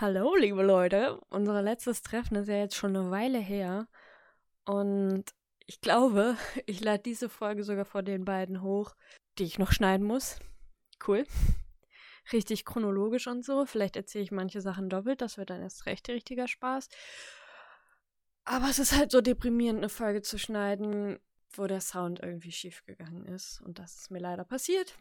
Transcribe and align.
Hallo, 0.00 0.36
liebe 0.36 0.62
Leute. 0.62 1.20
Unser 1.28 1.60
letztes 1.60 2.02
Treffen 2.02 2.36
ist 2.36 2.48
ja 2.48 2.56
jetzt 2.56 2.76
schon 2.76 2.96
eine 2.96 3.10
Weile 3.10 3.40
her. 3.40 3.88
Und 4.64 5.24
ich 5.66 5.80
glaube, 5.80 6.36
ich 6.66 6.80
lade 6.80 7.02
diese 7.02 7.28
Folge 7.28 7.64
sogar 7.64 7.84
vor 7.84 8.04
den 8.04 8.24
beiden 8.24 8.62
hoch, 8.62 8.94
die 9.38 9.42
ich 9.42 9.58
noch 9.58 9.72
schneiden 9.72 10.06
muss. 10.06 10.38
Cool. 11.04 11.26
Richtig 12.32 12.64
chronologisch 12.64 13.26
und 13.26 13.44
so. 13.44 13.66
Vielleicht 13.66 13.96
erzähle 13.96 14.22
ich 14.22 14.30
manche 14.30 14.60
Sachen 14.60 14.88
doppelt. 14.88 15.20
Das 15.20 15.36
wird 15.36 15.50
dann 15.50 15.62
erst 15.62 15.86
recht 15.86 16.08
richtiger 16.08 16.46
Spaß. 16.46 16.88
Aber 18.44 18.70
es 18.70 18.78
ist 18.78 18.96
halt 18.96 19.10
so 19.10 19.20
deprimierend, 19.20 19.78
eine 19.78 19.88
Folge 19.88 20.22
zu 20.22 20.38
schneiden, 20.38 21.18
wo 21.50 21.66
der 21.66 21.80
Sound 21.80 22.20
irgendwie 22.20 22.52
schief 22.52 22.84
gegangen 22.86 23.24
ist. 23.24 23.60
Und 23.62 23.80
das 23.80 23.96
ist 23.96 24.12
mir 24.12 24.20
leider 24.20 24.44
passiert. 24.44 24.96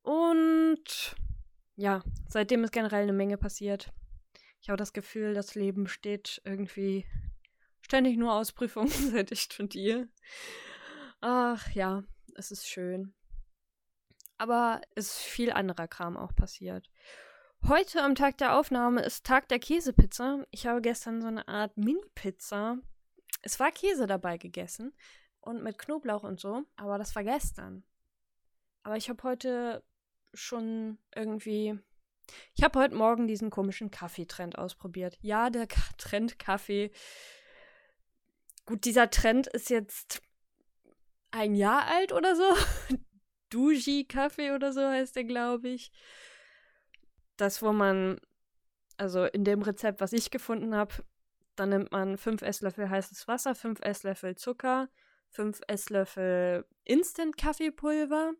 Und 0.00 1.14
ja, 1.78 2.02
seitdem 2.28 2.64
ist 2.64 2.72
generell 2.72 3.04
eine 3.04 3.12
Menge 3.12 3.38
passiert. 3.38 3.92
Ich 4.60 4.68
habe 4.68 4.76
das 4.76 4.92
Gefühl, 4.92 5.32
das 5.32 5.54
Leben 5.54 5.86
steht 5.86 6.42
irgendwie 6.44 7.06
ständig 7.80 8.18
nur 8.18 8.32
aus 8.34 8.50
Prüfungen, 8.50 8.88
seit 9.12 9.30
ich 9.30 9.42
studiere. 9.42 10.08
Ach 11.20 11.70
ja, 11.70 12.02
es 12.34 12.50
ist 12.50 12.68
schön. 12.68 13.14
Aber 14.38 14.80
es 14.96 15.06
ist 15.06 15.18
viel 15.18 15.52
anderer 15.52 15.86
Kram 15.86 16.16
auch 16.16 16.34
passiert. 16.34 16.90
Heute 17.68 18.02
am 18.02 18.16
Tag 18.16 18.38
der 18.38 18.56
Aufnahme 18.56 19.02
ist 19.02 19.24
Tag 19.24 19.48
der 19.48 19.60
Käsepizza. 19.60 20.44
Ich 20.50 20.66
habe 20.66 20.80
gestern 20.80 21.20
so 21.20 21.28
eine 21.28 21.46
Art 21.46 21.76
Mini-Pizza. 21.76 22.78
Es 23.42 23.60
war 23.60 23.70
Käse 23.70 24.08
dabei 24.08 24.36
gegessen 24.36 24.92
und 25.40 25.62
mit 25.62 25.78
Knoblauch 25.78 26.24
und 26.24 26.40
so, 26.40 26.64
aber 26.74 26.98
das 26.98 27.14
war 27.14 27.22
gestern. 27.22 27.84
Aber 28.82 28.96
ich 28.96 29.08
habe 29.08 29.22
heute 29.22 29.84
schon 30.34 30.98
irgendwie. 31.14 31.78
Ich 32.54 32.62
habe 32.62 32.78
heute 32.78 32.94
Morgen 32.94 33.26
diesen 33.26 33.50
komischen 33.50 33.90
Kaffeetrend 33.90 34.58
ausprobiert. 34.58 35.18
Ja, 35.20 35.50
der 35.50 35.66
K 35.66 35.80
Trend 35.98 36.38
Kaffee. 36.38 36.90
Gut, 38.66 38.84
dieser 38.84 39.10
Trend 39.10 39.46
ist 39.46 39.70
jetzt 39.70 40.20
ein 41.30 41.54
Jahr 41.54 41.86
alt 41.86 42.12
oder 42.12 42.36
so. 42.36 42.54
Duji 43.50 44.04
Kaffee 44.04 44.52
oder 44.52 44.72
so 44.72 44.86
heißt 44.86 45.16
der, 45.16 45.24
glaube 45.24 45.68
ich. 45.68 45.90
Das, 47.36 47.62
wo 47.62 47.72
man, 47.72 48.20
also 48.96 49.24
in 49.24 49.44
dem 49.44 49.62
Rezept, 49.62 50.00
was 50.00 50.12
ich 50.12 50.30
gefunden 50.30 50.74
habe, 50.74 50.94
dann 51.56 51.70
nimmt 51.70 51.92
man 51.92 52.18
5 52.18 52.42
Esslöffel 52.42 52.90
heißes 52.90 53.26
Wasser, 53.26 53.54
5 53.54 53.80
Esslöffel 53.80 54.36
Zucker, 54.36 54.88
5 55.30 55.60
Esslöffel 55.66 56.66
Instant-Kaffeepulver, 56.84 58.34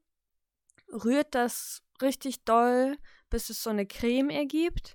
rührt 0.92 1.34
das 1.34 1.83
richtig 2.00 2.44
doll, 2.44 2.97
bis 3.31 3.50
es 3.50 3.62
so 3.62 3.70
eine 3.70 3.86
Creme 3.86 4.31
ergibt 4.31 4.94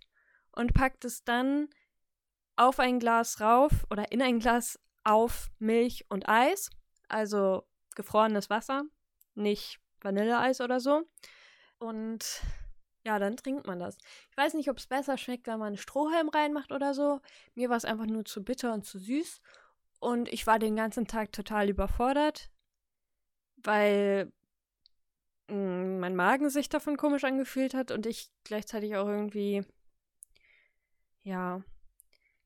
und 0.52 0.74
packt 0.74 1.06
es 1.06 1.24
dann 1.24 1.70
auf 2.56 2.80
ein 2.80 3.00
Glas 3.00 3.42
rauf 3.42 3.86
oder 3.90 4.12
in 4.12 4.22
ein 4.22 4.40
Glas 4.40 4.80
auf 5.04 5.52
Milch 5.60 6.06
und 6.10 6.30
Eis, 6.30 6.70
also 7.10 7.64
gefrorenes 7.96 8.50
Wasser, 8.50 8.84
nicht 9.36 9.80
Vanilleeis 10.02 10.62
oder 10.62 10.80
so. 10.80 11.04
Und 11.80 12.42
ja, 13.06 13.20
dann 13.20 13.36
trinkt 13.36 13.68
man 13.68 13.80
das. 13.80 13.98
Ich 14.32 14.38
weiß 14.38 14.54
nicht, 14.54 14.70
ob 14.70 14.78
es 14.78 14.88
besser 14.88 15.18
schmeckt, 15.18 15.48
wenn 15.48 15.60
man 15.60 15.78
Strohhalm 15.78 16.30
reinmacht 16.30 16.72
oder 16.72 16.94
so. 16.94 17.20
Mir 17.54 17.70
war 17.70 17.78
es 17.78 17.86
einfach 17.86 18.06
nur 18.06 18.24
zu 18.24 18.44
bitter 18.44 18.74
und 18.74 18.86
zu 18.86 19.00
süß. 19.00 19.42
Und 20.00 20.32
ich 20.32 20.48
war 20.48 20.60
den 20.60 20.76
ganzen 20.76 21.08
Tag 21.08 21.32
total 21.32 21.70
überfordert, 21.70 22.50
weil 23.58 24.32
mein 25.48 26.16
Magen 26.16 26.50
sich 26.50 26.70
davon 26.70 26.98
komisch 26.98 27.24
angefühlt 27.24 27.74
hat 27.74 27.92
und 27.92 28.06
ich 28.06 28.30
gleichzeitig 28.44 28.96
auch 28.96 29.08
irgendwie, 29.08 29.64
ja, 31.24 31.64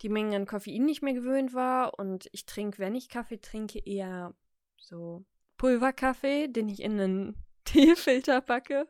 die 0.02 0.09
Mengen 0.09 0.34
an 0.34 0.46
Koffein 0.46 0.85
nicht 0.85 1.02
mehr 1.02 1.13
gewöhnt 1.13 1.53
war 1.53 1.97
und 2.00 2.28
ich 2.31 2.46
trinke, 2.46 2.80
wenn 2.80 2.96
ich 2.96 3.09
Kaffee 3.09 3.40
trinke, 3.40 3.80
eher 3.80 4.36
so 4.78 5.25
Pulverkaffee, 5.57 6.47
den 6.47 6.69
ich 6.69 6.81
in 6.81 7.00
einen 7.00 7.46
Teefilter 7.66 8.41
packe 8.41 8.88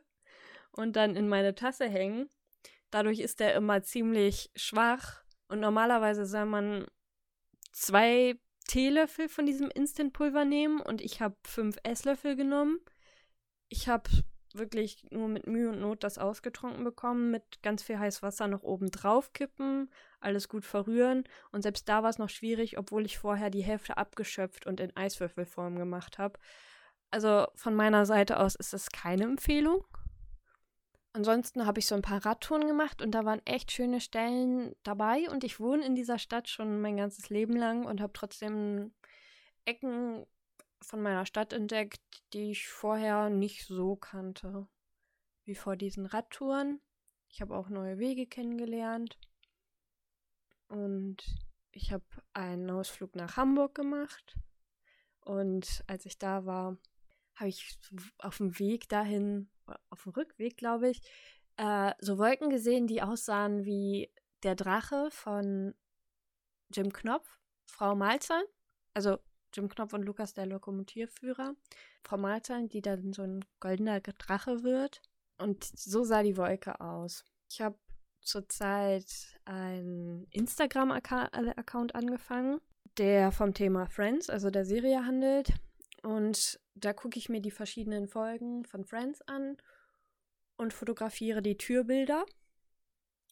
und 0.70 0.96
dann 0.96 1.16
in 1.16 1.28
meine 1.28 1.54
Tasse 1.54 1.88
hänge. 1.88 2.28
Dadurch 2.90 3.20
ist 3.20 3.40
der 3.40 3.54
immer 3.54 3.82
ziemlich 3.82 4.50
schwach 4.54 5.22
und 5.48 5.60
normalerweise 5.60 6.26
soll 6.26 6.46
man 6.46 6.86
zwei 7.72 8.38
Teelöffel 8.68 9.28
von 9.28 9.46
diesem 9.46 9.70
Instant-Pulver 9.70 10.44
nehmen 10.44 10.80
und 10.80 11.00
ich 11.00 11.20
habe 11.20 11.36
fünf 11.42 11.76
Esslöffel 11.82 12.36
genommen 12.36 12.78
ich 13.68 13.88
habe 13.88 14.10
wirklich 14.54 15.04
nur 15.10 15.28
mit 15.28 15.46
Mühe 15.46 15.70
und 15.70 15.80
Not 15.80 16.04
das 16.04 16.18
ausgetrunken 16.18 16.84
bekommen, 16.84 17.30
mit 17.30 17.62
ganz 17.62 17.82
viel 17.82 17.98
heißes 17.98 18.22
Wasser 18.22 18.48
noch 18.48 18.62
oben 18.62 18.90
drauf 18.90 19.32
kippen, 19.32 19.90
alles 20.20 20.48
gut 20.48 20.64
verrühren. 20.64 21.24
Und 21.52 21.62
selbst 21.62 21.88
da 21.88 22.02
war 22.02 22.10
es 22.10 22.18
noch 22.18 22.30
schwierig, 22.30 22.78
obwohl 22.78 23.04
ich 23.04 23.18
vorher 23.18 23.50
die 23.50 23.62
Hälfte 23.62 23.96
abgeschöpft 23.96 24.66
und 24.66 24.80
in 24.80 24.96
Eiswürfelform 24.96 25.76
gemacht 25.76 26.18
habe. 26.18 26.38
Also 27.10 27.46
von 27.54 27.74
meiner 27.74 28.06
Seite 28.06 28.38
aus 28.40 28.54
ist 28.54 28.72
das 28.72 28.90
keine 28.90 29.24
Empfehlung. 29.24 29.84
Ansonsten 31.12 31.66
habe 31.66 31.80
ich 31.80 31.86
so 31.86 31.94
ein 31.94 32.02
paar 32.02 32.24
Radtouren 32.24 32.66
gemacht 32.66 33.02
und 33.02 33.12
da 33.12 33.24
waren 33.24 33.44
echt 33.44 33.72
schöne 33.72 34.00
Stellen 34.00 34.74
dabei. 34.82 35.28
Und 35.30 35.42
ich 35.42 35.58
wohne 35.58 35.84
in 35.84 35.94
dieser 35.94 36.18
Stadt 36.18 36.48
schon 36.48 36.80
mein 36.80 36.96
ganzes 36.96 37.28
Leben 37.30 37.56
lang 37.56 37.84
und 37.84 38.00
habe 38.00 38.12
trotzdem 38.12 38.92
Ecken 39.64 40.26
von 40.82 41.02
meiner 41.02 41.26
Stadt 41.26 41.52
entdeckt, 41.52 42.02
die 42.32 42.52
ich 42.52 42.68
vorher 42.68 43.30
nicht 43.30 43.66
so 43.66 43.96
kannte 43.96 44.68
wie 45.44 45.54
vor 45.54 45.76
diesen 45.76 46.06
Radtouren. 46.06 46.80
Ich 47.28 47.40
habe 47.40 47.56
auch 47.56 47.68
neue 47.68 47.98
Wege 47.98 48.26
kennengelernt 48.26 49.18
und 50.68 51.16
ich 51.72 51.92
habe 51.92 52.04
einen 52.32 52.70
Ausflug 52.70 53.14
nach 53.14 53.36
Hamburg 53.36 53.74
gemacht. 53.74 54.36
Und 55.20 55.84
als 55.86 56.06
ich 56.06 56.18
da 56.18 56.44
war, 56.46 56.76
habe 57.34 57.48
ich 57.48 57.78
auf 58.18 58.38
dem 58.38 58.58
Weg 58.58 58.88
dahin, 58.88 59.50
auf 59.90 60.02
dem 60.02 60.12
Rückweg, 60.12 60.56
glaube 60.56 60.90
ich, 60.90 61.02
äh, 61.56 61.92
so 61.98 62.18
Wolken 62.18 62.50
gesehen, 62.50 62.86
die 62.86 63.02
aussahen 63.02 63.64
wie 63.64 64.12
der 64.42 64.54
Drache 64.54 65.10
von 65.10 65.74
Jim 66.70 66.92
Knopf, 66.92 67.38
Frau 67.66 67.94
Malzahn. 67.94 68.44
Also 68.94 69.18
Jim 69.54 69.68
Knopf 69.68 69.92
und 69.92 70.02
Lukas 70.02 70.34
der 70.34 70.46
Lokomotivführer. 70.46 71.54
Frau 72.02 72.16
Malzahn, 72.16 72.68
die 72.68 72.82
dann 72.82 73.12
so 73.12 73.22
ein 73.22 73.44
goldener 73.60 74.00
Drache 74.00 74.62
wird. 74.62 75.02
Und 75.38 75.64
so 75.64 76.04
sah 76.04 76.22
die 76.22 76.36
Wolke 76.36 76.80
aus. 76.80 77.24
Ich 77.48 77.60
habe 77.60 77.78
zurzeit 78.20 79.06
einen 79.44 80.26
Instagram-Account 80.30 81.94
angefangen, 81.94 82.60
der 82.98 83.32
vom 83.32 83.54
Thema 83.54 83.86
Friends, 83.86 84.28
also 84.28 84.50
der 84.50 84.64
Serie 84.64 85.06
handelt. 85.06 85.52
Und 86.02 86.60
da 86.74 86.92
gucke 86.92 87.18
ich 87.18 87.28
mir 87.28 87.40
die 87.40 87.50
verschiedenen 87.50 88.08
Folgen 88.08 88.64
von 88.64 88.84
Friends 88.84 89.22
an 89.22 89.56
und 90.56 90.72
fotografiere 90.72 91.42
die 91.42 91.56
Türbilder. 91.56 92.24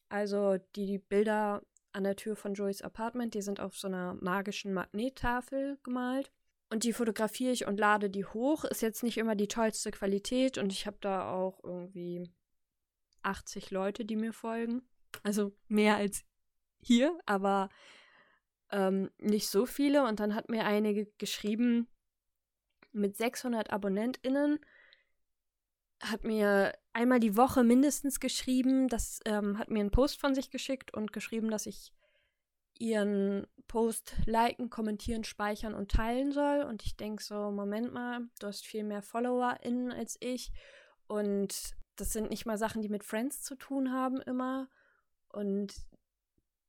Also 0.09 0.59
die 0.77 0.99
Bilder 0.99 1.63
an 1.97 2.05
der 2.05 2.15
Tür 2.15 2.37
von 2.37 2.55
Joys 2.55 2.83
Apartment. 2.83 3.35
Die 3.35 3.43
sind 3.43 3.59
auf 3.59 3.77
so 3.77 3.89
einer 3.89 4.15
magischen 4.21 4.73
Magnettafel 4.73 5.79
gemalt. 5.83 6.31
Und 6.69 6.85
die 6.85 6.93
fotografiere 6.93 7.53
ich 7.53 7.67
und 7.67 7.79
lade 7.79 8.11
die 8.11 8.25
hoch. 8.25 8.65
Ist 8.65 8.83
jetzt 8.83 9.03
nicht 9.03 9.19
immer 9.19 9.35
die 9.35 9.49
tollste 9.49 9.91
Qualität 9.91 10.59
und 10.59 10.73
ich 10.73 10.87
habe 10.87 10.99
da 11.01 11.33
auch 11.33 11.63
irgendwie 11.65 12.29
80 13.23 13.71
Leute, 13.71 14.05
die 14.05 14.17
mir 14.17 14.33
folgen. 14.33 14.83
Also 15.23 15.57
mehr 15.69 15.97
als 15.97 16.25
hier, 16.81 17.19
aber 17.25 17.71
ähm, 18.71 19.11
nicht 19.19 19.49
so 19.49 19.65
viele. 19.65 20.05
Und 20.05 20.21
dann 20.21 20.35
hat 20.35 20.51
mir 20.51 20.65
einige 20.65 21.07
geschrieben, 21.19 21.89
mit 22.93 23.17
600 23.17 23.73
AbonnentInnen 23.73 24.59
hat 26.01 26.25
mir 26.25 26.73
einmal 26.93 27.21
die 27.21 27.37
Woche 27.37 27.65
mindestens 27.65 28.21
geschrieben, 28.21 28.89
das 28.89 29.21
ähm, 29.25 29.59
hat 29.59 29.71
mir 29.71 29.81
einen 29.81 29.91
Post 29.91 30.21
von 30.21 30.35
sich 30.35 30.51
geschickt 30.51 30.95
und 30.95 31.13
geschrieben, 31.13 31.51
dass 31.51 31.67
ich 31.67 31.93
ihren 32.79 33.47
Post 33.69 34.15
liken, 34.27 34.71
kommentieren, 34.71 35.25
speichern 35.25 35.75
und 35.75 35.91
teilen 35.91 36.33
soll. 36.33 36.63
Und 36.63 36.85
ich 36.85 36.97
denke 36.97 37.23
so, 37.23 37.51
Moment 37.51 37.93
mal, 37.93 38.29
du 38.39 38.47
hast 38.47 38.65
viel 38.65 38.85
mehr 38.85 39.03
FollowerInnen 39.03 39.93
als 39.93 40.17
ich. 40.21 40.53
Und 41.07 41.75
das 41.97 42.13
sind 42.13 42.31
nicht 42.31 42.47
mal 42.47 42.59
Sachen, 42.59 42.83
die 42.83 42.89
mit 42.89 43.05
Friends 43.05 43.43
zu 43.43 43.55
tun 43.57 43.93
haben 43.93 44.21
immer. 44.21 44.69
Und 45.29 45.75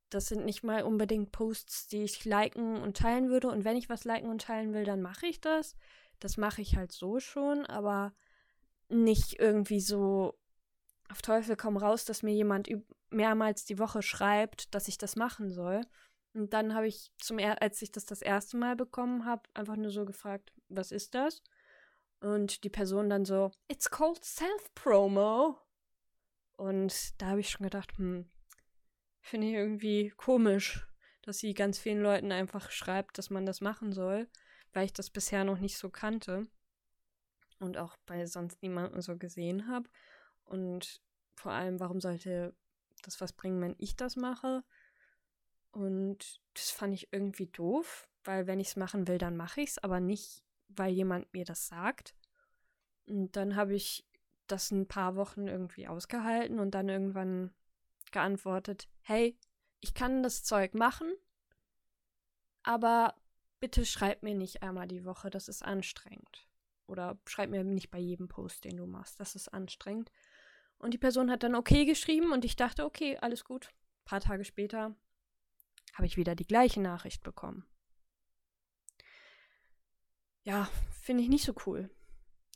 das 0.09 0.27
sind 0.27 0.45
nicht 0.45 0.63
mal 0.63 0.83
unbedingt 0.83 1.31
Posts, 1.31 1.87
die 1.87 2.03
ich 2.03 2.23
liken 2.23 2.77
und 2.77 2.97
teilen 2.97 3.29
würde. 3.29 3.49
Und 3.49 3.65
wenn 3.65 3.75
ich 3.75 3.89
was 3.89 4.05
liken 4.05 4.29
und 4.29 4.41
teilen 4.41 4.73
will, 4.73 4.85
dann 4.85 5.01
mache 5.01 5.27
ich 5.27 5.41
das. 5.41 5.75
Das 6.19 6.37
mache 6.37 6.61
ich 6.61 6.77
halt 6.77 6.91
so 6.91 7.19
schon, 7.19 7.65
aber 7.65 8.13
nicht 8.89 9.39
irgendwie 9.39 9.81
so 9.81 10.37
auf 11.09 11.21
Teufel 11.21 11.55
komm 11.55 11.77
raus, 11.77 12.05
dass 12.05 12.23
mir 12.23 12.33
jemand 12.33 12.69
mehrmals 13.09 13.65
die 13.65 13.79
Woche 13.79 14.01
schreibt, 14.01 14.73
dass 14.75 14.87
ich 14.87 14.97
das 14.97 15.15
machen 15.15 15.49
soll. 15.49 15.81
Und 16.33 16.53
dann 16.53 16.73
habe 16.73 16.87
ich 16.87 17.11
zum 17.17 17.39
er 17.39 17.61
als 17.61 17.81
ich 17.81 17.91
das 17.91 18.05
das 18.05 18.21
erste 18.21 18.57
Mal 18.57 18.75
bekommen 18.75 19.25
habe, 19.25 19.43
einfach 19.53 19.75
nur 19.75 19.91
so 19.91 20.05
gefragt, 20.05 20.51
was 20.69 20.91
ist 20.91 21.15
das? 21.15 21.41
Und 22.19 22.63
die 22.63 22.69
Person 22.69 23.09
dann 23.09 23.25
so, 23.25 23.51
it's 23.67 23.89
called 23.89 24.23
self 24.23 24.73
promo. 24.75 25.57
Und 26.57 27.21
da 27.21 27.27
habe 27.27 27.39
ich 27.39 27.49
schon 27.49 27.63
gedacht, 27.63 27.97
hm, 27.97 28.29
Finde 29.27 29.47
ich 29.47 29.55
irgendwie 29.55 30.13
komisch, 30.15 30.87
dass 31.23 31.39
sie 31.39 31.53
ganz 31.53 31.77
vielen 31.77 32.01
Leuten 32.01 32.31
einfach 32.31 32.71
schreibt, 32.71 33.17
dass 33.17 33.29
man 33.29 33.45
das 33.45 33.59
machen 33.59 33.91
soll, 33.91 34.29
weil 34.71 34.85
ich 34.85 34.93
das 34.93 35.09
bisher 35.09 35.43
noch 35.43 35.59
nicht 35.59 35.77
so 35.77 35.89
kannte 35.89 36.47
und 37.59 37.77
auch 37.77 37.95
bei 38.05 38.25
sonst 38.25 38.61
niemandem 38.61 39.01
so 39.01 39.17
gesehen 39.17 39.67
habe. 39.67 39.89
Und 40.43 41.01
vor 41.35 41.51
allem, 41.51 41.79
warum 41.79 42.01
sollte 42.01 42.55
das 43.03 43.19
was 43.21 43.33
bringen, 43.33 43.61
wenn 43.61 43.75
ich 43.77 43.95
das 43.95 44.15
mache? 44.15 44.63
Und 45.71 46.41
das 46.53 46.71
fand 46.71 46.93
ich 46.93 47.11
irgendwie 47.11 47.47
doof, 47.47 48.09
weil 48.23 48.47
wenn 48.47 48.59
ich 48.59 48.69
es 48.69 48.75
machen 48.75 49.07
will, 49.07 49.17
dann 49.17 49.37
mache 49.37 49.61
ich 49.61 49.71
es, 49.71 49.77
aber 49.79 49.99
nicht, 49.99 50.43
weil 50.69 50.91
jemand 50.91 51.31
mir 51.33 51.45
das 51.45 51.67
sagt. 51.67 52.15
Und 53.05 53.35
dann 53.35 53.55
habe 53.55 53.75
ich 53.75 54.05
das 54.47 54.71
ein 54.71 54.87
paar 54.87 55.15
Wochen 55.15 55.47
irgendwie 55.47 55.87
ausgehalten 55.87 56.59
und 56.59 56.71
dann 56.71 56.89
irgendwann 56.89 57.53
geantwortet, 58.11 58.87
hey, 59.01 59.37
ich 59.79 59.93
kann 59.93 60.23
das 60.23 60.43
Zeug 60.43 60.73
machen, 60.73 61.13
aber 62.63 63.15
bitte 63.59 63.85
schreib 63.85 64.23
mir 64.23 64.35
nicht 64.35 64.63
einmal 64.63 64.87
die 64.87 65.05
Woche, 65.05 65.29
das 65.29 65.47
ist 65.47 65.63
anstrengend. 65.63 66.46
Oder 66.87 67.19
schreib 67.25 67.49
mir 67.49 67.63
nicht 67.63 67.91
bei 67.91 67.99
jedem 67.99 68.27
Post, 68.27 68.63
den 68.63 68.77
du 68.77 68.87
machst, 68.87 69.19
das 69.19 69.35
ist 69.35 69.49
anstrengend. 69.49 70.11
Und 70.79 70.93
die 70.93 70.97
Person 70.97 71.29
hat 71.29 71.43
dann 71.43 71.55
okay 71.55 71.85
geschrieben 71.85 72.31
und 72.31 72.45
ich 72.45 72.55
dachte, 72.55 72.85
okay, 72.85 73.17
alles 73.17 73.43
gut. 73.43 73.67
Ein 73.67 74.05
paar 74.05 74.21
Tage 74.21 74.45
später 74.45 74.95
habe 75.95 76.05
ich 76.05 76.17
wieder 76.17 76.35
die 76.35 76.47
gleiche 76.47 76.79
Nachricht 76.79 77.23
bekommen. 77.23 77.65
Ja, 80.43 80.69
finde 81.01 81.23
ich 81.23 81.29
nicht 81.29 81.43
so 81.43 81.53
cool. 81.65 81.89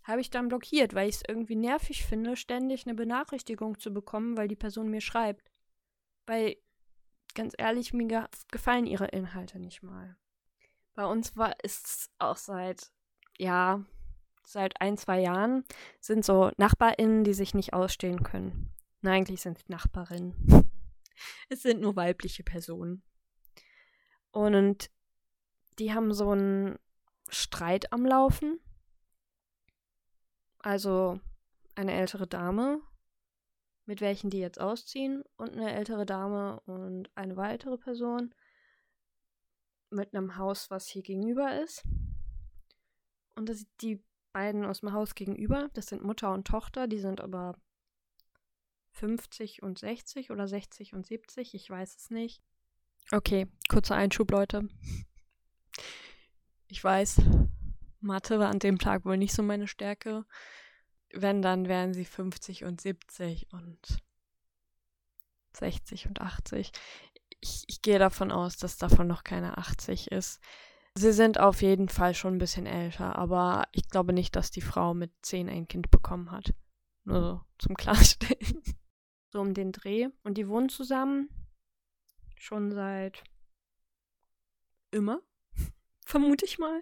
Habe 0.04 0.22
ich 0.22 0.30
dann 0.30 0.48
blockiert, 0.48 0.94
weil 0.94 1.10
ich 1.10 1.16
es 1.16 1.24
irgendwie 1.28 1.56
nervig 1.56 2.06
finde, 2.06 2.36
ständig 2.36 2.86
eine 2.86 2.96
Benachrichtigung 2.96 3.80
zu 3.80 3.92
bekommen, 3.94 4.38
weil 4.38 4.48
die 4.48 4.56
Person 4.56 4.90
mir 4.90 5.02
schreibt. 5.02 5.52
Weil, 6.26 6.58
ganz 7.36 7.54
ehrlich, 7.58 7.94
mir 7.94 8.30
gefallen 8.50 8.86
ihre 8.88 9.08
Inhalte 9.08 9.60
nicht 9.60 9.84
mal. 9.84 10.16
Bei 10.94 11.06
uns 11.06 11.36
war 11.36 11.56
es 11.64 12.10
auch 12.18 12.38
seit, 12.38 12.92
ja, 13.38 13.86
seit 14.44 14.80
ein, 14.82 14.98
zwei 14.98 15.22
Jahren 15.22 15.64
sind 16.00 16.26
so 16.26 16.52
NachbarInnen, 16.58 17.24
die 17.24 17.34
sich 17.34 17.54
nicht 17.54 17.74
ausstehen 17.74 18.24
können. 18.24 18.74
Nein, 19.02 19.22
eigentlich 19.22 19.42
sind 19.42 19.58
es 19.58 19.70
Nachbarinnen. 19.70 20.70
Es 21.50 21.62
sind 21.62 21.82
nur 21.82 21.96
weibliche 21.96 22.44
Personen. 22.44 23.04
Und 24.32 24.90
die 25.80 25.94
haben 25.94 26.14
so 26.14 26.32
einen 26.32 26.78
Streit 27.30 27.92
am 27.92 28.06
Laufen. 28.06 28.60
Also 30.60 31.20
eine 31.76 31.94
ältere 31.94 32.28
Dame, 32.28 32.82
mit 33.86 34.02
welchen 34.02 34.30
die 34.30 34.40
jetzt 34.40 34.60
ausziehen, 34.60 35.24
und 35.38 35.52
eine 35.52 35.74
ältere 35.74 36.06
Dame 36.06 36.60
und 36.62 37.10
eine 37.16 37.36
weitere 37.38 37.78
Person 37.78 38.34
mit 39.90 40.14
einem 40.14 40.38
Haus, 40.38 40.70
was 40.70 40.88
hier 40.88 41.02
gegenüber 41.02 41.62
ist. 41.62 41.84
Und 43.36 43.50
das, 43.50 43.66
die 43.82 44.04
beiden 44.32 44.66
aus 44.66 44.82
dem 44.82 44.94
Haus 44.94 45.16
gegenüber, 45.16 45.70
das 45.74 45.88
sind 45.88 46.04
Mutter 46.04 46.34
und 46.34 46.48
Tochter, 46.48 46.88
die 46.88 47.00
sind 47.00 47.22
aber 47.22 47.58
50 48.94 49.64
und 49.64 49.80
60 49.80 50.32
oder 50.32 50.48
60 50.48 50.94
und 50.94 51.06
70, 51.06 51.54
ich 51.54 51.70
weiß 51.70 51.96
es 51.96 52.10
nicht. 52.10 52.42
Okay, 53.12 53.48
kurzer 53.70 53.96
Einschub, 53.96 54.32
Leute. 54.32 54.68
Ich 56.68 56.84
weiß, 56.84 57.22
Mathe 58.00 58.40
war 58.40 58.50
an 58.50 58.60
dem 58.60 58.78
Tag 58.78 59.06
wohl 59.06 59.18
nicht 59.18 59.34
so 59.34 59.44
meine 59.44 59.68
Stärke. 59.68 60.26
Wenn, 61.14 61.42
dann 61.42 61.68
wären 61.68 61.94
sie 61.94 62.06
50 62.06 62.64
und 62.64 62.80
70 62.80 63.52
und 63.52 64.02
60 65.54 66.08
und 66.08 66.22
80 66.22 66.72
ich, 67.42 67.64
ich 67.68 67.82
gehe 67.82 68.00
davon 68.00 68.32
aus, 68.32 68.56
dass 68.58 68.78
davon 68.78 69.08
noch 69.08 69.24
keine 69.24 69.58
80 69.58 70.12
ist. 70.12 70.40
Sie 70.96 71.14
sind 71.14 71.40
auf 71.40 71.62
jeden 71.62 71.88
Fall 71.90 72.14
schon 72.14 72.36
ein 72.36 72.40
bisschen 72.40 72.66
älter, 72.66 73.16
aber 73.16 73.64
ich 73.72 73.88
glaube 73.88 74.14
nicht, 74.14 74.36
dass 74.36 74.52
die 74.52 74.62
Frau 74.62 74.94
mit 74.94 75.12
10 75.22 75.50
ein 75.50 75.68
Kind 75.68 75.90
bekommen 75.90 76.32
hat. 76.32 76.54
Nur 77.06 77.22
so 77.22 77.42
zum 77.58 77.76
Klarstellen. 77.78 78.62
so 79.30 79.40
um 79.40 79.54
den 79.54 79.72
Dreh. 79.72 80.10
Und 80.24 80.38
die 80.38 80.48
wohnen 80.48 80.70
zusammen 80.70 81.30
schon 82.36 82.72
seit 82.72 83.24
immer, 84.92 85.22
vermute 86.06 86.46
ich 86.46 86.60
mal. 86.60 86.82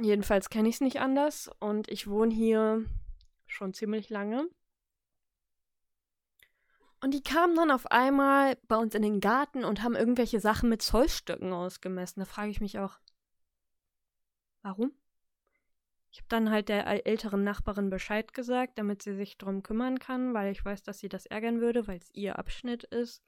Jedenfalls 0.00 0.48
kenne 0.48 0.68
ich 0.68 0.76
es 0.76 0.80
nicht 0.80 1.00
anders 1.00 1.50
und 1.60 1.88
ich 1.88 2.08
wohne 2.08 2.34
hier 2.34 2.84
schon 3.46 3.74
ziemlich 3.74 4.08
lange. 4.08 4.48
Und 7.02 7.14
die 7.14 7.22
kamen 7.22 7.56
dann 7.56 7.70
auf 7.70 7.90
einmal 7.90 8.56
bei 8.68 8.76
uns 8.76 8.94
in 8.94 9.02
den 9.02 9.20
Garten 9.20 9.64
und 9.64 9.82
haben 9.82 9.94
irgendwelche 9.94 10.38
Sachen 10.38 10.68
mit 10.68 10.82
Zollstöcken 10.82 11.52
ausgemessen. 11.52 12.20
Da 12.20 12.26
frage 12.26 12.50
ich 12.50 12.60
mich 12.60 12.78
auch, 12.78 12.98
warum? 14.62 14.92
Ich 16.10 16.18
habe 16.18 16.28
dann 16.28 16.50
halt 16.50 16.68
der 16.68 17.06
älteren 17.06 17.44
Nachbarin 17.44 17.88
Bescheid 17.88 18.34
gesagt, 18.34 18.78
damit 18.78 19.02
sie 19.02 19.14
sich 19.14 19.38
drum 19.38 19.62
kümmern 19.62 19.98
kann, 19.98 20.34
weil 20.34 20.50
ich 20.50 20.64
weiß, 20.64 20.82
dass 20.82 20.98
sie 20.98 21.08
das 21.08 21.24
ärgern 21.24 21.60
würde, 21.60 21.86
weil 21.86 21.98
es 21.98 22.10
ihr 22.12 22.38
Abschnitt 22.38 22.84
ist. 22.84 23.22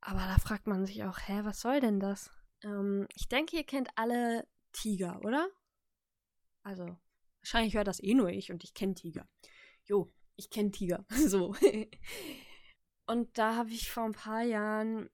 Aber 0.00 0.20
da 0.20 0.38
fragt 0.38 0.66
man 0.66 0.86
sich 0.86 1.04
auch, 1.04 1.18
hä, 1.18 1.40
was 1.44 1.60
soll 1.60 1.80
denn 1.80 2.00
das? 2.00 2.30
Ähm, 2.62 3.06
ich 3.14 3.28
denke, 3.28 3.56
ihr 3.56 3.64
kennt 3.64 3.88
alle 3.96 4.46
Tiger, 4.72 5.20
oder? 5.24 5.48
Also, 6.62 6.96
wahrscheinlich 7.40 7.74
hört 7.74 7.86
das 7.86 8.02
eh 8.02 8.14
nur 8.14 8.30
ich 8.30 8.50
und 8.50 8.64
ich 8.64 8.74
kenne 8.74 8.94
Tiger. 8.94 9.28
Jo, 9.84 10.12
ich 10.36 10.50
kenne 10.50 10.70
Tiger. 10.70 11.04
so. 11.26 11.54
Und 13.06 13.36
da 13.38 13.56
habe 13.56 13.70
ich 13.70 13.90
vor 13.90 14.04
ein 14.04 14.12
paar 14.12 14.42
Jahren 14.42 15.10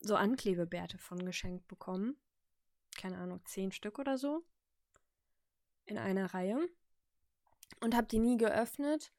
so 0.00 0.16
Anklebebärte 0.16 0.98
von 0.98 1.24
geschenkt 1.24 1.68
bekommen. 1.68 2.16
Keine 2.96 3.18
Ahnung, 3.18 3.40
zehn 3.44 3.72
Stück 3.72 3.98
oder 3.98 4.18
so. 4.18 4.44
In 5.84 5.98
einer 5.98 6.32
Reihe. 6.32 6.68
Und 7.80 7.94
habe 7.94 8.06
die 8.06 8.18
nie 8.18 8.36
geöffnet. 8.36 9.12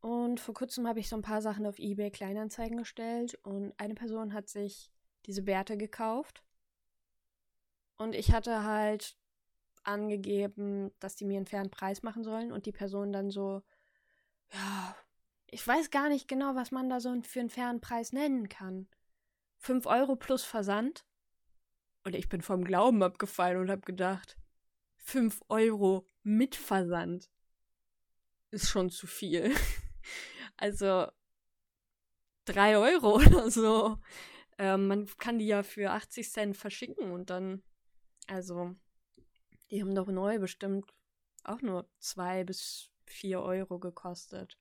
Und 0.00 0.40
vor 0.40 0.54
kurzem 0.54 0.88
habe 0.88 1.00
ich 1.00 1.08
so 1.08 1.16
ein 1.16 1.22
paar 1.22 1.42
Sachen 1.42 1.66
auf 1.66 1.78
eBay 1.78 2.10
Kleinanzeigen 2.10 2.78
gestellt. 2.78 3.34
Und 3.42 3.78
eine 3.78 3.94
Person 3.94 4.32
hat 4.32 4.48
sich 4.48 4.90
diese 5.26 5.42
Bärte 5.42 5.76
gekauft. 5.76 6.42
Und 7.96 8.14
ich 8.14 8.32
hatte 8.32 8.64
halt 8.64 9.16
angegeben, 9.82 10.90
dass 11.00 11.16
die 11.16 11.24
mir 11.24 11.36
einen 11.36 11.46
fairen 11.46 11.70
Preis 11.70 12.02
machen 12.02 12.24
sollen. 12.24 12.50
Und 12.50 12.66
die 12.66 12.72
Person 12.72 13.12
dann 13.12 13.30
so, 13.30 13.62
ja, 14.52 14.96
ich 15.50 15.66
weiß 15.66 15.90
gar 15.90 16.08
nicht 16.08 16.28
genau, 16.28 16.54
was 16.54 16.70
man 16.70 16.88
da 16.88 17.00
so 17.00 17.14
für 17.22 17.40
einen 17.40 17.50
fairen 17.50 17.80
Preis 17.80 18.12
nennen 18.12 18.48
kann. 18.48 18.88
5 19.58 19.86
Euro 19.86 20.16
plus 20.16 20.44
Versand? 20.44 21.04
Und 22.04 22.14
ich 22.14 22.28
bin 22.28 22.40
vom 22.40 22.64
Glauben 22.64 23.02
abgefallen 23.02 23.58
und 23.60 23.70
habe 23.70 23.82
gedacht, 23.82 24.38
5 24.96 25.42
Euro 25.48 26.06
mit 26.22 26.56
Versand 26.56 27.30
ist 28.50 28.70
schon 28.70 28.90
zu 28.90 29.06
viel. 29.06 29.54
also 30.56 31.08
3 32.46 32.78
Euro 32.78 33.16
oder 33.16 33.50
so. 33.50 33.98
Ähm, 34.58 34.86
man 34.86 35.06
kann 35.18 35.38
die 35.38 35.46
ja 35.46 35.62
für 35.62 35.90
80 35.90 36.30
Cent 36.30 36.56
verschicken 36.56 37.12
und 37.12 37.30
dann, 37.30 37.62
also, 38.26 38.74
die 39.70 39.80
haben 39.80 39.94
doch 39.94 40.08
neu 40.08 40.38
bestimmt 40.38 40.92
auch 41.44 41.62
nur 41.62 41.88
2 41.98 42.44
bis 42.44 42.90
4 43.06 43.40
Euro 43.40 43.78
gekostet. 43.78 44.59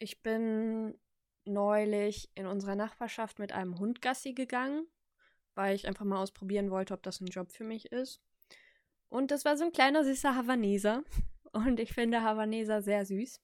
Ich 0.00 0.22
bin 0.22 0.96
neulich 1.44 2.30
in 2.34 2.46
unserer 2.46 2.76
Nachbarschaft 2.76 3.38
mit 3.38 3.52
einem 3.52 3.78
Hund 3.78 4.00
Gassi 4.00 4.32
gegangen, 4.32 4.86
weil 5.54 5.74
ich 5.74 5.88
einfach 5.88 6.04
mal 6.04 6.22
ausprobieren 6.22 6.70
wollte, 6.70 6.94
ob 6.94 7.02
das 7.02 7.20
ein 7.20 7.26
Job 7.26 7.50
für 7.50 7.64
mich 7.64 7.90
ist. 7.90 8.20
Und 9.08 9.30
das 9.30 9.44
war 9.44 9.56
so 9.56 9.64
ein 9.64 9.72
kleiner 9.72 10.04
süßer 10.04 10.36
Havaneser. 10.36 11.02
Und 11.52 11.80
ich 11.80 11.94
finde 11.94 12.22
Havaneser 12.22 12.82
sehr 12.82 13.04
süß. 13.06 13.40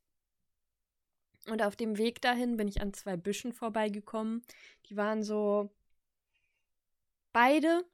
Und 1.49 1.63
auf 1.63 1.75
dem 1.77 1.99
Weg 1.99 2.21
dahin 2.23 2.57
bin 2.57 2.69
ich 2.69 2.81
an 2.81 2.93
zwei 2.93 3.17
Büschen 3.17 3.53
vorbeigekommen. 3.53 4.43
Die 4.87 4.97
waren 4.97 5.23
so 5.23 5.71
beide 7.33 7.85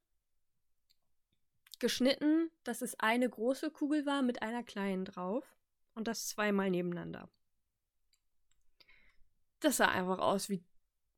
geschnitten, 1.78 2.50
dass 2.64 2.82
es 2.82 2.98
eine 3.00 3.28
große 3.28 3.70
Kugel 3.70 4.04
war 4.04 4.22
mit 4.22 4.42
einer 4.42 4.62
kleinen 4.62 5.04
drauf. 5.04 5.56
Und 5.94 6.08
das 6.08 6.28
zweimal 6.28 6.70
nebeneinander. 6.70 7.28
Das 9.60 9.76
sah 9.76 9.88
einfach 9.88 10.18
aus 10.18 10.48
wie, 10.48 10.64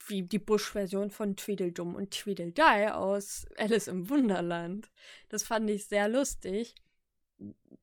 wie 0.06 0.22
die 0.22 0.38
Bush-Version 0.38 1.10
von 1.10 1.36
Tweedledum 1.36 1.94
und 1.94 2.10
Tweedledee 2.10 2.88
aus 2.88 3.46
Alice 3.56 3.88
im 3.88 4.10
Wunderland. 4.10 4.90
Das 5.28 5.44
fand 5.44 5.70
ich 5.70 5.86
sehr 5.86 6.08
lustig. 6.08 6.74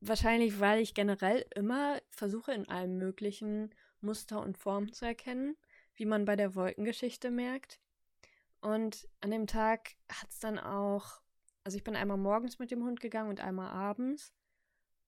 Wahrscheinlich, 0.00 0.60
weil 0.60 0.80
ich 0.80 0.94
generell 0.94 1.46
immer 1.54 2.00
versuche, 2.10 2.52
in 2.52 2.68
allem 2.68 2.96
möglichen 2.98 3.74
Muster 4.00 4.40
und 4.40 4.58
Formen 4.58 4.92
zu 4.92 5.04
erkennen, 5.04 5.56
wie 5.94 6.06
man 6.06 6.24
bei 6.24 6.36
der 6.36 6.54
Wolkengeschichte 6.54 7.30
merkt. 7.30 7.80
Und 8.60 9.08
an 9.20 9.30
dem 9.30 9.46
Tag 9.46 9.96
hat 10.10 10.30
es 10.30 10.38
dann 10.38 10.58
auch, 10.58 11.20
also 11.64 11.76
ich 11.76 11.84
bin 11.84 11.96
einmal 11.96 12.18
morgens 12.18 12.58
mit 12.58 12.70
dem 12.70 12.84
Hund 12.84 13.00
gegangen 13.00 13.30
und 13.30 13.40
einmal 13.40 13.70
abends. 13.70 14.32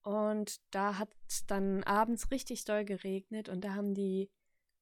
Und 0.01 0.59
da 0.71 0.97
hat 0.97 1.09
es 1.29 1.45
dann 1.45 1.83
abends 1.83 2.29
richtig 2.31 2.65
doll 2.65 2.83
geregnet 2.83 3.49
und 3.49 3.61
da 3.63 3.73
haben 3.73 3.93
die 3.93 4.29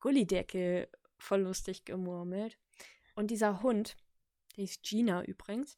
Gullideckel 0.02 0.90
voll 1.18 1.42
lustig 1.42 1.86
gemurmelt. 1.86 2.58
Und 3.16 3.32
dieser 3.32 3.62
Hund, 3.62 3.96
die 4.56 4.64
ist 4.64 4.84
Gina 4.84 5.24
übrigens. 5.24 5.78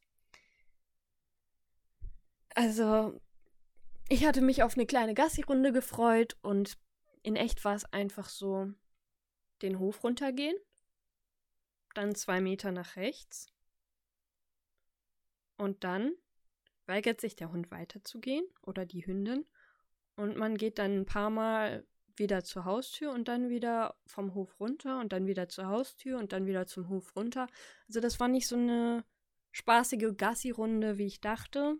Also, 2.56 3.20
ich 4.10 4.25
hatte 4.25 4.42
mich 4.42 4.63
auf 4.63 4.75
eine 4.75 4.86
kleine 4.86 5.13
Gassi-Runde 5.13 5.72
gefreut 5.72 6.38
und 6.42 6.77
in 7.22 7.36
echt 7.36 7.63
war 7.63 7.75
es 7.75 7.86
einfach 7.86 8.30
so, 8.30 8.72
den 9.62 9.80
Hof 9.80 10.03
runtergehen, 10.03 10.58
dann 11.96 12.15
zwei 12.15 12.42
Meter 12.42 12.72
nach 12.72 12.96
rechts 12.96 13.48
und 15.58 15.84
dann 15.84 16.13
weigert 16.86 17.22
sich 17.22 17.36
der 17.36 17.51
Hund 17.51 17.72
weiterzugehen 17.72 18.46
oder 18.62 18.86
die 18.86 19.06
Hündin 19.06 19.46
und 20.15 20.38
man 20.38 20.58
geht 20.58 20.80
dann 20.80 21.00
ein 21.00 21.06
paar 21.06 21.30
Mal 21.30 21.88
wieder 22.15 22.43
zur 22.43 22.65
Haustür 22.65 23.12
und 23.12 23.27
dann 23.27 23.50
wieder 23.50 23.96
vom 24.05 24.34
Hof 24.34 24.60
runter 24.60 25.00
und 25.00 25.13
dann 25.13 25.25
wieder 25.25 25.50
zur 25.50 25.67
Haustür 25.67 26.20
und 26.20 26.34
dann 26.34 26.46
wieder 26.46 26.67
zum 26.67 26.89
Hof 26.89 27.15
runter. 27.15 27.48
Also 27.88 28.00
das 28.00 28.20
war 28.20 28.27
nicht 28.27 28.48
so 28.48 28.55
eine 28.55 29.03
spaßige 29.51 30.15
Gassi-Runde, 30.15 30.98
wie 30.98 31.08
ich 31.08 31.22
dachte. 31.22 31.77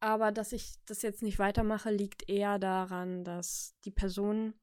Aber 0.00 0.30
dass 0.30 0.52
ich 0.52 0.74
das 0.86 1.02
jetzt 1.02 1.22
nicht 1.22 1.38
weitermache, 1.38 1.90
liegt 1.90 2.28
eher 2.28 2.58
daran, 2.58 3.24
dass 3.24 3.76
die 3.84 3.90
Person, 3.90 4.54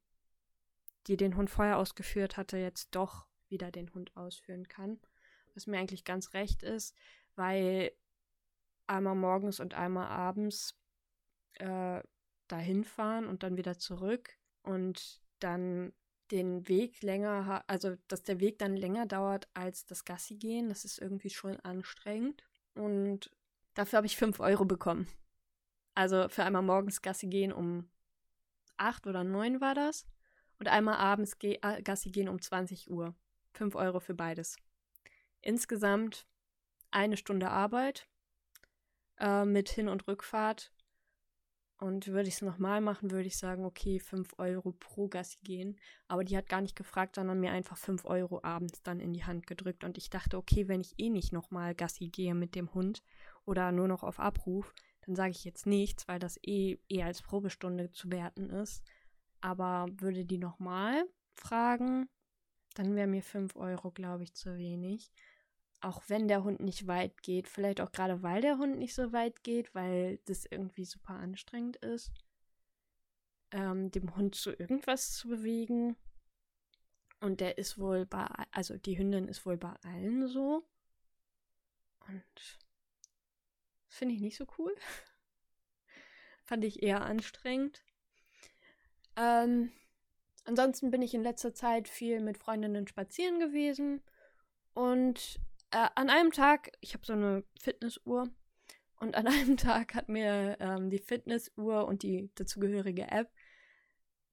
die 1.07 1.17
den 1.17 1.35
Hund 1.35 1.49
vorher 1.49 1.77
ausgeführt 1.77 2.37
hatte, 2.37 2.57
jetzt 2.57 2.95
doch 2.95 3.27
wieder 3.49 3.71
den 3.71 3.93
Hund 3.93 4.15
ausführen 4.15 4.67
kann. 4.67 4.99
Was 5.53 5.67
mir 5.67 5.77
eigentlich 5.77 6.03
ganz 6.03 6.33
recht 6.33 6.63
ist, 6.63 6.95
weil 7.35 7.91
einmal 8.87 9.15
morgens 9.15 9.59
und 9.59 9.73
einmal 9.73 10.07
abends 10.07 10.77
äh, 11.53 12.01
dahin 12.47 12.83
fahren 12.83 13.27
und 13.27 13.43
dann 13.43 13.57
wieder 13.57 13.77
zurück 13.77 14.37
und 14.63 15.21
dann 15.39 15.93
den 16.31 16.67
Weg 16.67 17.03
länger, 17.03 17.63
also 17.67 17.95
dass 18.07 18.23
der 18.23 18.39
Weg 18.39 18.57
dann 18.59 18.75
länger 18.75 19.05
dauert 19.05 19.47
als 19.53 19.85
das 19.85 20.05
Gassi 20.05 20.35
gehen, 20.35 20.69
das 20.69 20.85
ist 20.85 20.99
irgendwie 20.99 21.29
schon 21.29 21.59
anstrengend. 21.59 22.43
Und 22.73 23.31
dafür 23.73 23.97
habe 23.97 24.07
ich 24.07 24.17
5 24.17 24.39
Euro 24.39 24.65
bekommen. 24.65 25.07
Also 25.93 26.27
für 26.29 26.43
einmal 26.43 26.63
morgens 26.63 27.01
Gassi 27.01 27.27
gehen 27.27 27.53
um 27.53 27.89
8 28.77 29.07
oder 29.07 29.23
9 29.23 29.61
war 29.61 29.75
das. 29.75 30.05
Und 30.57 30.67
einmal 30.67 30.97
abends 30.97 31.37
ge 31.37 31.59
Gassi 31.83 32.11
gehen 32.11 32.29
um 32.29 32.41
20 32.41 32.89
Uhr. 32.89 33.15
5 33.53 33.75
Euro 33.75 33.99
für 33.99 34.13
beides. 34.13 34.57
Insgesamt 35.41 36.25
eine 36.91 37.17
Stunde 37.17 37.49
Arbeit 37.49 38.07
äh, 39.19 39.45
mit 39.45 39.69
Hin- 39.69 39.89
und 39.89 40.07
Rückfahrt 40.07 40.73
und 41.77 42.07
würde 42.07 42.29
ich 42.29 42.35
es 42.35 42.41
nochmal 42.41 42.79
machen, 42.79 43.11
würde 43.11 43.27
ich 43.27 43.37
sagen, 43.37 43.65
okay, 43.65 43.99
5 43.99 44.35
Euro 44.37 44.71
pro 44.71 45.07
Gassi 45.07 45.39
gehen. 45.43 45.77
Aber 46.07 46.23
die 46.23 46.37
hat 46.37 46.47
gar 46.47 46.61
nicht 46.61 46.75
gefragt, 46.75 47.15
sondern 47.15 47.39
mir 47.39 47.51
einfach 47.51 47.77
5 47.77 48.05
Euro 48.05 48.41
abends 48.43 48.81
dann 48.81 49.01
in 49.01 49.11
die 49.11 49.25
Hand 49.25 49.45
gedrückt. 49.45 49.83
Und 49.83 49.97
ich 49.97 50.09
dachte, 50.09 50.37
okay, 50.37 50.67
wenn 50.67 50.81
ich 50.81 50.93
eh 50.97 51.09
nicht 51.09 51.33
nochmal 51.33 51.75
Gassi 51.75 52.07
gehe 52.07 52.33
mit 52.33 52.55
dem 52.55 52.73
Hund 52.73 53.03
oder 53.43 53.71
nur 53.71 53.89
noch 53.89 54.03
auf 54.03 54.19
Abruf, 54.19 54.73
dann 55.05 55.15
sage 55.15 55.31
ich 55.31 55.43
jetzt 55.43 55.65
nichts, 55.67 56.07
weil 56.07 56.19
das 56.19 56.39
eh 56.43 56.79
eher 56.87 57.07
als 57.07 57.21
Probestunde 57.21 57.91
zu 57.91 58.09
werten 58.09 58.49
ist. 58.49 58.83
Aber 59.41 59.87
würde 59.97 60.25
die 60.25 60.37
nochmal 60.37 61.03
fragen, 61.33 62.07
dann 62.75 62.95
wäre 62.95 63.07
mir 63.07 63.21
5 63.21 63.55
Euro, 63.57 63.91
glaube 63.91 64.23
ich, 64.23 64.33
zu 64.33 64.57
wenig 64.57 65.11
auch 65.81 66.03
wenn 66.07 66.27
der 66.27 66.43
Hund 66.43 66.59
nicht 66.61 66.87
weit 66.87 67.21
geht, 67.21 67.47
vielleicht 67.47 67.81
auch 67.81 67.91
gerade 67.91 68.23
weil 68.23 68.41
der 68.41 68.57
Hund 68.57 68.77
nicht 68.77 68.95
so 68.95 69.11
weit 69.11 69.43
geht, 69.43 69.73
weil 69.75 70.19
das 70.25 70.45
irgendwie 70.45 70.85
super 70.85 71.13
anstrengend 71.13 71.77
ist, 71.77 72.11
ähm, 73.51 73.91
dem 73.91 74.15
Hund 74.15 74.35
zu 74.35 74.51
irgendwas 74.51 75.13
zu 75.13 75.27
bewegen. 75.27 75.95
Und 77.21 77.39
der 77.39 77.57
ist 77.57 77.77
wohl 77.77 78.05
bei, 78.05 78.27
also 78.51 78.77
die 78.77 78.97
Hündin 78.97 79.27
ist 79.27 79.45
wohl 79.45 79.57
bei 79.57 79.73
allen 79.83 80.27
so. 80.27 80.63
Und 82.07 82.23
das 83.87 83.97
finde 83.97 84.15
ich 84.15 84.21
nicht 84.21 84.37
so 84.37 84.45
cool. 84.57 84.75
Fand 86.43 86.63
ich 86.63 86.83
eher 86.83 87.01
anstrengend. 87.01 87.83
Ähm, 89.15 89.71
ansonsten 90.43 90.91
bin 90.91 91.01
ich 91.01 91.13
in 91.13 91.23
letzter 91.23 91.53
Zeit 91.53 91.87
viel 91.87 92.19
mit 92.19 92.37
Freundinnen 92.37 92.87
spazieren 92.87 93.39
gewesen. 93.39 94.03
Und 94.73 95.39
äh, 95.75 95.89
an 95.95 96.09
einem 96.09 96.31
Tag, 96.31 96.71
ich 96.79 96.93
habe 96.93 97.05
so 97.05 97.13
eine 97.13 97.43
Fitnessuhr 97.59 98.29
und 98.99 99.15
an 99.15 99.27
einem 99.27 99.57
Tag 99.57 99.93
hat 99.93 100.09
mir 100.09 100.57
ähm, 100.59 100.89
die 100.89 100.99
Fitnessuhr 100.99 101.85
und 101.85 102.03
die 102.03 102.29
dazugehörige 102.35 103.11
App 103.11 103.29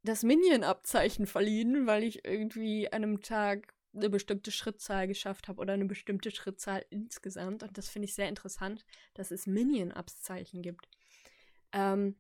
das 0.05 0.23
Minion-Abzeichen 0.23 1.27
verliehen, 1.27 1.87
weil 1.87 2.03
ich 2.03 2.25
irgendwie 2.25 2.93
an 2.93 3.05
einem 3.05 3.23
Tag 3.23 3.75
eine 3.95 4.09
bestimmte 4.09 4.51
Schrittzahl 4.51 5.07
geschafft 5.07 5.49
habe 5.49 5.61
oder 5.61 5.75
eine 5.75 5.85
bestimmte 5.85 6.31
Schrittzahl 6.31 6.85
insgesamt. 6.91 7.63
Und 7.63 7.77
das 7.77 7.89
finde 7.89 8.07
ich 8.07 8.15
sehr 8.15 8.29
interessant, 8.29 8.85
dass 9.15 9.31
es 9.31 9.47
Minion-Abzeichen 9.47 10.63
gibt. 10.63 10.89
Ähm, 11.73 12.17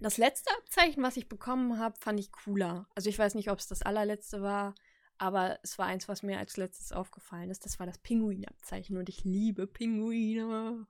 das 0.00 0.18
letzte 0.18 0.50
Abzeichen, 0.56 1.02
was 1.02 1.16
ich 1.16 1.28
bekommen 1.28 1.78
habe, 1.78 1.98
fand 1.98 2.20
ich 2.20 2.32
cooler. 2.32 2.86
Also 2.94 3.08
ich 3.08 3.18
weiß 3.18 3.34
nicht, 3.34 3.50
ob 3.50 3.58
es 3.58 3.66
das 3.66 3.82
allerletzte 3.82 4.42
war. 4.42 4.74
Aber 5.20 5.58
es 5.62 5.78
war 5.78 5.84
eins, 5.84 6.08
was 6.08 6.22
mir 6.22 6.38
als 6.38 6.56
letztes 6.56 6.92
aufgefallen 6.92 7.50
ist. 7.50 7.66
Das 7.66 7.78
war 7.78 7.84
das 7.84 7.98
Pinguinabzeichen. 7.98 8.96
Und 8.96 9.10
ich 9.10 9.22
liebe 9.22 9.66
Pinguine. 9.66 10.86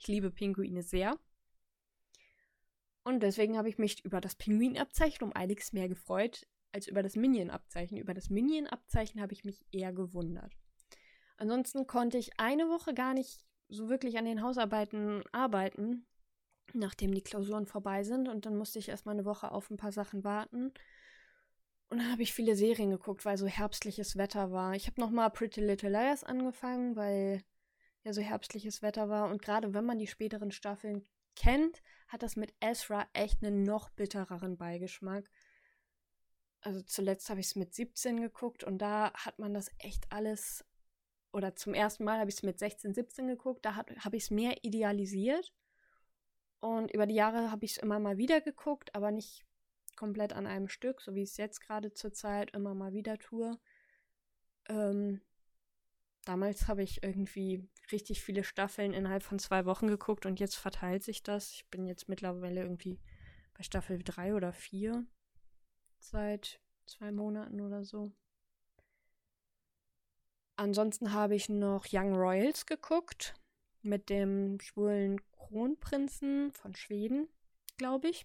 Ich 0.00 0.08
liebe 0.08 0.32
Pinguine 0.32 0.82
sehr. 0.82 1.16
Und 3.04 3.22
deswegen 3.22 3.56
habe 3.56 3.68
ich 3.68 3.78
mich 3.78 4.04
über 4.04 4.20
das 4.20 4.34
Pinguinabzeichen 4.34 5.22
um 5.22 5.32
einiges 5.32 5.72
mehr 5.72 5.88
gefreut 5.88 6.48
als 6.72 6.88
über 6.88 7.04
das 7.04 7.14
Minion-Abzeichen. 7.14 7.98
Über 7.98 8.14
das 8.14 8.30
Minion-Abzeichen 8.30 9.20
habe 9.20 9.32
ich 9.32 9.44
mich 9.44 9.64
eher 9.70 9.92
gewundert. 9.92 10.52
Ansonsten 11.36 11.86
konnte 11.86 12.18
ich 12.18 12.40
eine 12.40 12.68
Woche 12.68 12.94
gar 12.94 13.14
nicht 13.14 13.46
so 13.68 13.88
wirklich 13.88 14.18
an 14.18 14.24
den 14.24 14.42
Hausarbeiten 14.42 15.22
arbeiten, 15.30 16.04
nachdem 16.72 17.14
die 17.14 17.22
Klausuren 17.22 17.66
vorbei 17.66 18.02
sind. 18.02 18.26
Und 18.28 18.44
dann 18.44 18.56
musste 18.56 18.80
ich 18.80 18.88
erstmal 18.88 19.14
eine 19.14 19.24
Woche 19.24 19.52
auf 19.52 19.70
ein 19.70 19.76
paar 19.76 19.92
Sachen 19.92 20.24
warten. 20.24 20.72
Und 21.88 21.98
dann 21.98 22.12
habe 22.12 22.22
ich 22.22 22.34
viele 22.34 22.54
Serien 22.54 22.90
geguckt, 22.90 23.24
weil 23.24 23.38
so 23.38 23.46
herbstliches 23.46 24.16
Wetter 24.16 24.50
war. 24.52 24.74
Ich 24.74 24.86
habe 24.86 25.00
nochmal 25.00 25.30
Pretty 25.30 25.60
Little 25.60 25.88
Liars 25.88 26.22
angefangen, 26.22 26.96
weil 26.96 27.42
ja 28.04 28.12
so 28.12 28.20
herbstliches 28.20 28.82
Wetter 28.82 29.08
war. 29.08 29.30
Und 29.30 29.40
gerade 29.40 29.72
wenn 29.72 29.86
man 29.86 29.98
die 29.98 30.06
späteren 30.06 30.50
Staffeln 30.50 31.06
kennt, 31.34 31.82
hat 32.08 32.22
das 32.22 32.36
mit 32.36 32.54
Ezra 32.60 33.06
echt 33.12 33.42
einen 33.42 33.62
noch 33.62 33.90
bittereren 33.90 34.58
Beigeschmack. 34.58 35.30
Also 36.60 36.82
zuletzt 36.82 37.30
habe 37.30 37.40
ich 37.40 37.46
es 37.46 37.56
mit 37.56 37.74
17 37.74 38.20
geguckt 38.20 38.64
und 38.64 38.78
da 38.78 39.12
hat 39.14 39.38
man 39.38 39.54
das 39.54 39.70
echt 39.78 40.10
alles, 40.10 40.64
oder 41.32 41.54
zum 41.54 41.72
ersten 41.72 42.04
Mal 42.04 42.18
habe 42.18 42.30
ich 42.30 42.36
es 42.36 42.42
mit 42.42 42.58
16, 42.58 42.94
17 42.94 43.28
geguckt, 43.28 43.64
da 43.64 43.76
habe 43.76 44.16
ich 44.16 44.24
es 44.24 44.30
mehr 44.30 44.64
idealisiert. 44.64 45.54
Und 46.60 46.90
über 46.90 47.06
die 47.06 47.14
Jahre 47.14 47.52
habe 47.52 47.64
ich 47.64 47.72
es 47.72 47.78
immer 47.78 48.00
mal 48.00 48.18
wieder 48.18 48.40
geguckt, 48.40 48.92
aber 48.96 49.12
nicht 49.12 49.46
komplett 49.98 50.32
an 50.32 50.46
einem 50.46 50.68
Stück, 50.68 51.00
so 51.00 51.14
wie 51.16 51.24
ich 51.24 51.30
es 51.30 51.36
jetzt 51.38 51.60
gerade 51.60 51.92
zur 51.92 52.12
Zeit 52.12 52.52
immer 52.52 52.72
mal 52.72 52.92
wieder 52.92 53.18
tue. 53.18 53.58
Ähm, 54.68 55.20
damals 56.24 56.68
habe 56.68 56.84
ich 56.84 57.02
irgendwie 57.02 57.68
richtig 57.90 58.22
viele 58.22 58.44
Staffeln 58.44 58.92
innerhalb 58.92 59.24
von 59.24 59.40
zwei 59.40 59.64
Wochen 59.66 59.88
geguckt 59.88 60.24
und 60.24 60.38
jetzt 60.38 60.54
verteilt 60.54 61.02
sich 61.02 61.24
das. 61.24 61.50
Ich 61.50 61.66
bin 61.66 61.84
jetzt 61.84 62.08
mittlerweile 62.08 62.62
irgendwie 62.62 63.00
bei 63.54 63.64
Staffel 63.64 64.00
drei 64.04 64.34
oder 64.34 64.52
vier 64.52 65.04
seit 65.98 66.60
zwei 66.86 67.10
Monaten 67.10 67.60
oder 67.60 67.84
so. 67.84 68.12
Ansonsten 70.54 71.12
habe 71.12 71.34
ich 71.34 71.48
noch 71.48 71.86
Young 71.90 72.14
Royals 72.14 72.66
geguckt 72.66 73.34
mit 73.82 74.10
dem 74.10 74.60
schwulen 74.60 75.20
Kronprinzen 75.32 76.52
von 76.52 76.76
Schweden, 76.76 77.28
glaube 77.78 78.08
ich 78.08 78.24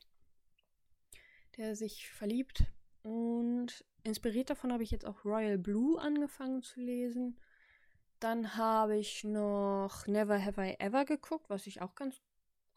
der 1.58 1.76
sich 1.76 2.10
verliebt. 2.10 2.64
Und 3.04 3.86
inspiriert 4.04 4.50
davon 4.50 4.72
habe 4.72 4.84
ich 4.84 4.92
jetzt 4.92 5.06
auch 5.06 5.26
Royal 5.26 5.58
Blue 5.58 6.00
angefangen 6.00 6.62
zu 6.62 6.80
lesen. 6.80 7.40
Dann 8.20 8.56
habe 8.56 8.98
ich 8.98 9.24
noch 9.24 10.08
Never 10.08 10.44
Have 10.44 10.62
I 10.62 10.76
Ever 10.80 11.06
geguckt, 11.06 11.50
was 11.50 11.68
ich 11.68 11.82
auch 11.82 11.96
ganz 11.96 12.22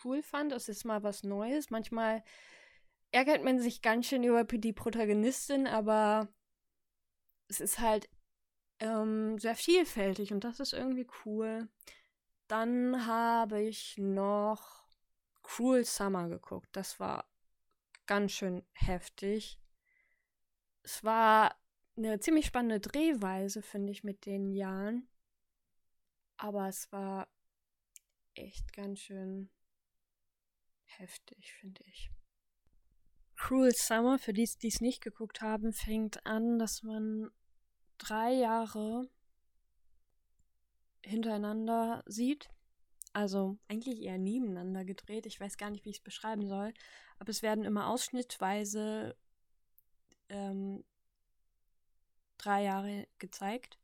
cool 0.04 0.22
fand. 0.22 0.52
Es 0.52 0.68
ist 0.68 0.84
mal 0.84 1.02
was 1.02 1.22
Neues. 1.22 1.70
Manchmal 1.70 2.24
ärgert 3.12 3.44
man 3.44 3.60
sich 3.60 3.82
ganz 3.82 4.06
schön 4.06 4.24
über 4.24 4.44
die 4.44 4.72
Protagonistin, 4.72 5.66
aber 5.66 6.28
es 7.48 7.60
ist 7.60 7.78
halt 7.78 8.08
ähm, 8.80 9.38
sehr 9.38 9.54
vielfältig 9.54 10.32
und 10.32 10.44
das 10.44 10.60
ist 10.60 10.72
irgendwie 10.72 11.06
cool. 11.24 11.68
Dann 12.48 13.06
habe 13.06 13.62
ich 13.62 13.96
noch 13.98 14.84
Cruel 15.42 15.84
Summer 15.84 16.28
geguckt. 16.28 16.68
Das 16.72 16.98
war 17.00 17.24
ganz 18.06 18.32
schön 18.32 18.64
heftig. 18.72 19.58
Es 20.82 21.02
war 21.04 21.56
eine 21.96 22.20
ziemlich 22.20 22.46
spannende 22.46 22.80
Drehweise, 22.80 23.62
finde 23.62 23.92
ich, 23.92 24.04
mit 24.04 24.26
den 24.26 24.52
Jahren. 24.52 25.08
Aber 26.36 26.68
es 26.68 26.90
war 26.92 27.28
echt 28.34 28.72
ganz 28.72 29.00
schön 29.00 29.50
heftig, 30.84 31.52
finde 31.54 31.82
ich. 31.84 32.10
Cruel 33.36 33.72
Summer, 33.74 34.18
für 34.18 34.32
die, 34.32 34.48
die 34.62 34.68
es 34.68 34.80
nicht 34.80 35.02
geguckt 35.02 35.40
haben, 35.40 35.72
fängt 35.72 36.24
an, 36.24 36.58
dass 36.58 36.82
man 36.82 37.30
drei 37.98 38.32
Jahre 38.32 39.10
hintereinander 41.02 42.02
sieht. 42.06 42.48
Also 43.16 43.56
eigentlich 43.66 44.02
eher 44.02 44.18
nebeneinander 44.18 44.84
gedreht. 44.84 45.24
Ich 45.24 45.40
weiß 45.40 45.56
gar 45.56 45.70
nicht, 45.70 45.86
wie 45.86 45.88
ich 45.88 45.96
es 45.96 46.02
beschreiben 46.02 46.46
soll. 46.46 46.74
Aber 47.18 47.30
es 47.30 47.40
werden 47.40 47.64
immer 47.64 47.88
ausschnittweise 47.88 49.16
ähm, 50.28 50.84
drei 52.36 52.64
Jahre 52.64 53.08
gezeigt. 53.16 53.78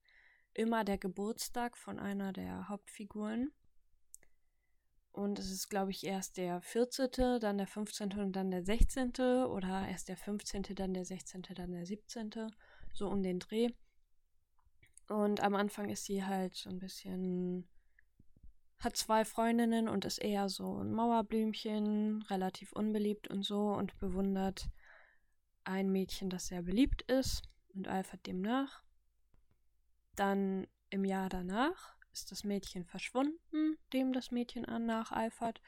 Immer 0.53 0.85
der 0.85 0.99
Geburtstag 0.99 1.79
von 1.79 1.99
einer 1.99 2.35
der 2.35 2.69
Hauptfiguren. 2.69 3.51
Und 5.13 5.39
es 5.39 5.51
ist, 5.51 5.71
glaube 5.71 5.93
ich, 5.93 6.05
erst 6.05 6.37
der 6.37 6.61
14., 6.61 7.41
dann 7.41 7.57
der 7.57 7.67
15. 7.67 8.13
und 8.19 8.37
dann 8.37 8.51
der 8.51 8.63
16. 8.63 9.13
oder 9.47 9.89
erst 9.89 10.11
der 10.11 10.19
15., 10.19 10.75
dann 10.75 10.93
der 10.93 11.07
16., 11.07 11.41
dann 11.55 11.73
der 11.73 11.87
17. 11.87 12.53
So 12.93 13.09
um 13.09 13.23
den 13.23 13.39
Dreh. 13.39 13.71
Und 15.09 15.41
am 15.41 15.55
Anfang 15.55 15.89
ist 15.89 16.05
sie 16.05 16.23
halt 16.23 16.55
so 16.55 16.69
ein 16.69 16.79
bisschen, 16.79 17.67
hat 18.85 18.97
zwei 18.97 19.25
Freundinnen 19.25 19.89
und 19.89 20.05
ist 20.05 20.19
eher 20.19 20.49
so 20.49 20.79
ein 20.79 20.93
Mauerblümchen, 20.93 22.23
relativ 22.23 22.73
unbeliebt 22.73 23.29
und 23.29 23.43
so 23.45 23.69
und 23.69 23.99
bewundert 23.99 24.69
ein 25.65 25.91
Mädchen, 25.91 26.31
das 26.31 26.47
sehr 26.47 26.63
beliebt 26.63 27.03
ist 27.03 27.43
und 27.75 27.89
eifert 27.89 28.27
dem 28.27 28.41
nach. 28.41 28.83
Dann 30.17 30.67
im 30.91 31.05
Jahr 31.05 31.29
danach 31.29 31.97
ist 32.13 32.31
das 32.31 32.45
Mädchen 32.45 32.85
verschwunden, 32.85 33.79
dem 33.93 34.13
das 34.13 34.31
Mädchen 34.31 34.65
an 34.67 34.87
nacheifert. 34.87 35.61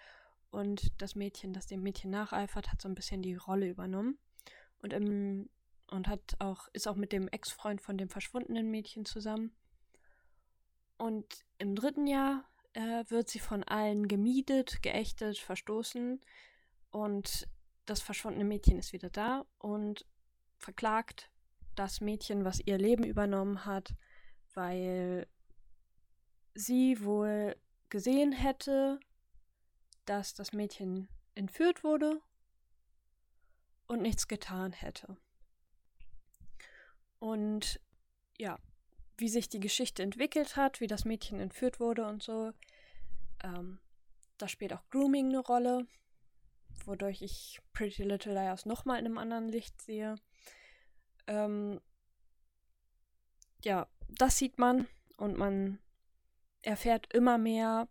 Und 0.50 1.00
das 1.00 1.14
Mädchen, 1.14 1.52
das 1.52 1.66
dem 1.66 1.82
Mädchen 1.82 2.10
nacheifert, 2.10 2.70
hat 2.70 2.80
so 2.80 2.88
ein 2.88 2.94
bisschen 2.94 3.22
die 3.22 3.34
Rolle 3.34 3.68
übernommen. 3.68 4.18
Und, 4.82 4.92
im, 4.92 5.48
und 5.90 6.08
hat 6.08 6.36
auch, 6.38 6.68
ist 6.72 6.86
auch 6.86 6.96
mit 6.96 7.12
dem 7.12 7.28
Ex-Freund 7.28 7.80
von 7.80 7.96
dem 7.96 8.08
verschwundenen 8.08 8.70
Mädchen 8.70 9.04
zusammen. 9.04 9.56
Und 10.98 11.44
im 11.58 11.74
dritten 11.74 12.06
Jahr 12.06 12.44
äh, 12.74 13.04
wird 13.08 13.28
sie 13.28 13.38
von 13.38 13.64
allen 13.64 14.08
gemiedet, 14.08 14.82
geächtet, 14.82 15.38
verstoßen. 15.38 16.20
Und 16.90 17.48
das 17.86 18.00
verschwundene 18.00 18.44
Mädchen 18.44 18.78
ist 18.78 18.92
wieder 18.92 19.10
da 19.10 19.46
und 19.58 20.06
verklagt 20.58 21.30
das 21.74 22.00
Mädchen, 22.00 22.44
was 22.44 22.60
ihr 22.60 22.78
Leben 22.78 23.04
übernommen 23.04 23.64
hat, 23.64 23.94
weil 24.52 25.26
sie 26.54 27.02
wohl 27.02 27.56
gesehen 27.88 28.32
hätte, 28.32 29.00
dass 30.04 30.34
das 30.34 30.52
Mädchen 30.52 31.08
entführt 31.34 31.82
wurde 31.82 32.20
und 33.86 34.02
nichts 34.02 34.28
getan 34.28 34.72
hätte. 34.72 35.16
Und 37.18 37.80
ja, 38.38 38.58
wie 39.16 39.28
sich 39.28 39.48
die 39.48 39.60
Geschichte 39.60 40.02
entwickelt 40.02 40.56
hat, 40.56 40.80
wie 40.80 40.86
das 40.86 41.04
Mädchen 41.04 41.40
entführt 41.40 41.80
wurde 41.80 42.06
und 42.06 42.22
so, 42.22 42.52
ähm, 43.42 43.78
da 44.38 44.48
spielt 44.48 44.72
auch 44.72 44.82
Grooming 44.90 45.28
eine 45.28 45.38
Rolle, 45.38 45.86
wodurch 46.84 47.22
ich 47.22 47.60
Pretty 47.72 48.02
Little 48.02 48.34
Liars 48.34 48.66
nochmal 48.66 48.98
in 48.98 49.06
einem 49.06 49.18
anderen 49.18 49.48
Licht 49.48 49.80
sehe. 49.80 50.16
Ähm, 51.26 51.80
ja, 53.62 53.88
das 54.08 54.38
sieht 54.38 54.58
man 54.58 54.86
und 55.16 55.38
man 55.38 55.78
erfährt 56.62 57.12
immer 57.12 57.38
mehr, 57.38 57.88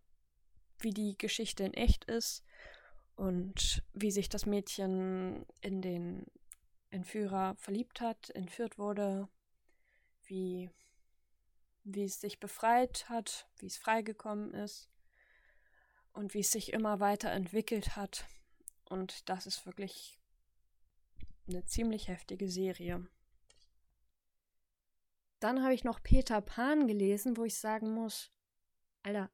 wie 0.80 0.92
die 0.92 1.18
Geschichte 1.18 1.64
in 1.64 1.74
echt 1.74 2.06
ist 2.06 2.44
und 3.16 3.84
wie 3.94 4.12
sich 4.12 4.30
das 4.30 4.46
Mädchen 4.46 5.46
in 5.62 5.82
den 5.82 6.26
Entführer 6.90 7.56
verliebt 7.56 8.02
hat, 8.02 8.30
entführt 8.32 8.78
wurde, 8.78 9.28
wie, 10.26 10.70
wie 11.84 12.06
es 12.06 12.22
sich 12.22 12.40
befreit 12.40 13.10
hat, 13.10 13.48
wie 13.60 13.68
es 13.68 13.78
freigekommen 13.78 14.54
ist 14.54 14.90
und 16.14 16.34
wie 16.34 16.40
es 16.40 16.52
sich 16.52 16.74
immer 16.74 17.00
weiter 17.00 17.32
entwickelt 17.32 17.96
hat. 17.96 18.26
Und 18.86 19.28
das 19.30 19.46
ist 19.46 19.66
wirklich 19.66 20.20
eine 21.48 21.66
ziemlich 21.66 22.08
heftige 22.08 22.50
Serie. 22.50 23.08
Dann 25.40 25.62
habe 25.62 25.74
ich 25.74 25.84
noch 25.84 26.02
Peter 26.02 26.40
Pan 26.40 26.88
gelesen, 26.88 27.36
wo 27.36 27.44
ich 27.44 27.58
sagen 27.58 27.94
muss, 27.94 28.32
Alter, 29.02 29.30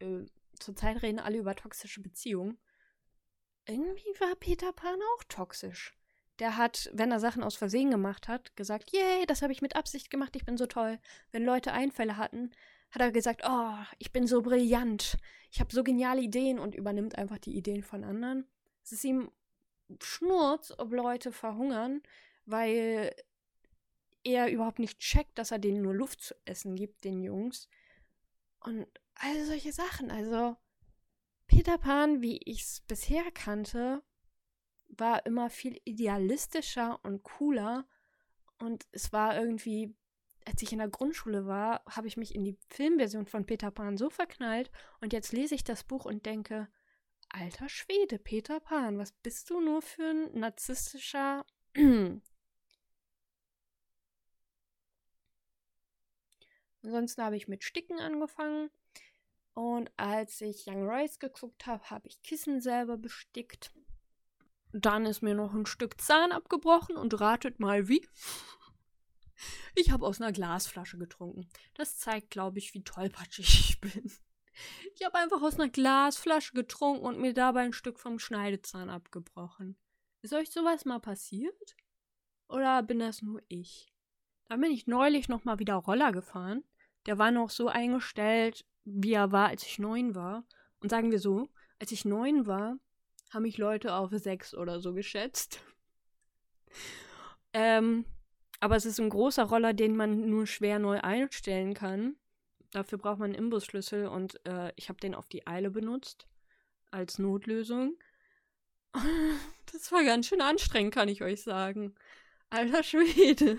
äh, 0.00 0.26
zurzeit 0.58 1.02
reden 1.02 1.18
alle 1.18 1.38
über 1.38 1.56
toxische 1.56 2.02
Beziehungen. 2.02 2.58
Irgendwie 3.66 4.20
war 4.20 4.34
Peter 4.36 4.72
Pan 4.72 4.98
auch 5.16 5.24
toxisch. 5.24 5.96
Der 6.40 6.56
hat, 6.56 6.90
wenn 6.92 7.12
er 7.12 7.20
Sachen 7.20 7.42
aus 7.42 7.56
Versehen 7.56 7.90
gemacht 7.90 8.26
hat, 8.26 8.56
gesagt, 8.56 8.92
yay, 8.92 9.26
das 9.26 9.42
habe 9.42 9.52
ich 9.52 9.62
mit 9.62 9.76
Absicht 9.76 10.10
gemacht, 10.10 10.34
ich 10.34 10.44
bin 10.44 10.56
so 10.56 10.66
toll. 10.66 10.98
Wenn 11.30 11.44
Leute 11.44 11.72
Einfälle 11.72 12.16
hatten, 12.16 12.50
hat 12.90 13.02
er 13.02 13.12
gesagt, 13.12 13.42
oh, 13.46 13.76
ich 13.98 14.10
bin 14.10 14.26
so 14.26 14.42
brillant, 14.42 15.18
ich 15.52 15.60
habe 15.60 15.72
so 15.72 15.84
geniale 15.84 16.22
Ideen 16.22 16.58
und 16.58 16.74
übernimmt 16.74 17.16
einfach 17.18 17.38
die 17.38 17.56
Ideen 17.56 17.82
von 17.82 18.04
anderen. 18.04 18.46
Es 18.82 18.92
ist 18.92 19.04
ihm 19.04 19.30
Schnurz, 20.00 20.72
ob 20.78 20.92
Leute 20.92 21.30
verhungern, 21.30 22.02
weil 22.46 23.14
er 24.22 24.50
überhaupt 24.50 24.78
nicht 24.78 24.98
checkt, 24.98 25.38
dass 25.38 25.50
er 25.50 25.58
denen 25.58 25.82
nur 25.82 25.94
Luft 25.94 26.22
zu 26.22 26.34
essen 26.44 26.76
gibt, 26.76 27.04
den 27.04 27.22
Jungs. 27.22 27.68
Und 28.60 28.86
all 29.14 29.44
solche 29.44 29.72
Sachen. 29.72 30.10
Also, 30.10 30.56
Peter 31.46 31.78
Pan, 31.78 32.22
wie 32.22 32.38
ich 32.44 32.62
es 32.62 32.80
bisher 32.80 33.30
kannte, 33.32 34.02
war 34.96 35.24
immer 35.26 35.50
viel 35.50 35.80
idealistischer 35.84 37.00
und 37.02 37.22
cooler. 37.22 37.86
Und 38.58 38.86
es 38.92 39.12
war 39.12 39.38
irgendwie, 39.38 39.94
als 40.44 40.62
ich 40.62 40.72
in 40.72 40.78
der 40.78 40.88
Grundschule 40.88 41.46
war, 41.46 41.82
habe 41.88 42.08
ich 42.08 42.16
mich 42.16 42.34
in 42.34 42.44
die 42.44 42.58
Filmversion 42.68 43.26
von 43.26 43.46
Peter 43.46 43.70
Pan 43.70 43.96
so 43.96 44.10
verknallt. 44.10 44.70
Und 45.00 45.12
jetzt 45.12 45.32
lese 45.32 45.54
ich 45.54 45.64
das 45.64 45.84
Buch 45.84 46.04
und 46.04 46.26
denke, 46.26 46.68
alter 47.28 47.68
Schwede, 47.68 48.18
Peter 48.18 48.60
Pan, 48.60 48.98
was 48.98 49.12
bist 49.12 49.48
du 49.50 49.60
nur 49.60 49.82
für 49.82 50.10
ein 50.10 50.38
narzisstischer 50.38 51.46
Ansonsten 56.82 57.22
habe 57.22 57.36
ich 57.36 57.48
mit 57.48 57.62
Sticken 57.62 58.00
angefangen. 58.00 58.70
Und 59.54 59.90
als 59.96 60.40
ich 60.40 60.66
Young 60.66 60.88
Royce 60.88 61.18
geguckt 61.18 61.66
habe, 61.66 61.90
habe 61.90 62.08
ich 62.08 62.22
Kissen 62.22 62.60
selber 62.60 62.96
bestickt. 62.96 63.72
Dann 64.72 65.06
ist 65.06 65.22
mir 65.22 65.34
noch 65.34 65.52
ein 65.52 65.66
Stück 65.66 66.00
Zahn 66.00 66.32
abgebrochen 66.32 66.96
und 66.96 67.20
ratet 67.20 67.60
mal 67.60 67.88
wie. 67.88 68.06
Ich 69.74 69.90
habe 69.90 70.06
aus 70.06 70.20
einer 70.20 70.32
Glasflasche 70.32 70.98
getrunken. 70.98 71.48
Das 71.74 71.98
zeigt, 71.98 72.30
glaube 72.30 72.58
ich, 72.58 72.74
wie 72.74 72.82
tollpatschig 72.82 73.70
ich 73.70 73.80
bin. 73.80 74.12
Ich 74.94 75.04
habe 75.04 75.16
einfach 75.16 75.40
aus 75.40 75.58
einer 75.58 75.70
Glasflasche 75.70 76.52
getrunken 76.52 77.06
und 77.06 77.18
mir 77.18 77.32
dabei 77.32 77.60
ein 77.62 77.72
Stück 77.72 77.98
vom 77.98 78.18
Schneidezahn 78.18 78.90
abgebrochen. 78.90 79.76
Ist 80.22 80.34
euch 80.34 80.50
sowas 80.50 80.84
mal 80.84 80.98
passiert? 80.98 81.76
Oder 82.48 82.82
bin 82.82 82.98
das 82.98 83.22
nur 83.22 83.40
ich? 83.48 83.94
Da 84.48 84.56
bin 84.56 84.72
ich 84.72 84.86
neulich 84.86 85.28
nochmal 85.28 85.60
wieder 85.60 85.76
Roller 85.76 86.12
gefahren 86.12 86.64
der 87.06 87.18
war 87.18 87.30
noch 87.30 87.50
so 87.50 87.68
eingestellt, 87.68 88.64
wie 88.84 89.12
er 89.12 89.32
war, 89.32 89.48
als 89.48 89.64
ich 89.64 89.78
neun 89.78 90.14
war. 90.14 90.44
Und 90.80 90.90
sagen 90.90 91.10
wir 91.10 91.18
so, 91.18 91.48
als 91.78 91.92
ich 91.92 92.04
neun 92.04 92.46
war, 92.46 92.76
haben 93.30 93.42
mich 93.42 93.58
Leute 93.58 93.94
auf 93.94 94.10
sechs 94.12 94.54
oder 94.54 94.80
so 94.80 94.92
geschätzt. 94.92 95.62
ähm, 97.52 98.04
aber 98.60 98.76
es 98.76 98.84
ist 98.84 99.00
ein 99.00 99.08
großer 99.08 99.44
Roller, 99.44 99.72
den 99.72 99.96
man 99.96 100.28
nur 100.28 100.46
schwer 100.46 100.78
neu 100.78 101.00
einstellen 101.00 101.74
kann. 101.74 102.16
Dafür 102.72 102.98
braucht 102.98 103.18
man 103.18 103.30
einen 103.30 103.44
Imbusschlüssel 103.44 104.06
und 104.06 104.44
äh, 104.46 104.72
ich 104.76 104.88
habe 104.88 105.00
den 105.00 105.14
auf 105.14 105.28
die 105.28 105.46
Eile 105.46 105.70
benutzt 105.70 106.28
als 106.90 107.18
Notlösung. 107.18 107.96
Das 109.72 109.92
war 109.92 110.02
ganz 110.02 110.26
schön 110.26 110.40
anstrengend, 110.40 110.92
kann 110.92 111.08
ich 111.08 111.22
euch 111.22 111.42
sagen. 111.42 111.94
Alter 112.50 112.82
Schwede. 112.82 113.56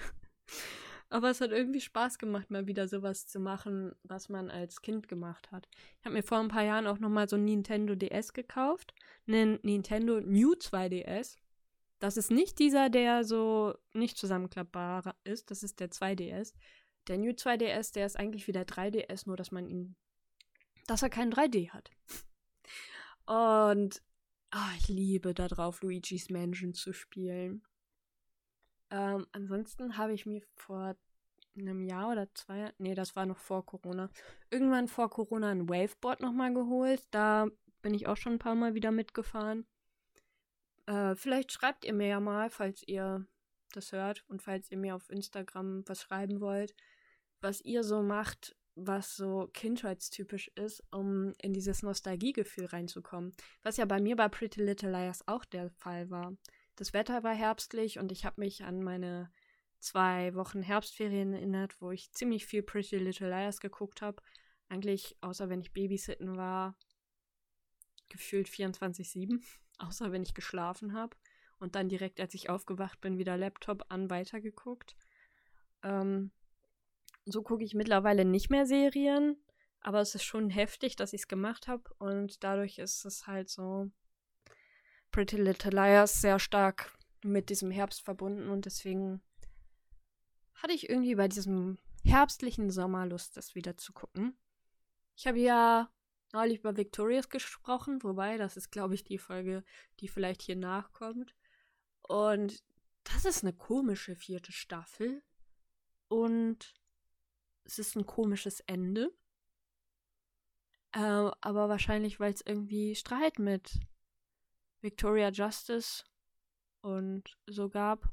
Aber 1.11 1.29
es 1.29 1.41
hat 1.41 1.51
irgendwie 1.51 1.81
Spaß 1.81 2.19
gemacht, 2.19 2.51
mal 2.51 2.67
wieder 2.67 2.87
sowas 2.87 3.27
zu 3.27 3.41
machen, 3.41 3.93
was 4.03 4.29
man 4.29 4.49
als 4.49 4.81
Kind 4.81 5.09
gemacht 5.09 5.51
hat. 5.51 5.67
Ich 5.99 6.05
habe 6.05 6.15
mir 6.15 6.23
vor 6.23 6.39
ein 6.39 6.47
paar 6.47 6.63
Jahren 6.63 6.87
auch 6.87 6.99
nochmal 6.99 7.27
so 7.27 7.35
ein 7.35 7.43
Nintendo 7.43 7.95
DS 7.95 8.31
gekauft. 8.31 8.93
Einen 9.27 9.59
Nintendo 9.61 10.21
New 10.21 10.53
2DS. 10.53 11.35
Das 11.99 12.15
ist 12.15 12.31
nicht 12.31 12.59
dieser, 12.59 12.89
der 12.89 13.25
so 13.25 13.75
nicht 13.93 14.17
zusammenklappbar 14.17 15.17
ist. 15.25 15.51
Das 15.51 15.63
ist 15.63 15.81
der 15.81 15.91
2DS. 15.91 16.53
Der 17.07 17.17
New 17.17 17.31
2DS, 17.31 17.93
der 17.93 18.05
ist 18.05 18.17
eigentlich 18.17 18.47
wie 18.47 18.53
der 18.53 18.65
3DS, 18.65 19.23
nur 19.25 19.35
dass 19.35 19.51
man 19.51 19.67
ihn. 19.67 19.97
dass 20.87 21.03
er 21.03 21.09
kein 21.09 21.33
3D 21.33 21.71
hat. 21.71 21.91
Und 23.25 24.01
oh, 24.55 24.77
ich 24.77 24.87
liebe 24.87 25.33
darauf, 25.33 25.81
Luigi's 25.81 26.29
Mansion 26.29 26.73
zu 26.73 26.93
spielen. 26.93 27.63
Ähm, 28.91 29.25
ansonsten 29.31 29.97
habe 29.97 30.13
ich 30.13 30.25
mir 30.25 30.41
vor 30.55 30.95
einem 31.57 31.83
Jahr 31.83 32.11
oder 32.11 32.33
zwei, 32.33 32.73
nee, 32.77 32.93
das 32.93 33.15
war 33.15 33.25
noch 33.25 33.37
vor 33.37 33.65
Corona, 33.65 34.09
irgendwann 34.49 34.87
vor 34.87 35.09
Corona 35.09 35.49
ein 35.49 35.67
Waveboard 35.69 36.21
nochmal 36.21 36.53
geholt. 36.53 37.01
Da 37.11 37.47
bin 37.81 37.93
ich 37.93 38.07
auch 38.07 38.17
schon 38.17 38.33
ein 38.33 38.39
paar 38.39 38.55
Mal 38.55 38.75
wieder 38.75 38.91
mitgefahren. 38.91 39.65
Äh, 40.85 41.15
vielleicht 41.15 41.51
schreibt 41.51 41.85
ihr 41.85 41.93
mir 41.93 42.07
ja 42.07 42.19
mal, 42.19 42.49
falls 42.49 42.83
ihr 42.87 43.25
das 43.73 43.91
hört 43.91 44.23
und 44.27 44.41
falls 44.41 44.69
ihr 44.71 44.77
mir 44.77 44.95
auf 44.95 45.09
Instagram 45.09 45.83
was 45.87 46.01
schreiben 46.01 46.41
wollt, 46.41 46.75
was 47.39 47.61
ihr 47.61 47.83
so 47.83 48.01
macht, 48.01 48.55
was 48.75 49.15
so 49.15 49.49
kindheitstypisch 49.53 50.49
ist, 50.55 50.83
um 50.91 51.33
in 51.37 51.53
dieses 51.53 51.83
Nostalgiegefühl 51.83 52.65
reinzukommen. 52.65 53.33
Was 53.63 53.77
ja 53.77 53.85
bei 53.85 53.99
mir 54.01 54.15
bei 54.15 54.29
Pretty 54.29 54.61
Little 54.61 54.91
Liars 54.91 55.27
auch 55.27 55.45
der 55.45 55.69
Fall 55.71 56.09
war. 56.09 56.33
Das 56.75 56.93
Wetter 56.93 57.23
war 57.23 57.33
herbstlich 57.33 57.99
und 57.99 58.11
ich 58.11 58.25
habe 58.25 58.41
mich 58.41 58.63
an 58.63 58.81
meine 58.81 59.31
zwei 59.79 60.33
Wochen 60.35 60.61
Herbstferien 60.61 61.33
erinnert, 61.33 61.81
wo 61.81 61.91
ich 61.91 62.11
ziemlich 62.11 62.45
viel 62.45 62.63
Pretty 62.63 62.97
Little 62.97 63.29
Liars 63.29 63.59
geguckt 63.59 64.01
habe. 64.01 64.21
Eigentlich, 64.69 65.17
außer 65.21 65.49
wenn 65.49 65.61
ich 65.61 65.73
Babysitten 65.73 66.37
war, 66.37 66.75
gefühlt 68.09 68.47
24-7, 68.47 69.41
außer 69.79 70.11
wenn 70.11 70.23
ich 70.23 70.33
geschlafen 70.33 70.93
habe. 70.93 71.17
Und 71.59 71.75
dann 71.75 71.89
direkt, 71.89 72.19
als 72.19 72.33
ich 72.33 72.49
aufgewacht 72.49 73.01
bin, 73.01 73.17
wieder 73.17 73.37
Laptop 73.37 73.85
an 73.89 74.09
weitergeguckt. 74.09 74.95
Ähm, 75.83 76.31
so 77.25 77.43
gucke 77.43 77.63
ich 77.63 77.75
mittlerweile 77.75 78.25
nicht 78.25 78.49
mehr 78.49 78.65
Serien, 78.65 79.37
aber 79.79 80.01
es 80.01 80.15
ist 80.15 80.23
schon 80.23 80.49
heftig, 80.49 80.95
dass 80.95 81.13
ich 81.13 81.21
es 81.21 81.27
gemacht 81.27 81.67
habe. 81.67 81.83
Und 81.99 82.43
dadurch 82.43 82.79
ist 82.79 83.05
es 83.05 83.27
halt 83.27 83.49
so 83.49 83.91
Pretty 85.11 85.37
Little 85.37 85.71
Liars 85.71 86.21
sehr 86.21 86.39
stark 86.39 86.97
mit 87.23 87.49
diesem 87.49 87.71
Herbst 87.71 88.01
verbunden 88.01 88.49
und 88.49 88.65
deswegen 88.65 89.21
hatte 90.55 90.73
ich 90.73 90.89
irgendwie 90.89 91.15
bei 91.15 91.27
diesem 91.27 91.77
herbstlichen 92.03 92.69
Sommer 92.69 93.05
Lust, 93.05 93.37
das 93.37 93.55
wieder 93.55 93.77
zu 93.77 93.93
gucken. 93.93 94.37
Ich 95.15 95.27
habe 95.27 95.39
ja 95.39 95.91
neulich 96.33 96.59
über 96.59 96.77
Victorious 96.77 97.29
gesprochen, 97.29 98.01
wobei 98.03 98.37
das 98.37 98.57
ist, 98.57 98.71
glaube 98.71 98.95
ich, 98.95 99.03
die 99.03 99.17
Folge, 99.17 99.63
die 99.99 100.07
vielleicht 100.07 100.41
hier 100.41 100.55
nachkommt. 100.55 101.35
Und 102.07 102.63
das 103.03 103.25
ist 103.25 103.43
eine 103.43 103.53
komische 103.53 104.15
vierte 104.15 104.51
Staffel. 104.51 105.21
Und 106.07 106.73
es 107.63 107.79
ist 107.79 107.95
ein 107.95 108.05
komisches 108.05 108.59
Ende. 108.61 109.13
Äh, 110.93 110.99
aber 110.99 111.69
wahrscheinlich, 111.69 112.19
weil 112.19 112.33
es 112.33 112.41
irgendwie 112.41 112.95
Streit 112.95 113.39
mit 113.39 113.79
Victoria 114.81 115.29
Justice 115.29 116.03
und 116.81 117.37
so 117.47 117.69
gab. 117.69 118.09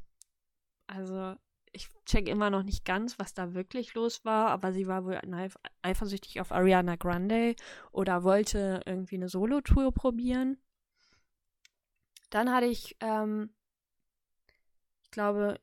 Also 0.87 1.37
ich 1.73 1.89
check 2.07 2.29
immer 2.29 2.51
noch 2.51 2.63
nicht 2.63 2.85
ganz, 2.85 3.19
was 3.19 3.35
da 3.35 3.55
wirklich 3.55 3.95
los 3.95 4.25
war, 4.25 4.49
aber 4.51 4.73
sie 4.73 4.87
war 4.87 5.05
wohl 5.05 5.21
eifersüchtig 5.83 6.41
auf 6.41 6.53
Ariana 6.53 6.97
Grande 6.97 7.55
oder 7.93 8.25
wollte 8.25 8.81
irgendwie 8.87 9.17
eine 9.17 9.29
Solo-Tour 9.29 9.93
probieren. 9.93 10.59
Dann 12.31 12.53
hatte 12.53 12.67
ich, 12.67 12.97
ähm, 13.01 13.55
ich 15.03 15.11
glaube, 15.11 15.61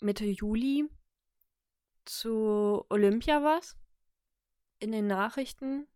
Mitte 0.00 0.24
Juli 0.24 0.88
zu 2.04 2.84
Olympia 2.88 3.42
was 3.44 3.76
in 4.78 4.92
den 4.92 5.06
Nachrichten. 5.06 5.86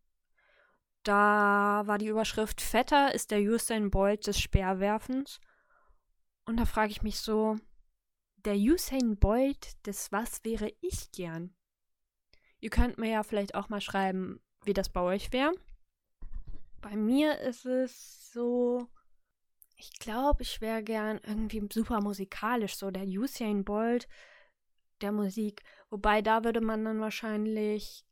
Da 1.05 1.83
war 1.85 1.99
die 1.99 2.09
Überschrift 2.09 2.63
Vetter 2.63 3.15
ist 3.15 3.31
der 3.31 3.41
Usain 3.41 3.91
Bolt 3.91 4.27
des 4.27 4.41
Speerwerfens. 4.41 5.39
Und 6.47 6.59
da 6.59 6.65
frage 6.65 6.93
ich 6.93 7.03
mich 7.03 7.19
so, 7.21 7.57
der 8.37 8.57
Usain 8.57 9.19
Bolt 9.19 9.87
des 9.87 10.13
Was 10.13 10.45
wäre 10.45 10.73
ich 10.81 11.13
gern? 11.13 11.55
Ihr 12.59 12.71
könnt 12.71 12.97
mir 12.97 13.11
ja 13.11 13.23
vielleicht 13.23 13.55
auch 13.55 13.69
mal 13.69 13.83
schreiben, 13.83 14.41
wie 14.65 14.73
das 14.73 14.89
bei 14.89 15.03
euch 15.03 15.31
wäre. 15.33 15.53
Bei 16.81 16.97
mir 16.97 17.39
ist 17.41 17.67
es 17.67 18.33
so, 18.33 18.89
ich 19.77 19.93
glaube, 19.99 20.43
ich 20.43 20.63
wäre 20.63 20.83
gern 20.83 21.21
irgendwie 21.27 21.67
super 21.71 22.01
musikalisch, 22.01 22.77
so 22.77 22.91
der 22.91 23.05
Usain 23.05 23.65
Bolt 23.65 24.09
der 25.03 25.13
Musik. 25.13 25.63
Wobei 25.91 26.23
da 26.23 26.45
würde 26.45 26.63
man 26.63 26.83
dann 26.85 27.01
wahrscheinlich 27.01 28.07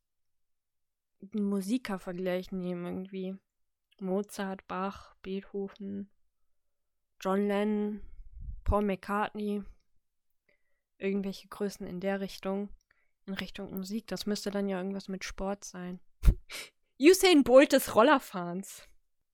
Musikervergleich 1.32 2.52
nehmen, 2.52 2.86
irgendwie. 2.86 3.36
Mozart, 4.00 4.66
Bach, 4.66 5.14
Beethoven, 5.22 6.10
John 7.20 7.46
Lennon, 7.46 8.00
Paul 8.64 8.84
McCartney, 8.84 9.62
irgendwelche 10.98 11.48
Größen 11.48 11.86
in 11.86 12.00
der 12.00 12.20
Richtung, 12.20 12.68
in 13.26 13.34
Richtung 13.34 13.72
Musik. 13.72 14.06
Das 14.08 14.26
müsste 14.26 14.50
dann 14.50 14.68
ja 14.68 14.78
irgendwas 14.78 15.08
mit 15.08 15.24
Sport 15.24 15.64
sein. 15.64 16.00
Usain 17.00 17.44
Bolt 17.44 17.72
des 17.72 17.94
Rollerfahrens. 17.94 18.82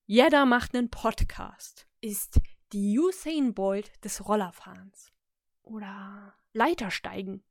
Jeder 0.07 0.46
macht 0.46 0.74
einen 0.74 0.90
Podcast. 0.90 1.87
Ist 2.01 2.40
die 2.72 2.98
Usain 2.98 3.55
Bolt 3.55 4.05
des 4.05 4.27
Rollerfahrens. 4.27 5.12
Oder 5.62 6.35
Leitersteigen. 6.53 7.42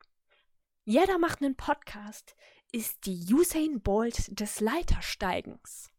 Jeder 0.83 1.17
macht 1.17 1.41
einen 1.41 1.55
Podcast. 1.55 2.35
Ist 2.71 3.05
die 3.05 3.33
Usain 3.33 3.81
Bolt 3.81 4.39
des 4.39 4.59
Leitersteigens. 4.59 5.91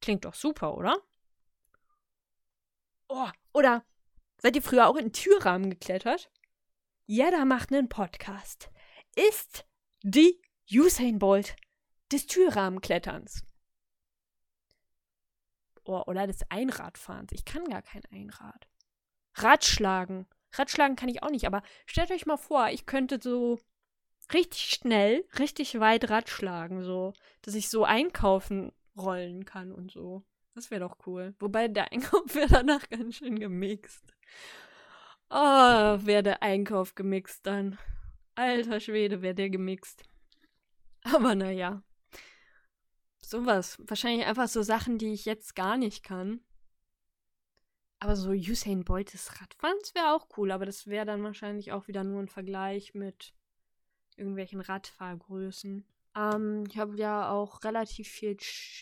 Klingt 0.00 0.24
doch 0.24 0.34
super, 0.34 0.76
oder? 0.76 1.00
Oh, 3.08 3.28
oder 3.52 3.84
seid 4.38 4.56
ihr 4.56 4.62
früher 4.62 4.88
auch 4.88 4.96
in 4.96 5.12
Türrahmen 5.12 5.70
geklettert? 5.70 6.30
Jeder 7.06 7.44
macht 7.44 7.72
einen 7.72 7.88
Podcast. 7.88 8.70
Ist 9.16 9.66
die 10.02 10.40
Usain 10.70 11.18
Bolt 11.18 11.56
des 12.12 12.26
Türrahmenkletterns. 12.26 13.44
Oh, 15.84 16.02
oder 16.06 16.26
des 16.26 16.48
Einradfahrens. 16.48 17.32
Ich 17.32 17.44
kann 17.44 17.64
gar 17.64 17.82
kein 17.82 18.04
Einrad. 18.12 18.68
Radschlagen. 19.34 20.26
Radschlagen 20.52 20.96
kann 20.96 21.08
ich 21.08 21.22
auch 21.22 21.30
nicht, 21.30 21.46
aber 21.46 21.62
stellt 21.86 22.10
euch 22.12 22.26
mal 22.26 22.36
vor, 22.36 22.68
ich 22.68 22.86
könnte 22.86 23.18
so 23.20 23.58
richtig 24.34 24.62
schnell, 24.62 25.24
richtig 25.38 25.78
weit 25.80 26.10
Radschlagen, 26.10 26.82
so, 26.82 27.12
dass 27.42 27.54
ich 27.54 27.68
so 27.68 27.84
einkaufen 27.84 28.72
rollen 28.96 29.44
kann 29.44 29.72
und 29.72 29.90
so. 29.90 30.24
Das 30.54 30.70
wäre 30.70 30.80
doch 30.80 31.06
cool. 31.06 31.34
Wobei 31.38 31.68
der 31.68 31.92
Einkauf 31.92 32.22
wäre 32.34 32.48
danach 32.48 32.88
ganz 32.90 33.16
schön 33.16 33.38
gemixt. 33.38 34.14
Oh, 35.30 35.34
wäre 35.34 36.22
der 36.22 36.42
Einkauf 36.42 36.94
gemixt 36.94 37.46
dann. 37.46 37.78
Alter 38.34 38.80
Schwede, 38.80 39.22
wäre 39.22 39.34
der 39.34 39.50
gemixt. 39.50 40.04
Aber 41.04 41.34
naja. 41.34 41.82
Sowas. 43.18 43.78
Wahrscheinlich 43.86 44.26
einfach 44.26 44.48
so 44.48 44.62
Sachen, 44.62 44.98
die 44.98 45.12
ich 45.12 45.24
jetzt 45.24 45.54
gar 45.54 45.78
nicht 45.78 46.02
kann. 46.02 46.40
Aber 47.98 48.16
so 48.16 48.30
Usain 48.30 48.84
Radfahren, 48.86 49.76
das 49.80 49.94
wäre 49.94 50.12
auch 50.12 50.26
cool. 50.36 50.50
Aber 50.50 50.66
das 50.66 50.86
wäre 50.86 51.06
dann 51.06 51.22
wahrscheinlich 51.22 51.72
auch 51.72 51.88
wieder 51.88 52.04
nur 52.04 52.20
ein 52.20 52.28
Vergleich 52.28 52.94
mit 52.94 53.32
irgendwelchen 54.16 54.60
Radfahrgrößen. 54.60 55.84
Ähm, 56.16 56.64
ich 56.68 56.78
habe 56.78 56.96
ja 56.96 57.30
auch 57.30 57.64
relativ 57.64 58.08
viel 58.08 58.36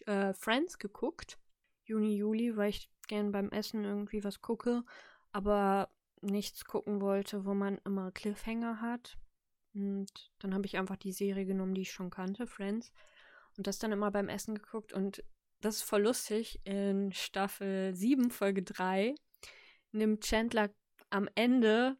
äh, 0.07 0.33
Friends 0.35 0.79
geguckt. 0.79 1.39
Juni, 1.85 2.17
Juli, 2.17 2.57
weil 2.57 2.71
ich 2.71 2.91
gern 3.09 3.33
beim 3.33 3.51
Essen 3.51 3.85
irgendwie 3.85 4.25
was 4.25 4.41
gucke. 4.41 4.85
Aber 5.33 5.91
nichts 6.23 6.65
gucken 6.65 7.01
wollte, 7.01 7.45
wo 7.45 7.55
man 7.55 7.79
immer 7.85 8.11
Cliffhanger 8.13 8.81
hat. 8.81 9.19
Und 9.75 10.33
dann 10.41 10.55
habe 10.55 10.67
ich 10.67 10.77
einfach 10.77 10.97
die 10.97 11.13
Serie 11.13 11.47
genommen, 11.47 11.75
die 11.75 11.83
ich 11.83 11.93
schon 11.93 12.11
kannte, 12.11 12.47
Friends. 12.47 12.93
Und 13.57 13.67
das 13.67 13.79
dann 13.79 13.93
immer 13.93 14.11
beim 14.11 14.29
Essen 14.29 14.55
geguckt. 14.55 14.93
Und 14.93 15.25
das 15.61 15.77
ist 15.77 15.83
voll 15.83 16.03
lustig. 16.03 16.61
In 16.65 17.13
Staffel 17.13 17.95
7, 17.95 18.31
Folge 18.31 18.63
3, 18.63 19.15
nimmt 19.93 20.25
Chandler 20.25 20.71
am 21.11 21.29
Ende 21.35 21.97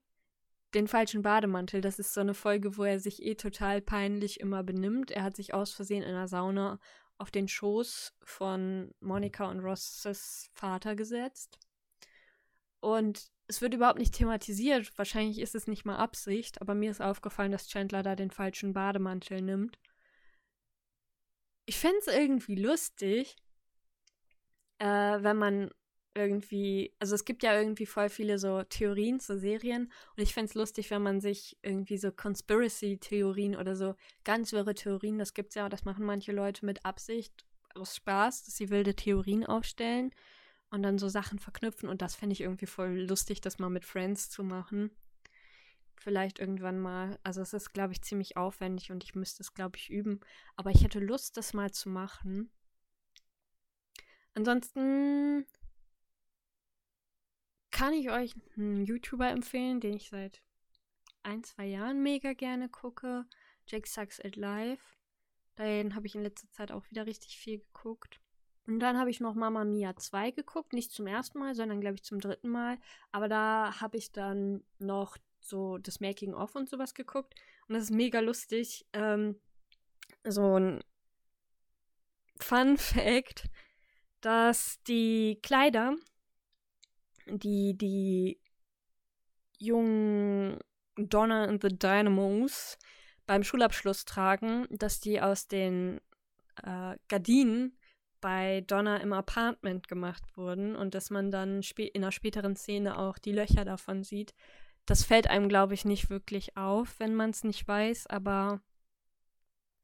den 0.75 0.89
falschen 0.89 1.23
Bademantel. 1.23 1.81
Das 1.81 1.99
ist 1.99 2.15
so 2.15 2.21
eine 2.21 2.35
Folge, 2.35 2.77
wo 2.77 2.85
er 2.85 3.01
sich 3.01 3.23
eh 3.23 3.35
total 3.35 3.81
peinlich 3.81 4.41
immer 4.41 4.63
benimmt. 4.63 5.11
Er 5.11 5.23
hat 5.23 5.37
sich 5.37 5.55
aus 5.55 5.73
Versehen 5.73 6.03
in 6.03 6.15
der 6.15 6.29
Sauna 6.29 6.79
auf 7.19 7.31
den 7.31 7.49
Schoß 7.49 8.15
von 8.23 8.95
Monika 9.01 9.49
und 9.51 9.61
Rosses 9.61 10.49
Vater 10.53 10.97
gesetzt. 10.97 11.59
Und 12.81 13.31
es 13.47 13.61
wird 13.61 13.75
überhaupt 13.75 13.99
nicht 13.99 14.15
thematisiert. 14.15 14.97
Wahrscheinlich 14.97 15.39
ist 15.39 15.55
es 15.55 15.67
nicht 15.67 15.85
mal 15.85 15.97
Absicht, 15.97 16.61
aber 16.63 16.75
mir 16.75 16.91
ist 16.91 17.03
aufgefallen, 17.03 17.53
dass 17.53 17.69
Chandler 17.69 18.03
da 18.03 18.17
den 18.17 18.31
falschen 18.31 18.73
Bademantel 18.73 19.43
nimmt. 19.43 19.79
Ich 21.67 21.79
fände 21.79 21.99
es 21.99 22.07
irgendwie 22.07 22.55
lustig, 22.55 23.37
äh, 24.79 24.87
wenn 24.87 25.37
man 25.37 25.71
irgendwie, 26.15 26.93
also 26.99 27.15
es 27.15 27.25
gibt 27.25 27.43
ja 27.43 27.59
irgendwie 27.59 27.87
voll 27.87 28.09
viele 28.09 28.39
so 28.39 28.63
Theorien 28.65 29.21
zu 29.21 29.39
Serien 29.39 29.93
und 30.17 30.23
ich 30.23 30.35
fände 30.35 30.49
es 30.49 30.55
lustig, 30.55 30.91
wenn 30.91 31.03
man 31.03 31.21
sich 31.21 31.57
irgendwie 31.63 31.99
so 31.99 32.11
Conspiracy-Theorien 32.11 33.55
oder 33.57 33.77
so 33.77 33.95
ganz 34.25 34.53
wirre 34.53 34.75
Theorien, 34.75 35.19
das 35.19 35.35
gibt 35.35 35.51
es 35.51 35.55
ja, 35.55 35.69
das 35.69 35.85
machen 35.85 36.05
manche 36.05 36.33
Leute 36.33 36.67
mit 36.67 36.85
Absicht, 36.85 37.45
aus 37.75 37.97
Spaß, 37.97 38.45
dass 38.45 38.57
sie 38.57 38.71
wilde 38.71 38.95
Theorien 38.95 39.45
aufstellen 39.47 40.13
und 40.71 40.83
dann 40.83 40.99
so 40.99 41.09
Sachen 41.09 41.39
verknüpfen. 41.39 41.89
Und 41.89 42.03
das 42.03 42.15
fände 42.15 42.33
ich 42.33 42.41
irgendwie 42.41 42.67
voll 42.67 43.01
lustig, 43.01 43.41
das 43.41 43.59
mal 43.59 43.71
mit 43.71 43.85
Friends 43.85 44.31
zu 44.31 44.43
machen. 44.45 44.91
Vielleicht 45.97 46.39
irgendwann 46.39 46.79
mal. 46.79 47.19
Also 47.23 47.43
es 47.43 47.53
ist, 47.53 47.73
glaube 47.73 47.93
ich, 47.93 48.03
ziemlich 48.03 48.37
aufwendig 48.37 48.91
und 48.91 49.05
ich 49.05 49.15
müsste 49.15 49.43
es, 49.43 49.55
glaube 49.55 49.77
ich, 49.77 49.91
üben. 49.91 50.21
Aber 50.57 50.71
ich 50.71 50.83
hätte 50.83 51.01
Lust, 51.01 51.37
das 51.37 51.53
mal 51.53 51.71
zu 51.71 51.89
machen. 51.89 52.51
Ansonsten 54.35 55.45
kann 57.81 57.95
ich 57.95 58.11
euch 58.11 58.35
einen 58.59 58.85
YouTuber 58.85 59.31
empfehlen, 59.31 59.81
den 59.81 59.95
ich 59.95 60.11
seit 60.11 60.43
ein, 61.23 61.43
zwei 61.43 61.65
Jahren 61.65 62.03
mega 62.03 62.35
gerne 62.35 62.69
gucke. 62.69 63.25
Jake 63.67 63.89
Sucks 63.89 64.21
at 64.23 64.37
Life. 64.37 64.85
Den 65.57 65.95
habe 65.95 66.07
ich 66.07 66.15
in 66.15 66.23
letzter 66.23 66.51
Zeit 66.51 66.73
auch 66.73 66.85
wieder 66.91 67.07
richtig 67.07 67.39
viel 67.39 67.61
geguckt. 67.61 68.21
Und 68.67 68.81
dann 68.81 68.99
habe 68.99 69.09
ich 69.09 69.21
noch 69.21 69.35
Mama 69.35 69.65
Mia 69.65 69.97
2 69.97 70.33
geguckt. 70.33 70.75
Nicht 70.75 70.93
zum 70.93 71.07
ersten 71.07 71.39
Mal, 71.39 71.55
sondern 71.55 71.81
glaube 71.81 71.95
ich 71.95 72.03
zum 72.03 72.21
dritten 72.21 72.51
Mal. 72.51 72.77
Aber 73.13 73.29
da 73.29 73.81
habe 73.81 73.97
ich 73.97 74.13
dann 74.13 74.63
noch 74.79 75.17
so 75.41 75.79
das 75.79 76.01
Making-of 76.01 76.55
und 76.57 76.69
sowas 76.69 76.93
geguckt. 76.93 77.35
Und 77.67 77.77
das 77.77 77.85
ist 77.85 77.93
mega 77.93 78.21
lustig. 78.21 78.85
Ähm, 78.93 79.41
so 80.23 80.59
ein 80.59 80.85
Fun 82.39 82.77
Fact, 82.77 83.49
dass 84.21 84.83
die 84.83 85.39
Kleider, 85.43 85.97
die 87.39 87.77
die 87.77 88.41
jungen 89.59 90.59
Donna 90.97 91.45
and 91.45 91.63
the 91.63 91.69
Dynamos 91.69 92.79
beim 93.27 93.45
Schulabschluss 93.45 94.05
tragen, 94.05 94.67
dass 94.71 95.01
die 95.01 95.21
aus 95.21 95.47
den 95.47 96.01
äh, 96.63 96.97
Gardinen 97.09 97.77
bei 98.21 98.63
Donna 98.67 98.99
im 98.99 99.13
Apartment 99.13 99.89
gemacht 99.89 100.37
wurden 100.37 100.77
und 100.77 100.95
dass 100.95 101.11
man 101.11 101.31
dann 101.31 101.63
in 101.77 102.03
einer 102.03 102.13
späteren 102.13 102.57
Szene 102.57 102.99
auch 102.99 103.19
die 103.19 103.33
Löcher 103.33 103.65
davon 103.65 104.03
sieht. 104.03 104.35
Das 104.87 105.05
fällt 105.05 105.29
einem, 105.29 105.49
glaube 105.49 105.75
ich, 105.75 105.85
nicht 105.85 106.11
wirklich 106.11 106.57
auf, 106.57 106.99
wenn 106.99 107.15
man 107.15 107.31
es 107.31 107.45
nicht 107.45 107.67
weiß, 107.67 108.09
aber 108.09 108.61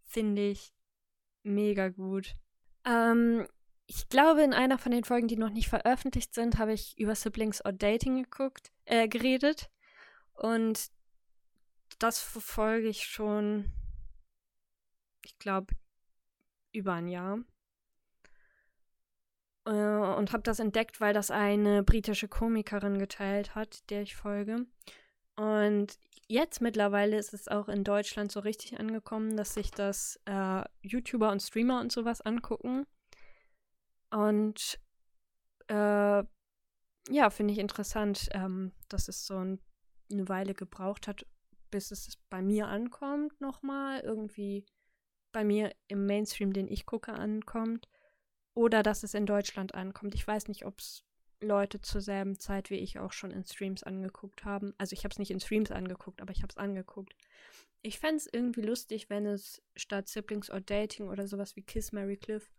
finde 0.05 0.49
ich 0.49 0.73
mega 1.43 1.89
gut. 1.89 2.35
Ähm, 2.85 3.47
ich 3.87 4.09
glaube, 4.09 4.43
in 4.43 4.53
einer 4.53 4.79
von 4.79 4.93
den 4.93 5.05
Folgen, 5.05 5.29
die 5.29 5.37
noch 5.37 5.51
nicht 5.51 5.69
veröffentlicht 5.69 6.35
sind, 6.35 6.59
habe 6.59 6.73
ich 6.73 6.99
über 6.99 7.15
Siblings 7.15 7.65
or 7.65 7.73
Dating 7.73 8.23
geguckt, 8.23 8.73
äh, 8.85 9.09
geredet. 9.09 9.71
Und 10.35 10.91
das 11.99 12.21
verfolge 12.21 12.89
ich 12.89 13.07
schon, 13.07 13.71
ich 15.25 15.39
glaube, 15.39 15.75
über 16.73 16.95
ein 16.95 17.09
Jahr. 17.09 17.39
Äh, 19.67 19.71
und 19.71 20.33
habe 20.33 20.43
das 20.43 20.59
entdeckt, 20.59 21.01
weil 21.01 21.15
das 21.15 21.31
eine 21.31 21.83
britische 21.83 22.29
Komikerin 22.29 22.99
geteilt 22.99 23.55
hat, 23.55 23.89
der 23.91 24.03
ich 24.03 24.17
folge. 24.17 24.67
Und 25.37 25.99
jetzt 26.29 26.61
mittlerweile 26.61 27.19
ist 27.19 27.35
es 27.35 27.47
auch 27.47 27.69
in 27.69 27.85
Deutschland 27.85 28.33
so 28.33 28.41
richtig 28.41 28.81
angekommen, 28.81 29.37
dass 29.37 29.55
sich 29.55 29.71
das 29.71 30.19
äh, 30.25 30.65
YouTuber 30.83 31.31
und 31.31 31.41
Streamer 31.41 31.81
und 31.81 31.93
sowas 31.93 32.21
angucken. 32.21 32.85
Und 34.11 34.79
äh, 35.69 36.25
ja, 37.09 37.31
finde 37.31 37.53
ich 37.53 37.59
interessant, 37.59 38.29
ähm, 38.33 38.73
dass 38.89 39.09
es 39.09 39.27
so 39.27 39.37
ein, 39.37 39.61
eine 40.11 40.29
Weile 40.29 40.55
gebraucht 40.55 41.09
hat, 41.09 41.27
bis 41.71 41.91
es 41.91 42.17
bei 42.31 42.43
mir 42.43 42.69
ankommt 42.69 43.41
nochmal, 43.41 44.01
irgendwie 44.01 44.67
bei 45.33 45.45
mir 45.45 45.73
im 45.89 46.07
Mainstream, 46.07 46.53
den 46.53 46.69
ich 46.69 46.87
gucke, 46.87 47.13
ankommt. 47.13 47.89
Oder 48.55 48.83
dass 48.83 49.03
es 49.03 49.13
in 49.13 49.27
Deutschland 49.27 49.75
ankommt. 49.75 50.15
Ich 50.15 50.27
weiß 50.27 50.49
nicht, 50.49 50.65
ob 50.65 50.79
es 50.79 51.05
Leute 51.43 51.81
zur 51.83 52.01
selben 52.01 52.39
Zeit 52.39 52.71
wie 52.71 52.77
ich 52.77 52.99
auch 52.99 53.13
schon 53.13 53.31
in 53.31 53.45
Streams 53.45 53.83
angeguckt 53.83 54.45
haben. 54.45 54.73
Also 54.79 54.95
ich 54.95 55.05
habe 55.05 55.13
es 55.13 55.19
nicht 55.19 55.31
in 55.31 55.41
Streams 55.41 55.71
angeguckt, 55.71 56.23
aber 56.23 56.33
ich 56.33 56.43
habe 56.43 56.51
es 56.51 56.57
angeguckt. 56.57 57.15
Ich 57.83 57.99
fände 57.99 58.17
es 58.17 58.29
irgendwie 58.33 58.63
lustig, 58.63 59.11
wenn 59.11 59.27
es 59.27 59.63
statt 59.77 60.09
Siblings 60.09 60.51
or 60.51 60.61
Dating 60.61 61.09
oder 61.09 61.27
sowas 61.29 61.55
wie 61.57 61.63
Kiss 61.63 61.93
Mary 61.93 62.17
Cliff 62.17 62.51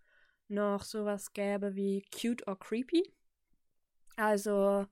noch 0.49 0.83
sowas 0.83 1.33
gäbe 1.33 1.75
wie 1.75 2.03
Cute 2.11 2.47
or 2.47 2.57
Creepy. 2.57 3.03
Also, 4.15 4.87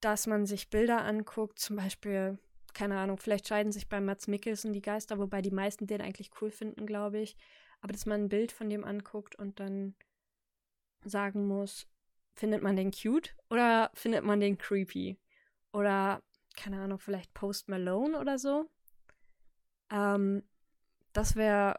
dass 0.00 0.26
man 0.26 0.46
sich 0.46 0.70
Bilder 0.70 1.04
anguckt, 1.04 1.58
zum 1.58 1.76
Beispiel, 1.76 2.38
keine 2.74 2.98
Ahnung, 2.98 3.18
vielleicht 3.18 3.48
scheiden 3.48 3.72
sich 3.72 3.88
bei 3.88 4.00
Mats 4.00 4.26
Mikkelsen 4.26 4.72
die 4.72 4.82
Geister, 4.82 5.18
wobei 5.18 5.42
die 5.42 5.50
meisten 5.50 5.86
den 5.86 6.00
eigentlich 6.00 6.30
cool 6.40 6.50
finden, 6.50 6.86
glaube 6.86 7.18
ich. 7.18 7.36
Aber 7.80 7.92
dass 7.92 8.06
man 8.06 8.24
ein 8.24 8.28
Bild 8.28 8.52
von 8.52 8.68
dem 8.68 8.84
anguckt 8.84 9.36
und 9.36 9.60
dann 9.60 9.94
sagen 11.04 11.46
muss, 11.46 11.86
findet 12.34 12.62
man 12.62 12.76
den 12.76 12.90
cute 12.90 13.34
oder 13.50 13.90
findet 13.94 14.24
man 14.24 14.40
den 14.40 14.58
creepy? 14.58 15.18
Oder, 15.72 16.22
keine 16.56 16.80
Ahnung, 16.80 16.98
vielleicht 16.98 17.32
Post 17.34 17.68
Malone 17.68 18.18
oder 18.18 18.38
so. 18.38 18.70
Ähm, 19.90 20.42
das 21.12 21.36
wäre, 21.36 21.78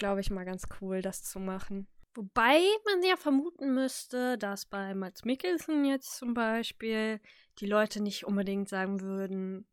glaube 0.00 0.20
ich, 0.20 0.30
mal 0.30 0.44
ganz 0.44 0.64
cool, 0.80 1.02
das 1.02 1.22
zu 1.22 1.38
machen. 1.38 1.86
Wobei 2.14 2.60
man 2.86 3.04
ja 3.04 3.16
vermuten 3.16 3.72
müsste, 3.72 4.36
dass 4.36 4.66
bei 4.66 4.94
Mats 4.94 5.24
Mikkelsen 5.24 5.84
jetzt 5.84 6.16
zum 6.16 6.34
Beispiel 6.34 7.20
die 7.60 7.66
Leute 7.66 8.02
nicht 8.02 8.24
unbedingt 8.24 8.68
sagen 8.68 9.00
würden, 9.00 9.68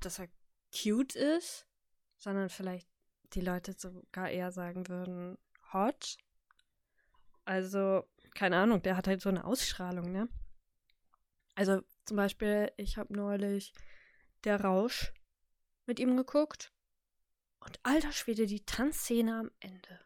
dass 0.00 0.18
er 0.18 0.28
cute 0.70 1.16
ist, 1.16 1.66
sondern 2.18 2.50
vielleicht 2.50 2.88
die 3.32 3.40
Leute 3.40 3.72
sogar 3.72 4.28
eher 4.28 4.52
sagen 4.52 4.86
würden, 4.88 5.38
hot. 5.72 6.18
Also, 7.46 8.04
keine 8.34 8.58
Ahnung, 8.58 8.82
der 8.82 8.96
hat 8.96 9.06
halt 9.06 9.22
so 9.22 9.30
eine 9.30 9.44
Ausstrahlung, 9.44 10.12
ne? 10.12 10.28
Also 11.54 11.80
zum 12.04 12.16
Beispiel, 12.16 12.70
ich 12.76 12.98
habe 12.98 13.14
neulich 13.14 13.72
Der 14.44 14.60
Rausch 14.60 15.14
mit 15.86 15.98
ihm 15.98 16.16
geguckt. 16.16 16.73
Und 17.64 17.80
alter 17.82 18.12
Schwede, 18.12 18.46
die 18.46 18.64
Tanzszene 18.64 19.38
am 19.38 19.50
Ende. 19.60 20.00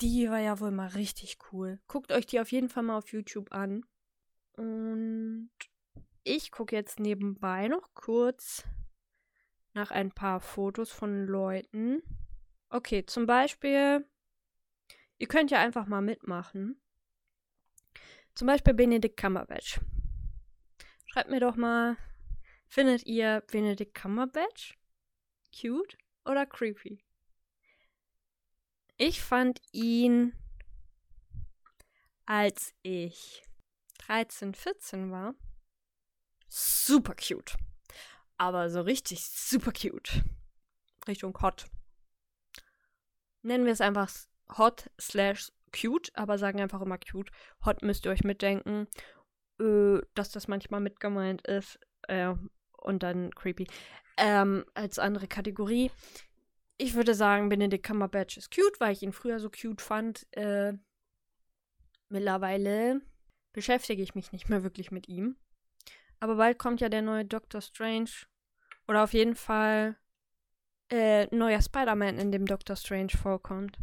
Die 0.00 0.30
war 0.30 0.38
ja 0.38 0.60
wohl 0.60 0.70
mal 0.70 0.88
richtig 0.88 1.38
cool. 1.52 1.80
Guckt 1.88 2.12
euch 2.12 2.26
die 2.26 2.40
auf 2.40 2.52
jeden 2.52 2.68
Fall 2.68 2.82
mal 2.82 2.96
auf 2.96 3.12
YouTube 3.12 3.52
an. 3.52 3.84
Und 4.52 5.50
ich 6.22 6.50
gucke 6.50 6.76
jetzt 6.76 7.00
nebenbei 7.00 7.68
noch 7.68 7.92
kurz 7.94 8.64
nach 9.74 9.90
ein 9.90 10.10
paar 10.10 10.40
Fotos 10.40 10.90
von 10.90 11.26
Leuten. 11.26 12.02
Okay, 12.70 13.04
zum 13.04 13.26
Beispiel, 13.26 14.06
ihr 15.18 15.28
könnt 15.28 15.50
ja 15.50 15.60
einfach 15.60 15.86
mal 15.86 16.02
mitmachen. 16.02 16.80
Zum 18.34 18.46
Beispiel 18.46 18.74
Benedict 18.74 19.16
Cumberbatch. 19.16 19.80
Schreibt 21.06 21.30
mir 21.30 21.40
doch 21.40 21.56
mal, 21.56 21.96
findet 22.68 23.04
ihr 23.06 23.42
Benedict 23.50 23.94
Cumberbatch 23.94 24.78
cute 25.52 25.98
oder 26.24 26.46
creepy? 26.46 27.02
Ich 28.96 29.22
fand 29.22 29.60
ihn, 29.72 30.34
als 32.26 32.74
ich 32.82 33.42
13, 33.98 34.54
14 34.54 35.10
war, 35.10 35.34
super 36.48 37.14
cute. 37.14 37.56
Aber 38.36 38.70
so 38.70 38.80
richtig 38.82 39.24
super 39.24 39.72
cute. 39.72 40.22
Richtung 41.06 41.36
hot. 41.40 41.66
Nennen 43.42 43.64
wir 43.64 43.72
es 43.72 43.80
einfach 43.80 44.10
hot 44.58 44.90
slash 45.00 45.50
cute, 45.72 46.10
aber 46.14 46.38
sagen 46.38 46.60
einfach 46.60 46.80
immer 46.82 46.98
cute. 46.98 47.30
Hot 47.64 47.82
müsst 47.82 48.04
ihr 48.04 48.10
euch 48.10 48.24
mitdenken, 48.24 48.86
äh, 49.60 50.00
dass 50.14 50.30
das 50.30 50.48
manchmal 50.48 50.80
mit 50.80 51.00
gemeint 51.00 51.46
ist. 51.46 51.78
Äh, 52.02 52.34
und 52.76 53.02
dann 53.02 53.30
creepy. 53.34 53.66
Ähm, 54.22 54.66
als 54.74 54.98
andere 54.98 55.26
Kategorie. 55.26 55.90
Ich 56.76 56.94
würde 56.94 57.14
sagen, 57.14 57.48
Benedict 57.48 57.86
Cumberbatch 57.86 58.36
ist 58.36 58.54
cute, 58.54 58.78
weil 58.78 58.92
ich 58.92 59.02
ihn 59.02 59.12
früher 59.12 59.40
so 59.40 59.50
cute 59.50 59.80
fand. 59.80 60.26
Äh, 60.36 60.74
mittlerweile 62.10 63.00
beschäftige 63.52 64.02
ich 64.02 64.14
mich 64.14 64.32
nicht 64.32 64.48
mehr 64.50 64.62
wirklich 64.62 64.90
mit 64.90 65.08
ihm. 65.08 65.36
Aber 66.20 66.36
bald 66.36 66.58
kommt 66.58 66.82
ja 66.82 66.90
der 66.90 67.02
neue 67.02 67.24
Doctor 67.24 67.62
Strange. 67.62 68.10
Oder 68.86 69.04
auf 69.04 69.14
jeden 69.14 69.36
Fall 69.36 69.96
äh, 70.90 71.34
neuer 71.34 71.62
Spider-Man, 71.62 72.18
in 72.18 72.30
dem 72.30 72.44
Doctor 72.44 72.76
Strange 72.76 73.10
vorkommt. 73.10 73.78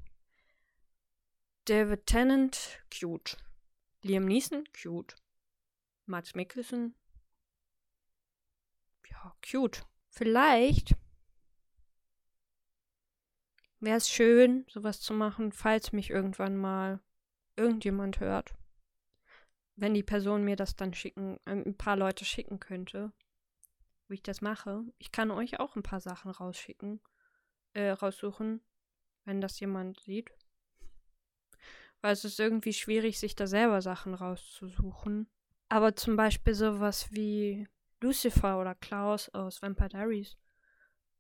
David 1.66 2.06
Tennant, 2.06 2.80
cute. 2.94 3.38
Liam 4.04 4.26
Neeson, 4.26 4.66
cute. 4.80 5.16
Max 6.06 6.36
Mikkelsen, 6.36 6.96
ja, 9.10 9.36
cute. 9.42 9.86
Vielleicht 10.18 10.96
wäre 13.80 13.98
es 13.98 14.10
schön, 14.10 14.66
sowas 14.68 15.00
zu 15.00 15.14
machen, 15.14 15.52
falls 15.52 15.92
mich 15.92 16.10
irgendwann 16.10 16.58
mal 16.58 17.00
irgendjemand 17.56 18.20
hört. 18.20 18.56
Wenn 19.76 19.94
die 19.94 20.02
Person 20.02 20.44
mir 20.44 20.56
das 20.56 20.76
dann 20.76 20.96
schicken, 20.96 21.40
äh, 21.46 21.52
ein 21.52 21.78
paar 21.78 21.96
Leute 21.96 22.26
schicken 22.26 22.60
könnte, 22.60 23.12
wie 24.08 24.16
ich 24.16 24.24
das 24.24 24.42
mache. 24.42 24.86
Ich 24.98 25.12
kann 25.12 25.30
euch 25.30 25.60
auch 25.60 25.76
ein 25.76 25.84
paar 25.84 26.02
Sachen 26.02 26.32
rausschicken, 26.32 27.00
äh, 27.74 27.92
raussuchen, 27.92 28.62
wenn 29.26 29.40
das 29.40 29.60
jemand 29.60 30.00
sieht. 30.00 30.32
Weil 32.02 32.14
es 32.14 32.26
ist 32.26 32.40
irgendwie 32.40 32.74
schwierig, 32.74 33.20
sich 33.20 33.36
da 33.36 33.46
selber 33.46 33.84
Sachen 33.84 34.16
rauszusuchen. 34.16 35.30
Aber 35.70 35.96
zum 35.96 36.16
Beispiel 36.16 36.56
sowas 36.56 37.12
wie 37.12 37.68
Lucifer 38.02 38.60
oder 38.60 38.76
Klaus 38.76 39.30
aus 39.30 39.62
Vampire 39.62 39.90
Diaries. 39.90 40.38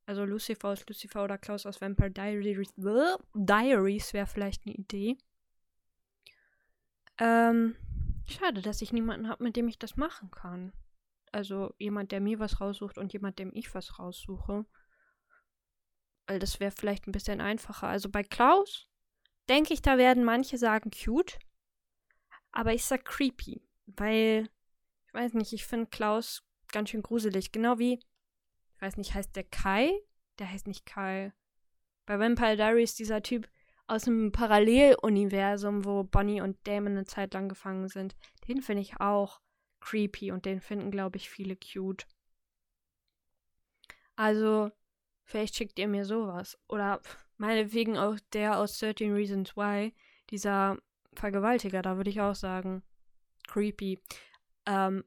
Also 0.07 0.23
Lucifer 0.23 0.69
aus 0.69 0.87
Lucifer 0.87 1.23
oder 1.25 1.37
Klaus 1.37 1.65
aus 1.65 1.81
Vampire 1.81 2.09
Diaries, 2.09 2.73
Diaries 3.33 4.13
wäre 4.13 4.25
vielleicht 4.25 4.65
eine 4.65 4.75
Idee. 4.75 5.17
Ähm, 7.17 7.75
schade, 8.25 8.61
dass 8.61 8.81
ich 8.81 8.93
niemanden 8.93 9.27
habe, 9.27 9.43
mit 9.43 9.57
dem 9.57 9.67
ich 9.67 9.77
das 9.77 9.97
machen 9.97 10.31
kann. 10.31 10.71
Also 11.33 11.73
jemand, 11.77 12.13
der 12.13 12.21
mir 12.21 12.39
was 12.39 12.61
raussucht 12.61 12.97
und 12.97 13.11
jemand, 13.11 13.37
dem 13.37 13.51
ich 13.53 13.75
was 13.75 13.99
raussuche. 13.99 14.65
Weil 16.25 16.39
das 16.39 16.61
wäre 16.61 16.71
vielleicht 16.71 17.07
ein 17.07 17.11
bisschen 17.11 17.41
einfacher. 17.41 17.87
Also 17.87 18.09
bei 18.09 18.23
Klaus 18.23 18.87
denke 19.49 19.73
ich, 19.73 19.81
da 19.81 19.97
werden 19.97 20.23
manche 20.23 20.57
sagen 20.57 20.89
cute. 20.91 21.37
Aber 22.53 22.73
ich 22.73 22.85
sag 22.85 23.03
creepy. 23.03 23.61
Weil, 23.87 24.49
ich 25.07 25.13
weiß 25.13 25.33
nicht, 25.33 25.51
ich 25.51 25.65
finde 25.65 25.87
Klaus 25.87 26.46
ganz 26.71 26.89
schön 26.89 27.03
gruselig. 27.03 27.51
Genau 27.51 27.79
wie, 27.79 27.93
ich 27.93 28.81
weiß 28.81 28.97
nicht, 28.97 29.13
heißt 29.13 29.35
der 29.35 29.43
Kai? 29.43 29.91
Der 30.39 30.51
heißt 30.51 30.67
nicht 30.67 30.85
Kai. 30.85 31.33
Bei 32.05 32.19
Vampire 32.19 32.55
Diaries 32.55 32.95
dieser 32.95 33.21
Typ 33.21 33.49
aus 33.87 34.07
einem 34.07 34.31
Paralleluniversum, 34.31 35.85
wo 35.85 36.03
Bonnie 36.03 36.41
und 36.41 36.57
Damon 36.67 36.93
eine 36.93 37.05
Zeit 37.05 37.33
lang 37.33 37.49
gefangen 37.49 37.87
sind. 37.87 38.15
Den 38.47 38.61
finde 38.61 38.81
ich 38.81 38.99
auch 38.99 39.39
creepy 39.79 40.31
und 40.31 40.45
den 40.45 40.59
finden, 40.59 40.91
glaube 40.91 41.17
ich, 41.17 41.29
viele 41.29 41.55
cute. 41.55 42.05
Also, 44.15 44.71
vielleicht 45.23 45.55
schickt 45.55 45.79
ihr 45.79 45.87
mir 45.87 46.05
sowas. 46.05 46.57
Oder 46.67 47.01
meinetwegen 47.37 47.97
auch 47.97 48.17
der 48.33 48.59
aus 48.59 48.77
13 48.79 49.13
Reasons 49.13 49.55
Why, 49.55 49.93
dieser 50.29 50.77
Vergewaltiger, 51.13 51.81
da 51.81 51.97
würde 51.97 52.09
ich 52.09 52.19
auch 52.21 52.35
sagen, 52.35 52.83
creepy. 53.47 53.99
Ähm, 54.65 55.03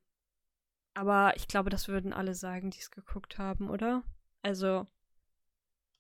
aber 0.95 1.37
ich 1.37 1.49
glaube, 1.49 1.71
das 1.71 1.89
würden 1.89 2.13
alle 2.13 2.35
sagen, 2.35 2.71
die 2.71 2.79
es 2.79 2.91
geguckt 2.91 3.39
haben, 3.39 3.71
oder? 3.71 4.03
Also, 4.43 4.87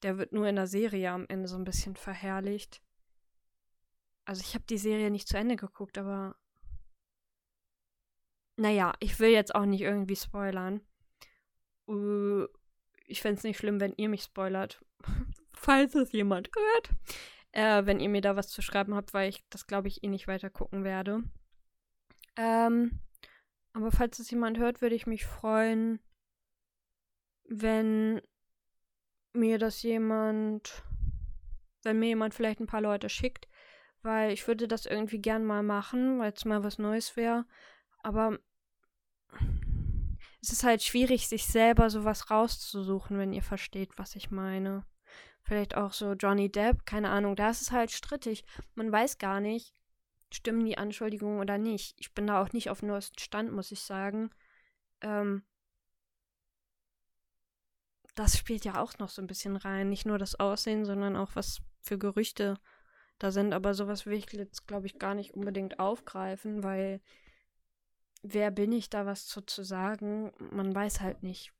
der 0.03 0.19
wird 0.19 0.33
nur 0.33 0.49
in 0.49 0.57
der 0.57 0.67
Serie 0.67 1.11
am 1.11 1.27
Ende 1.29 1.49
so 1.49 1.57
ein 1.57 1.65
bisschen 1.65 1.97
verherrlicht. 1.97 2.83
Also 4.25 4.43
ich 4.43 4.55
habe 4.55 4.65
die 4.69 4.79
Serie 4.79 5.11
nicht 5.11 5.29
zu 5.29 5.37
Ende 5.37 5.57
geguckt, 5.57 5.99
aber 5.99 6.37
naja, 8.57 8.93
ich 9.01 9.19
will 9.19 9.31
jetzt 9.31 9.55
auch 9.55 9.65
nicht 9.65 9.81
irgendwie 9.81 10.17
spoilern. 10.17 10.81
Uh, 11.89 12.47
ich 13.07 13.23
fände 13.23 13.39
es 13.39 13.45
nicht 13.45 13.59
schlimm, 13.59 13.81
wenn 13.81 13.95
ihr 13.97 14.09
mich 14.09 14.23
spoilert. 14.23 14.85
Falls 15.53 15.95
es 15.95 16.13
jemand 16.13 16.51
hört. 16.55 16.91
Äh, 17.53 17.85
wenn 17.87 18.01
ihr 18.01 18.09
mir 18.09 18.21
da 18.21 18.37
was 18.37 18.49
zu 18.49 18.63
schreiben 18.63 18.95
habt, 18.95 19.13
weil 19.13 19.29
ich 19.29 19.45
das, 19.51 19.67
glaube 19.67 19.89
ich, 19.89 20.05
eh 20.05 20.09
nicht 20.09 20.29
weiter 20.29 20.51
gucken 20.51 20.85
werde. 20.85 21.25
Ähm, 22.37 23.01
aber 23.73 23.91
falls 23.91 24.19
es 24.19 24.31
jemand 24.31 24.59
hört, 24.59 24.81
würde 24.81 24.95
ich 24.95 25.07
mich 25.07 25.25
freuen, 25.25 26.01
wenn 27.45 28.21
mir 29.33 29.59
das 29.59 29.83
jemand, 29.83 30.83
wenn 31.83 31.99
mir 31.99 32.09
jemand 32.09 32.35
vielleicht 32.35 32.61
ein 32.61 32.67
paar 32.67 32.81
Leute 32.81 33.09
schickt, 33.09 33.49
weil 34.03 34.33
ich 34.33 34.47
würde 34.47 34.67
das 34.67 34.87
irgendwie 34.87 35.19
gern 35.19 35.45
mal 35.45 35.63
machen, 35.63 36.19
weil 36.19 36.33
es 36.33 36.45
mal 36.45 36.65
was 36.65 36.79
Neues 36.79 37.17
wäre. 37.17 37.47
Aber 38.03 38.39
es 40.43 40.51
ist 40.51 40.65
halt 40.65 40.83
schwierig, 40.83 41.29
sich 41.29 41.47
selber 41.47 41.91
sowas 41.91 42.31
rauszusuchen, 42.31 43.19
wenn 43.19 43.33
ihr 43.33 43.43
versteht, 43.43 43.91
was 43.97 44.17
ich 44.17 44.31
meine. 44.31 44.87
Vielleicht 45.43 45.77
auch 45.77 45.93
so 45.93 46.13
Johnny 46.13 46.51
Depp, 46.51 46.87
keine 46.87 47.11
Ahnung, 47.11 47.37
da 47.37 47.51
ist 47.51 47.63
es 47.63 47.73
halt 47.73 47.91
strittig. 47.91 48.45
Man 48.75 48.91
weiß 48.91 49.19
gar 49.19 49.41
nicht, 49.41 49.75
stimmen 50.33 50.65
die 50.65 50.79
Anschuldigungen 50.79 51.41
oder 51.41 51.59
nicht. 51.59 51.95
Ich 51.99 52.13
bin 52.15 52.27
da 52.27 52.43
auch 52.43 52.53
nicht 52.53 52.71
auf 52.71 52.83
neuesten 52.83 53.19
Stand, 53.19 53.53
muss 53.53 53.73
ich 53.73 53.81
sagen. 53.81 54.31
Ähm, 55.01 55.43
das 58.15 58.37
spielt 58.37 58.65
ja 58.65 58.81
auch 58.81 58.99
noch 58.99 59.09
so 59.09 59.23
ein 59.23 59.27
bisschen 59.27 59.57
rein. 59.57 59.89
Nicht 59.89 60.07
nur 60.07 60.19
das 60.19 60.39
Aussehen, 60.39 60.85
sondern 60.85 61.17
auch 61.17 61.31
was 61.35 61.61
für 61.81 61.99
Gerüchte 61.99 62.59
da 63.19 63.31
sind. 63.31 63.53
Aber 63.53 63.75
sowas 63.75 64.07
will 64.07 64.15
ich 64.15 64.31
jetzt, 64.33 64.67
glaube 64.67 64.87
ich, 64.87 64.99
gar 64.99 65.15
nicht 65.15 65.35
unbedingt 65.35 65.79
aufgreifen, 65.79 66.63
weil 66.63 67.01
wer 68.23 68.51
bin 68.51 68.73
ich 68.73 68.91
da 68.91 69.07
was 69.07 69.27
zu, 69.27 69.41
zu 69.41 69.63
sagen? 69.63 70.33
Man 70.53 70.75
weiß 70.75 71.01
halt 71.01 71.23
nicht, 71.23 71.53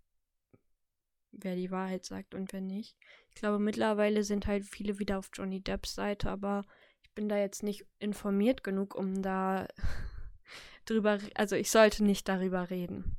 wer 1.33 1.57
die 1.57 1.71
Wahrheit 1.71 2.05
sagt 2.05 2.35
und 2.35 2.53
wer 2.53 2.61
nicht. 2.61 2.97
Ich 3.29 3.37
glaube, 3.37 3.59
mittlerweile 3.59 4.25
sind 4.25 4.47
halt 4.47 4.65
viele 4.65 4.99
wieder 4.99 5.19
auf 5.19 5.31
Johnny 5.33 5.61
Depps 5.61 5.95
Seite, 5.95 6.31
aber 6.31 6.65
bin 7.15 7.29
da 7.29 7.37
jetzt 7.37 7.63
nicht 7.63 7.87
informiert 7.99 8.65
genug, 8.65 8.95
um 8.95 9.23
da 9.23 9.67
drüber, 10.85 11.19
also 11.35 11.57
ich 11.57 11.71
sollte 11.71 12.05
nicht 12.05 12.29
darüber 12.29 12.71
reden. 12.71 13.17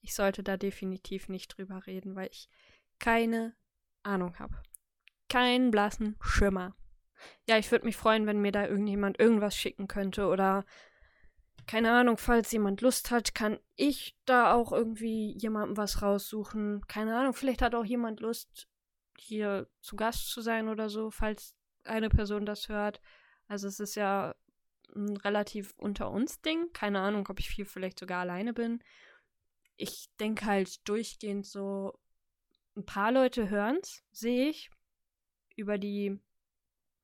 Ich 0.00 0.14
sollte 0.14 0.42
da 0.42 0.56
definitiv 0.56 1.28
nicht 1.28 1.56
drüber 1.56 1.86
reden, 1.86 2.16
weil 2.16 2.28
ich 2.30 2.48
keine 2.98 3.54
Ahnung 4.02 4.38
habe. 4.38 4.60
Keinen 5.28 5.70
blassen 5.70 6.16
Schimmer. 6.20 6.74
Ja, 7.48 7.56
ich 7.56 7.70
würde 7.70 7.84
mich 7.84 7.96
freuen, 7.96 8.26
wenn 8.26 8.40
mir 8.40 8.52
da 8.52 8.66
irgendjemand 8.66 9.20
irgendwas 9.20 9.56
schicken 9.56 9.86
könnte 9.86 10.26
oder 10.26 10.64
keine 11.66 11.92
Ahnung, 11.92 12.16
falls 12.18 12.50
jemand 12.50 12.80
Lust 12.80 13.10
hat, 13.10 13.34
kann 13.34 13.58
ich 13.76 14.16
da 14.24 14.52
auch 14.52 14.72
irgendwie 14.72 15.36
jemandem 15.38 15.76
was 15.76 16.02
raussuchen. 16.02 16.82
Keine 16.88 17.16
Ahnung, 17.16 17.34
vielleicht 17.34 17.62
hat 17.62 17.74
auch 17.74 17.84
jemand 17.84 18.20
Lust, 18.20 18.68
hier 19.22 19.68
zu 19.80 19.96
Gast 19.96 20.30
zu 20.30 20.40
sein 20.40 20.68
oder 20.68 20.88
so, 20.88 21.10
falls 21.10 21.54
eine 21.84 22.08
Person 22.08 22.46
das 22.46 22.68
hört. 22.68 23.00
Also 23.48 23.68
es 23.68 23.80
ist 23.80 23.94
ja 23.94 24.34
ein 24.94 25.16
relativ 25.16 25.74
unter 25.76 26.10
uns 26.10 26.40
Ding. 26.40 26.72
Keine 26.72 27.00
Ahnung, 27.00 27.26
ob 27.28 27.40
ich 27.40 27.48
viel 27.48 27.64
vielleicht 27.64 27.98
sogar 27.98 28.20
alleine 28.20 28.52
bin 28.52 28.82
ich 29.76 30.08
denke 30.20 30.46
halt 30.46 30.88
durchgehend 30.88 31.46
so, 31.46 31.98
ein 32.76 32.84
paar 32.86 33.12
Leute 33.12 33.50
hören 33.50 33.78
es, 33.82 34.02
sehe 34.12 34.48
ich, 34.48 34.70
über 35.56 35.76
die 35.76 36.18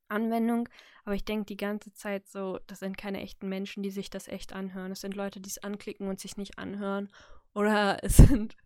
Anwendung, 0.09 0.69
aber 1.05 1.15
ich 1.15 1.25
denke 1.25 1.47
die 1.47 1.57
ganze 1.57 1.93
Zeit 1.93 2.27
so, 2.29 2.59
das 2.67 2.79
sind 2.79 2.97
keine 2.97 3.21
echten 3.21 3.49
Menschen, 3.49 3.83
die 3.83 3.91
sich 3.91 4.11
das 4.11 4.29
echt 4.29 4.53
anhören. 4.53 4.93
Es 4.93 5.01
sind 5.01 5.15
Leute, 5.15 5.41
die 5.41 5.49
es 5.49 5.63
anklicken 5.63 6.09
und 6.09 6.21
sich 6.21 6.37
nicht 6.37 6.59
anhören. 6.59 7.11
Oder 7.53 7.99
es 8.03 8.17
sind, 8.17 8.57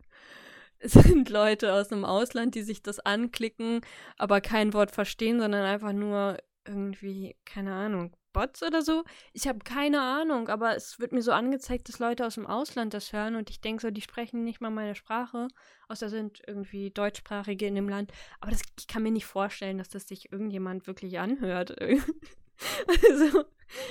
sind 0.85 1.31
Leute 1.31 1.73
aus 1.73 1.93
einem 1.93 2.05
Ausland, 2.05 2.55
die 2.55 2.63
sich 2.63 2.83
das 2.83 2.99
anklicken, 3.01 3.81
aber 4.19 4.41
kein 4.41 4.75
Wort 4.75 4.91
verstehen, 4.91 5.41
sondern 5.41 5.65
einfach 5.65 5.93
nur 5.93 6.39
irgendwie, 6.67 7.37
keine 7.45 7.73
Ahnung, 7.75 8.17
Bots 8.33 8.63
oder 8.63 8.83
so. 8.83 9.05
Ich 9.33 9.47
habe 9.47 9.61
keine 9.61 10.01
Ahnung, 10.01 10.49
aber 10.49 10.75
es 10.75 10.99
wird 10.99 11.13
mir 11.13 11.23
so 11.23 11.33
angezeigt, 11.33 11.89
dass 11.89 11.99
Leute 11.99 12.27
aus 12.27 12.35
dem 12.35 12.47
Ausland 12.47 12.95
das 12.95 13.13
hören 13.13 13.37
und 13.37 13.51
ich 13.51 13.61
denke 13.61 13.83
so, 13.83 13.91
die 13.91 14.01
sprechen 14.01 14.45
nicht 14.45 14.61
mal 14.61 14.71
meine 14.71 14.95
Sprache, 14.95 15.49
außer 15.89 16.09
sind 16.09 16.41
irgendwie 16.47 16.91
Deutschsprachige 16.91 17.67
in 17.67 17.75
dem 17.75 17.89
Land. 17.89 18.13
Aber 18.41 18.51
das, 18.51 18.63
ich 18.79 18.87
kann 18.87 19.03
mir 19.03 19.13
nicht 19.13 19.27
vorstellen, 19.27 19.79
dass 19.79 19.91
das 19.91 20.09
sich 20.09 20.33
irgendjemand 20.33 20.87
wirklich 20.87 21.19
anhört. 21.19 21.77
also, 23.11 23.45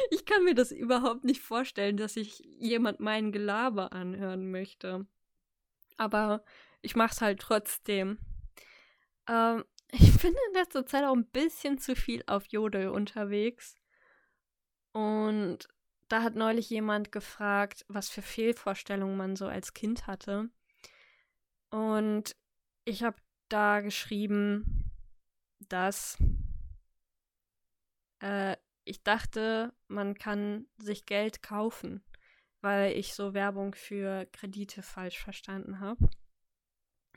ich 0.09 0.25
kann 0.25 0.43
mir 0.43 0.55
das 0.55 0.71
überhaupt 0.71 1.23
nicht 1.23 1.41
vorstellen, 1.41 1.97
dass 1.97 2.15
sich 2.15 2.41
jemand 2.57 2.99
meinen 2.99 3.31
Gelaber 3.31 3.93
anhören 3.93 4.49
möchte. 4.49 5.05
Aber 5.97 6.43
ich 6.81 6.95
mache 6.95 7.11
es 7.13 7.21
halt 7.21 7.39
trotzdem. 7.39 8.17
Ähm, 9.27 9.65
ich 9.91 10.17
bin 10.21 10.31
in 10.31 10.53
letzter 10.53 10.85
Zeit 10.85 11.03
auch 11.03 11.15
ein 11.15 11.29
bisschen 11.29 11.77
zu 11.77 11.95
viel 11.95 12.23
auf 12.27 12.45
Jodel 12.47 12.89
unterwegs. 12.89 13.75
Und 14.93 15.67
da 16.07 16.23
hat 16.23 16.35
neulich 16.35 16.69
jemand 16.69 17.11
gefragt, 17.11 17.85
was 17.87 18.09
für 18.09 18.21
Fehlvorstellungen 18.21 19.15
man 19.15 19.35
so 19.35 19.47
als 19.47 19.73
Kind 19.73 20.07
hatte. 20.07 20.49
Und 21.69 22.35
ich 22.83 23.03
habe 23.03 23.17
da 23.47 23.79
geschrieben, 23.79 24.91
dass 25.69 26.17
äh, 28.19 28.57
ich 28.83 29.03
dachte, 29.03 29.73
man 29.87 30.15
kann 30.15 30.67
sich 30.77 31.05
Geld 31.05 31.41
kaufen, 31.41 32.03
weil 32.59 32.93
ich 32.97 33.13
so 33.13 33.33
Werbung 33.33 33.73
für 33.73 34.25
Kredite 34.33 34.83
falsch 34.83 35.19
verstanden 35.19 35.79
habe. 35.79 36.09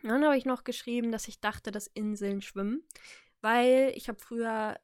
Dann 0.04 0.22
habe 0.22 0.36
ich 0.36 0.44
noch 0.44 0.64
geschrieben, 0.64 1.10
dass 1.10 1.28
ich 1.28 1.40
dachte, 1.40 1.70
dass 1.70 1.86
Inseln 1.86 2.42
schwimmen, 2.42 2.86
weil 3.40 3.92
ich 3.96 4.08
habe 4.08 4.18
früher 4.20 4.78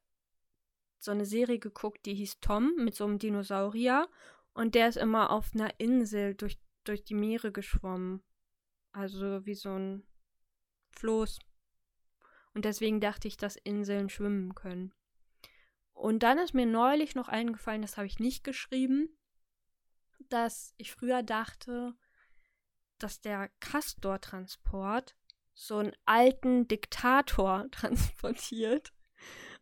so 0.99 1.11
eine 1.11 1.27
Serie 1.27 1.59
geguckt, 1.59 2.07
die 2.07 2.15
hieß 2.15 2.41
Tom 2.41 2.75
mit 2.77 2.95
so 2.95 3.05
einem 3.05 3.19
Dinosaurier 3.19 4.09
und 4.55 4.75
der 4.75 4.89
ist 4.89 4.97
immer 4.97 5.31
auf 5.31 5.51
einer 5.55 5.79
Insel 5.79 6.35
durch, 6.35 6.59
durch 6.85 7.05
die 7.05 7.15
Meere 7.15 7.53
geschwommen. 7.53 8.23
Also 8.93 9.45
wie 9.45 9.55
so 9.55 9.71
ein 9.71 10.07
Floß. 10.93 11.39
Und 12.55 12.65
deswegen 12.65 13.01
dachte 13.01 13.29
ich, 13.29 13.37
dass 13.37 13.57
Inseln 13.57 14.09
schwimmen 14.09 14.55
können. 14.55 14.93
Und 15.93 16.23
dann 16.23 16.39
ist 16.39 16.55
mir 16.55 16.67
neulich 16.67 17.15
noch 17.15 17.29
eingefallen, 17.29 17.83
das 17.83 17.99
habe 17.99 18.07
ich 18.07 18.19
nicht 18.19 18.43
geschrieben, 18.43 19.11
dass 20.31 20.73
ich 20.79 20.93
früher 20.93 21.23
dachte, 21.23 21.95
dass 23.03 23.21
der 23.21 23.51
Castor-Transport 23.61 25.15
so 25.55 25.79
einen 25.79 25.93
alten 26.07 26.69
Diktator 26.69 27.67
transportiert 27.73 28.93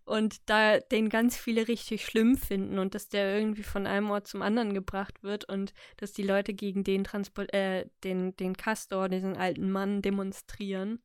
und 0.09 0.49
da 0.49 0.78
den 0.78 1.11
ganz 1.11 1.36
viele 1.36 1.68
richtig 1.68 2.05
schlimm 2.05 2.36
finden 2.36 2.78
und 2.78 2.95
dass 2.95 3.09
der 3.09 3.36
irgendwie 3.36 3.62
von 3.62 3.86
einem 3.86 4.11
Ort 4.11 4.26
zum 4.26 4.41
anderen 4.41 4.72
gebracht 4.72 5.22
wird 5.22 5.45
und 5.45 5.74
dass 5.99 6.12
die 6.12 6.22
Leute 6.22 6.55
gegen 6.55 6.82
den 6.82 7.05
Transport, 7.05 7.53
äh, 7.53 7.86
den, 8.05 8.34
den 8.36 8.57
Castor, 8.57 9.09
diesen 9.09 9.36
alten 9.36 9.70
Mann, 9.70 10.01
demonstrieren 10.01 11.03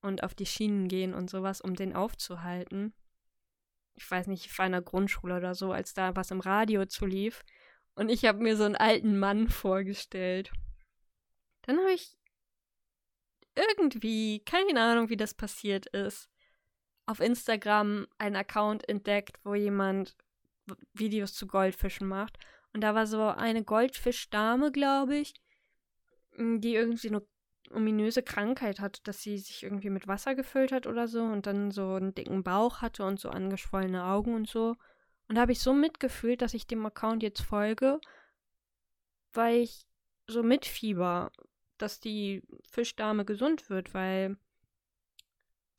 und 0.00 0.22
auf 0.22 0.34
die 0.34 0.46
Schienen 0.46 0.88
gehen 0.88 1.12
und 1.12 1.28
sowas, 1.28 1.60
um 1.60 1.74
den 1.74 1.94
aufzuhalten. 1.94 2.94
Ich 3.94 4.10
weiß 4.10 4.28
nicht, 4.28 4.46
ich 4.46 4.58
war 4.58 4.66
in 4.66 4.72
der 4.72 4.80
Grundschule 4.80 5.36
oder 5.36 5.54
so, 5.54 5.72
als 5.72 5.92
da 5.92 6.16
was 6.16 6.30
im 6.30 6.40
Radio 6.40 6.86
zu 6.86 7.04
lief. 7.04 7.44
Und 7.94 8.08
ich 8.08 8.24
habe 8.24 8.42
mir 8.42 8.56
so 8.56 8.64
einen 8.64 8.76
alten 8.76 9.18
Mann 9.18 9.48
vorgestellt. 9.48 10.50
Dann 11.62 11.78
habe 11.78 11.92
ich 11.92 12.16
irgendwie, 13.54 14.40
keine 14.44 14.80
Ahnung, 14.80 15.08
wie 15.08 15.16
das 15.16 15.34
passiert 15.34 15.86
ist, 15.86 16.28
auf 17.06 17.20
Instagram 17.20 18.06
einen 18.18 18.36
Account 18.36 18.88
entdeckt, 18.88 19.38
wo 19.44 19.54
jemand 19.54 20.16
Videos 20.94 21.34
zu 21.34 21.46
Goldfischen 21.46 22.08
macht. 22.08 22.38
Und 22.72 22.80
da 22.80 22.94
war 22.94 23.06
so 23.06 23.22
eine 23.22 23.64
Goldfischdame, 23.64 24.72
glaube 24.72 25.16
ich, 25.16 25.34
die 26.38 26.74
irgendwie 26.74 27.08
eine 27.08 27.22
ominöse 27.70 28.22
Krankheit 28.22 28.80
hatte, 28.80 29.02
dass 29.02 29.22
sie 29.22 29.38
sich 29.38 29.62
irgendwie 29.62 29.90
mit 29.90 30.06
Wasser 30.06 30.34
gefüllt 30.34 30.72
hat 30.72 30.86
oder 30.86 31.08
so 31.08 31.22
und 31.22 31.46
dann 31.46 31.70
so 31.70 31.94
einen 31.94 32.14
dicken 32.14 32.42
Bauch 32.42 32.80
hatte 32.80 33.04
und 33.04 33.20
so 33.20 33.28
angeschwollene 33.28 34.04
Augen 34.04 34.34
und 34.34 34.48
so. 34.48 34.76
Und 35.28 35.36
da 35.36 35.42
habe 35.42 35.52
ich 35.52 35.60
so 35.60 35.72
mitgefühlt, 35.72 36.42
dass 36.42 36.54
ich 36.54 36.66
dem 36.66 36.84
Account 36.84 37.22
jetzt 37.22 37.40
folge, 37.40 38.00
weil 39.32 39.60
ich 39.60 39.86
so 40.26 40.42
mitfieber, 40.42 41.30
dass 41.82 41.98
die 41.98 42.42
Fischdame 42.70 43.24
gesund 43.24 43.68
wird, 43.68 43.92
weil 43.92 44.36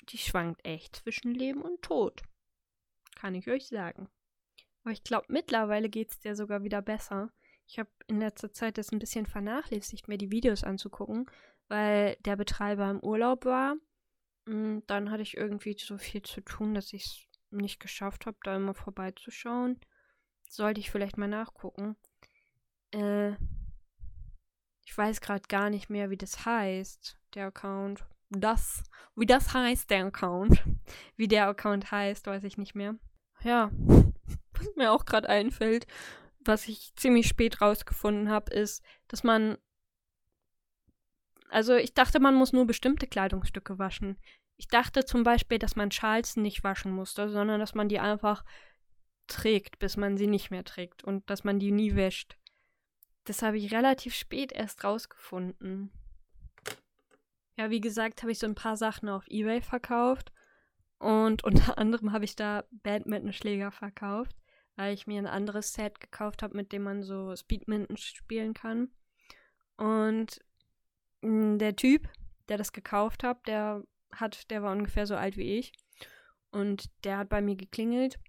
die 0.09 0.17
schwankt 0.17 0.65
echt 0.65 0.97
zwischen 0.97 1.33
Leben 1.33 1.61
und 1.61 1.81
Tod. 1.81 2.21
Kann 3.15 3.35
ich 3.35 3.49
euch 3.49 3.67
sagen. 3.67 4.09
Aber 4.83 4.91
ich 4.91 5.03
glaube, 5.03 5.27
mittlerweile 5.29 5.89
geht 5.89 6.11
es 6.11 6.19
dir 6.19 6.35
sogar 6.35 6.63
wieder 6.63 6.81
besser. 6.81 7.31
Ich 7.67 7.79
habe 7.79 7.89
in 8.07 8.19
letzter 8.19 8.51
Zeit 8.51 8.77
das 8.77 8.91
ein 8.91 8.99
bisschen 8.99 9.25
vernachlässigt, 9.25 10.09
mir 10.09 10.17
die 10.17 10.29
Videos 10.29 10.65
anzugucken, 10.65 11.29
weil 11.69 12.17
der 12.19 12.35
Betreiber 12.35 12.89
im 12.89 12.99
Urlaub 12.99 13.45
war. 13.45 13.77
Und 14.45 14.83
dann 14.87 15.09
hatte 15.09 15.23
ich 15.23 15.37
irgendwie 15.37 15.77
so 15.79 15.97
viel 15.97 16.21
zu 16.21 16.41
tun, 16.41 16.73
dass 16.73 16.91
ich 16.91 17.05
es 17.05 17.27
nicht 17.49 17.79
geschafft 17.79 18.25
habe, 18.25 18.37
da 18.43 18.57
immer 18.57 18.73
vorbeizuschauen. 18.73 19.79
Sollte 20.49 20.81
ich 20.81 20.91
vielleicht 20.91 21.17
mal 21.17 21.29
nachgucken. 21.29 21.95
Äh, 22.91 23.35
ich 24.85 24.97
weiß 24.97 25.21
gerade 25.21 25.47
gar 25.47 25.69
nicht 25.69 25.89
mehr, 25.89 26.09
wie 26.09 26.17
das 26.17 26.45
heißt, 26.45 27.17
der 27.35 27.47
Account. 27.47 28.05
Das, 28.29 28.83
wie 29.15 29.25
das 29.25 29.53
heißt, 29.53 29.89
der 29.89 30.05
Account. 30.05 30.63
Wie 31.15 31.27
der 31.27 31.47
Account 31.47 31.91
heißt, 31.91 32.27
weiß 32.27 32.43
ich 32.43 32.57
nicht 32.57 32.75
mehr. 32.75 32.95
Ja, 33.41 33.71
was 34.53 34.75
mir 34.75 34.91
auch 34.91 35.05
gerade 35.05 35.29
einfällt, 35.29 35.87
was 36.39 36.67
ich 36.67 36.93
ziemlich 36.95 37.27
spät 37.27 37.61
rausgefunden 37.61 38.29
habe, 38.29 38.53
ist, 38.53 38.83
dass 39.07 39.23
man. 39.23 39.57
Also 41.49 41.75
ich 41.75 41.93
dachte, 41.93 42.19
man 42.19 42.35
muss 42.35 42.51
nur 42.51 42.65
bestimmte 42.65 43.05
Kleidungsstücke 43.05 43.77
waschen. 43.77 44.17
Ich 44.57 44.67
dachte 44.67 45.05
zum 45.05 45.23
Beispiel, 45.23 45.59
dass 45.59 45.75
man 45.75 45.91
Schals 45.91 46.35
nicht 46.35 46.63
waschen 46.63 46.91
musste, 46.91 47.29
sondern 47.29 47.59
dass 47.59 47.75
man 47.75 47.89
die 47.89 47.99
einfach 47.99 48.43
trägt, 49.27 49.79
bis 49.79 49.97
man 49.97 50.17
sie 50.17 50.27
nicht 50.27 50.51
mehr 50.51 50.63
trägt 50.63 51.03
und 51.03 51.29
dass 51.29 51.43
man 51.43 51.59
die 51.59 51.71
nie 51.71 51.95
wäscht. 51.95 52.37
Das 53.25 53.41
habe 53.41 53.57
ich 53.57 53.73
relativ 53.73 54.13
spät 54.13 54.51
erst 54.51 54.83
rausgefunden. 54.83 55.91
Ja, 57.57 57.69
wie 57.69 57.81
gesagt, 57.81 58.21
habe 58.21 58.31
ich 58.31 58.39
so 58.39 58.47
ein 58.47 58.55
paar 58.55 58.77
Sachen 58.77 59.09
auf 59.09 59.27
Ebay 59.27 59.61
verkauft. 59.61 60.31
Und 60.97 61.43
unter 61.43 61.77
anderem 61.77 62.11
habe 62.11 62.25
ich 62.25 62.35
da 62.35 62.65
Badmintonschläger 62.71 63.71
verkauft, 63.71 64.35
weil 64.75 64.93
ich 64.93 65.07
mir 65.07 65.19
ein 65.19 65.27
anderes 65.27 65.73
Set 65.73 65.99
gekauft 65.99 66.43
habe, 66.43 66.57
mit 66.57 66.71
dem 66.71 66.83
man 66.83 67.03
so 67.03 67.35
Speedminton 67.35 67.97
spielen 67.97 68.53
kann. 68.53 68.89
Und 69.77 70.39
mm, 71.21 71.57
der 71.57 71.75
Typ, 71.75 72.09
der 72.49 72.57
das 72.57 72.73
gekauft 72.73 73.23
hat, 73.23 73.47
der 73.47 73.83
hat, 74.11 74.49
der 74.51 74.63
war 74.63 74.71
ungefähr 74.71 75.07
so 75.07 75.15
alt 75.15 75.37
wie 75.37 75.57
ich. 75.57 75.73
Und 76.51 76.89
der 77.03 77.17
hat 77.17 77.29
bei 77.29 77.41
mir 77.41 77.55
geklingelt. 77.55 78.19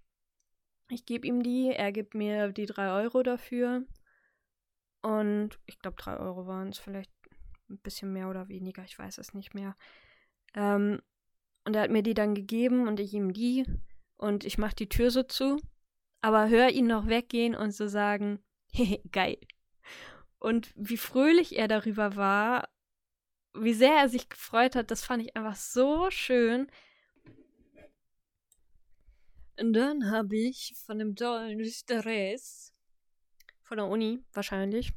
Ich 0.89 1.05
gebe 1.07 1.27
ihm 1.27 1.43
die, 1.43 1.71
er 1.71 1.93
gibt 1.93 2.15
mir 2.15 2.53
die 2.53 2.67
drei 2.67 2.91
Euro 3.03 3.23
dafür. 3.23 3.85
Und 5.05 5.59
ich 5.67 5.79
glaube, 5.81 5.99
drei 5.99 6.17
Euro 6.17 6.47
waren 6.47 6.71
es, 6.71 6.79
vielleicht 6.79 7.13
ein 7.69 7.77
bisschen 7.77 8.11
mehr 8.15 8.31
oder 8.31 8.49
weniger, 8.49 8.83
ich 8.85 8.99
weiß 8.99 9.19
es 9.19 9.35
nicht 9.35 9.53
mehr. 9.53 9.77
Ähm, 10.55 11.03
und 11.67 11.77
er 11.77 11.83
hat 11.83 11.91
mir 11.91 12.03
die 12.03 12.15
dann 12.15 12.35
gegeben 12.35 12.89
und 12.89 12.99
ich 13.01 13.13
ihm 13.13 13.35
die. 13.35 13.67
Und 14.17 14.47
ich 14.47 14.57
mache 14.57 14.77
die 14.77 14.89
Tür 14.89 15.11
so 15.11 15.23
zu, 15.23 15.61
aber 16.23 16.49
höre 16.49 16.71
ihn 16.71 16.87
noch 16.87 17.07
weggehen 17.07 17.55
und 17.55 17.73
so 17.73 17.87
sagen, 17.87 18.43
hehe, 18.73 19.03
geil. 19.13 19.37
Und 20.39 20.73
wie 20.75 20.97
fröhlich 20.97 21.59
er 21.59 21.69
darüber 21.69 22.17
war, 22.17 22.71
wie 23.53 23.75
sehr 23.75 23.97
er 23.99 24.09
sich 24.09 24.31
gefreut 24.31 24.75
hat, 24.75 24.91
das 24.91 25.05
fand 25.05 25.23
ich 25.23 25.37
einfach 25.37 25.57
so 25.57 26.11
schön. 26.11 26.67
Und 29.61 29.75
dann 29.75 30.11
habe 30.11 30.35
ich 30.35 30.75
von 30.87 30.99
dem 30.99 31.15
dollen 31.15 31.63
Stress 31.67 32.74
von 33.65 33.79
der 33.79 33.87
Uni 33.87 34.23
wahrscheinlich, 34.33 34.93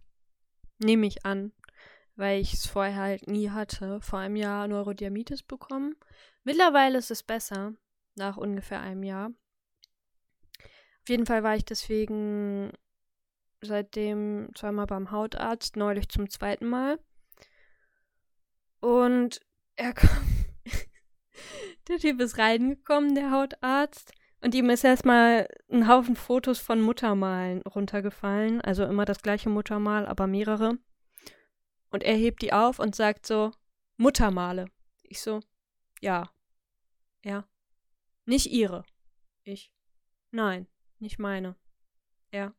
nehme 0.77 1.07
ich 1.07 1.25
an, 1.25 1.51
weil 2.15 2.39
ich 2.39 2.53
es 2.53 2.67
vorher 2.67 2.95
halt 2.95 3.27
nie 3.27 3.49
hatte, 3.49 3.99
vor 4.01 4.19
einem 4.19 4.35
Jahr 4.35 4.67
Neurodiabetes 4.67 5.43
bekommen. 5.43 5.95
Mittlerweile 6.43 6.97
ist 6.99 7.11
es 7.11 7.23
besser, 7.23 7.73
nach 8.15 8.37
ungefähr 8.37 8.81
einem 8.81 9.03
Jahr. 9.03 9.31
Auf 11.01 11.09
jeden 11.09 11.25
Fall 11.25 11.43
war 11.43 11.55
ich 11.55 11.65
deswegen 11.65 12.71
seitdem 13.61 14.49
zweimal 14.55 14.85
beim 14.85 15.11
Hautarzt, 15.11 15.75
neulich 15.75 16.09
zum 16.09 16.29
zweiten 16.29 16.67
Mal. 16.67 16.99
Und 18.79 19.39
er 19.75 19.93
kam. 19.93 20.45
der 21.87 21.97
Typ 21.97 22.19
ist 22.19 22.37
reingekommen, 22.37 23.15
der 23.15 23.31
Hautarzt. 23.31 24.11
Und 24.41 24.53
ihm 24.53 24.69
ist 24.69 24.83
erstmal 24.83 25.47
ein 25.71 25.87
Haufen 25.87 26.15
Fotos 26.15 26.59
von 26.59 26.81
Muttermalen 26.81 27.61
runtergefallen. 27.63 28.61
Also 28.61 28.85
immer 28.85 29.05
das 29.05 29.21
gleiche 29.21 29.49
Muttermal, 29.49 30.05
aber 30.05 30.27
mehrere. 30.27 30.77
Und 31.89 32.03
er 32.03 32.15
hebt 32.15 32.41
die 32.41 32.53
auf 32.53 32.79
und 32.79 32.95
sagt 32.95 33.25
so: 33.25 33.51
Muttermale. 33.97 34.65
Ich 35.03 35.21
so: 35.21 35.39
Ja. 36.01 36.31
Er: 37.21 37.47
Nicht 38.25 38.47
ihre. 38.47 38.83
Ich: 39.43 39.71
Nein, 40.31 40.67
nicht 40.99 41.17
meine. 41.17 41.55
Er: 42.31 42.53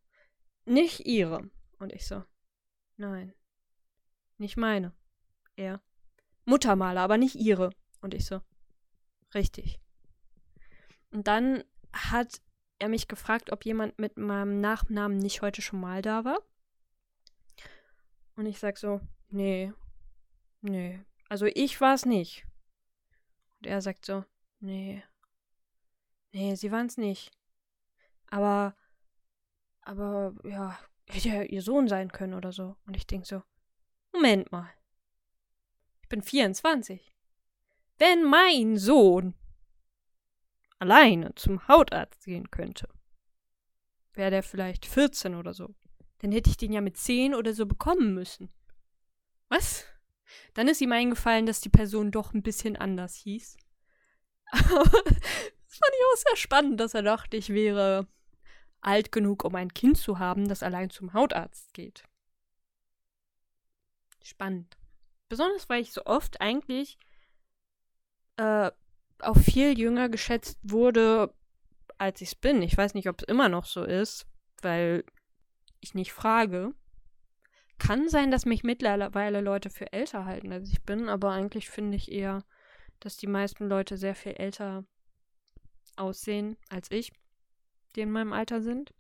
Nicht 0.65 1.07
ihre. 1.07 1.51
Und 1.79 1.93
ich 1.93 2.07
so: 2.07 2.25
Nein, 2.97 3.33
nicht 4.39 4.57
meine. 4.57 4.93
Er: 5.55 5.81
Muttermale, 6.45 7.01
aber 7.01 7.19
nicht 7.19 7.37
ihre. 7.37 7.71
Und 8.01 8.15
ich 8.15 8.25
so, 8.25 8.41
richtig. 9.35 9.81
Und 11.11 11.27
dann 11.27 11.65
hat 11.93 12.41
er 12.79 12.89
mich 12.89 13.09
gefragt, 13.09 13.51
ob 13.51 13.65
jemand 13.65 13.99
mit 13.99 14.17
meinem 14.17 14.61
Nachnamen 14.61 15.19
nicht 15.19 15.43
heute 15.43 15.63
schon 15.63 15.81
mal 15.81 16.03
da 16.03 16.25
war. 16.25 16.39
Und 18.37 18.47
ich 18.47 18.59
sag 18.59 18.79
so, 18.79 19.01
nee, 19.31 19.73
nee. 20.61 21.01
Also 21.29 21.47
ich 21.47 21.81
war 21.81 21.95
es 21.95 22.07
nicht. 22.07 22.47
Und 23.59 23.67
er 23.67 23.81
sagt 23.81 24.07
so, 24.07 24.25
nee, 24.61 25.03
nee, 26.33 26.55
sie 26.55 26.71
waren 26.71 26.87
es 26.87 26.97
nicht. 26.97 27.33
Aber, 28.31 28.77
aber, 29.81 30.35
ja, 30.45 30.79
hätte 31.07 31.29
ja 31.29 31.43
ihr 31.43 31.63
Sohn 31.63 31.89
sein 31.89 32.13
können 32.13 32.35
oder 32.35 32.53
so. 32.53 32.77
Und 32.87 32.97
ich 32.97 33.07
denk 33.07 33.27
so, 33.27 33.43
Moment 34.13 34.53
mal. 34.53 34.71
Ich 36.03 36.09
bin 36.09 36.23
24. 36.23 37.13
Wenn 37.99 38.25
mein 38.25 38.77
Sohn 38.77 39.35
alleine 40.79 41.35
zum 41.35 41.67
Hautarzt 41.69 42.25
gehen 42.25 42.51
könnte, 42.51 42.89
wäre 44.15 44.31
der 44.31 44.43
vielleicht 44.43 44.87
14 44.87 45.35
oder 45.35 45.55
so. 45.55 45.75
Dann 46.19 46.33
hätte 46.33 46.51
ich 46.51 46.57
den 46.57 46.73
ja 46.73 46.81
mit 46.81 46.97
10 46.97 47.35
oder 47.35 47.55
so 47.55 47.67
bekommen 47.67 48.15
müssen. 48.15 48.53
Was? 49.49 49.87
Dann 50.55 50.69
ist 50.69 50.81
ihm 50.81 50.93
eingefallen, 50.93 51.47
dass 51.47 51.61
die 51.61 51.69
Person 51.69 52.11
doch 52.11 52.35
ein 52.35 52.43
bisschen 52.43 52.77
anders 52.77 53.15
hieß. 53.15 53.57
das 54.53 54.63
fand 54.63 54.75
ich 54.79 56.05
auch 56.13 56.17
sehr 56.17 56.37
spannend, 56.37 56.81
dass 56.81 56.95
er 56.95 57.03
dachte, 57.03 57.37
ich 57.37 57.51
wäre 57.51 58.07
alt 58.81 59.13
genug, 59.13 59.45
um 59.45 59.55
ein 59.55 59.73
Kind 59.73 59.99
zu 59.99 60.19
haben, 60.19 60.49
das 60.49 60.63
allein 60.63 60.91
zum 60.91 61.13
Hautarzt 61.13 61.73
geht. 61.75 62.05
Spannend. 64.23 64.77
Besonders 65.29 65.69
weil 65.69 65.83
ich 65.83 65.93
so 65.93 66.05
oft 66.05 66.41
eigentlich 66.41 66.99
äh, 68.37 68.71
auch 69.21 69.37
viel 69.37 69.79
jünger 69.79 70.09
geschätzt 70.09 70.59
wurde, 70.63 71.35
als 71.99 72.21
ich 72.21 72.29
es 72.29 72.35
bin. 72.35 72.63
Ich 72.63 72.77
weiß 72.77 72.95
nicht, 72.95 73.09
ob 73.09 73.21
es 73.21 73.29
immer 73.29 73.49
noch 73.49 73.67
so 73.67 73.83
ist, 73.83 74.27
weil 74.63 75.05
ich 75.81 75.95
nicht 75.95 76.13
frage. 76.13 76.75
Kann 77.79 78.09
sein, 78.09 78.31
dass 78.31 78.45
mich 78.45 78.65
mittlerweile 78.65 79.41
Leute 79.41 79.71
für 79.71 79.93
älter 79.93 80.25
halten, 80.25 80.53
als 80.53 80.69
ich 80.69 80.83
bin, 80.83 81.09
aber 81.09 81.31
eigentlich 81.31 81.69
finde 81.69 81.97
ich 81.97 82.11
eher, 82.11 82.45
dass 83.01 83.17
die 83.17 83.29
meisten 83.29 83.69
Leute 83.69 83.97
sehr 83.97 84.15
viel 84.15 84.33
älter 84.33 84.85
aussehen 85.97 86.57
als 86.69 86.91
ich, 86.91 87.13
die 87.95 88.01
in 88.01 88.11
meinem 88.11 88.33
Alter 88.33 88.63
sind. 88.63 88.93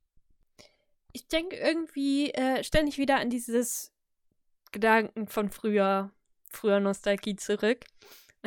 Ich 1.12 1.26
denke 1.26 1.56
irgendwie 1.56 2.30
äh, 2.32 2.62
ständig 2.62 2.98
wieder 2.98 3.16
an 3.16 3.30
dieses 3.30 3.92
Gedanken 4.72 5.26
von 5.26 5.50
früher, 5.50 6.12
früher 6.50 6.80
Nostalgie 6.80 7.36
zurück. 7.36 7.86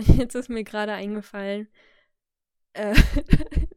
Jetzt 0.18 0.36
ist 0.36 0.49
mir 0.49 0.64
gerade 0.64 0.93
eingefallen. 0.93 1.68
Äh 2.74 2.95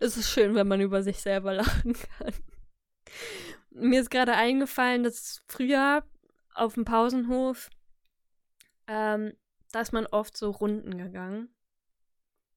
es 0.00 0.16
ist 0.16 0.30
schön, 0.30 0.54
wenn 0.54 0.66
man 0.66 0.80
über 0.80 1.02
sich 1.02 1.20
selber 1.20 1.52
lachen 1.54 1.92
kann. 1.92 2.32
Mir 3.70 4.00
ist 4.00 4.10
gerade 4.10 4.34
eingefallen, 4.34 5.02
dass 5.02 5.42
früher 5.48 6.04
auf 6.54 6.74
dem 6.74 6.84
Pausenhof, 6.84 7.70
ähm, 8.86 9.34
da 9.72 9.80
ist 9.80 9.92
man 9.92 10.06
oft 10.06 10.36
so 10.36 10.50
Runden 10.50 10.96
gegangen. 10.96 11.54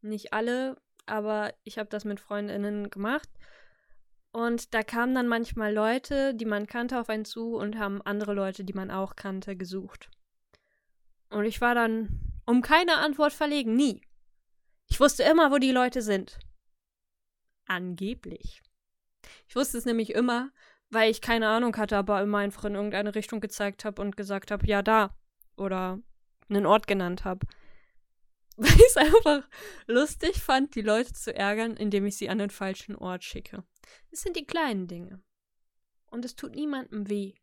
Nicht 0.02 0.34
alle, 0.34 0.80
aber 1.06 1.54
ich 1.64 1.78
habe 1.80 1.90
das 1.90 2.06
mit 2.06 2.20
Freundinnen 2.20 2.90
gemacht. 2.90 3.30
Und 4.32 4.74
da 4.74 4.84
kamen 4.84 5.16
dann 5.16 5.28
manchmal 5.28 5.74
Leute, 5.74 6.36
die 6.36 6.46
man 6.46 6.68
kannte, 6.68 7.00
auf 7.00 7.10
einen 7.10 7.26
zu 7.26 7.56
und 7.56 7.78
haben 7.78 8.02
andere 8.02 8.34
Leute, 8.34 8.64
die 8.64 8.74
man 8.74 8.92
auch 8.92 9.16
kannte, 9.16 9.56
gesucht. 9.56 10.10
Und 11.30 11.46
ich 11.46 11.62
war 11.62 11.76
dann 11.76 12.20
um 12.46 12.62
keine 12.62 12.98
Antwort 12.98 13.34
verlegen, 13.34 13.76
nie. 13.76 14.02
Ich 14.90 15.00
wusste 15.00 15.24
immer, 15.24 15.52
wo 15.52 15.58
die 15.58 15.72
Leute 15.72 16.02
sind. 16.02 16.40
Angeblich. 17.66 18.62
Ich 19.48 19.56
wusste 19.56 19.78
es 19.78 19.86
nämlich 19.86 20.14
immer, 20.14 20.52
weil 20.90 21.12
ich 21.12 21.22
keine 21.22 21.50
Ahnung 21.50 21.76
hatte, 21.76 21.98
aber 21.98 22.22
immer 22.22 22.38
einfach 22.38 22.66
in 22.66 22.76
irgendeine 22.76 23.16
Richtung 23.16 23.42
gezeigt 23.42 23.84
habe 23.84 24.02
und 24.02 24.16
gesagt 24.16 24.52
habe, 24.52 24.66
ja, 24.66 24.82
da. 24.82 25.16
Oder 25.58 26.00
einen 26.50 26.66
Ort 26.66 26.88
genannt 26.88 27.26
habe. 27.26 27.46
Weil 28.58 28.72
ich 28.72 28.88
es 28.88 28.98
einfach 28.98 29.48
lustig 29.86 30.42
fand, 30.42 30.74
die 30.76 30.82
Leute 30.82 31.14
zu 31.14 31.36
ärgern, 31.36 31.76
indem 31.76 32.06
ich 32.06 32.18
sie 32.18 32.30
an 32.30 32.40
den 32.40 32.50
falschen 32.50 32.96
Ort 32.96 33.24
schicke. 33.24 33.64
Es 34.12 34.22
sind 34.22 34.36
die 34.36 34.46
kleinen 34.46 34.88
Dinge. 34.88 35.22
Und 36.08 36.26
es 36.26 36.36
tut 36.36 36.56
niemandem 36.56 37.10
weh, 37.10 37.34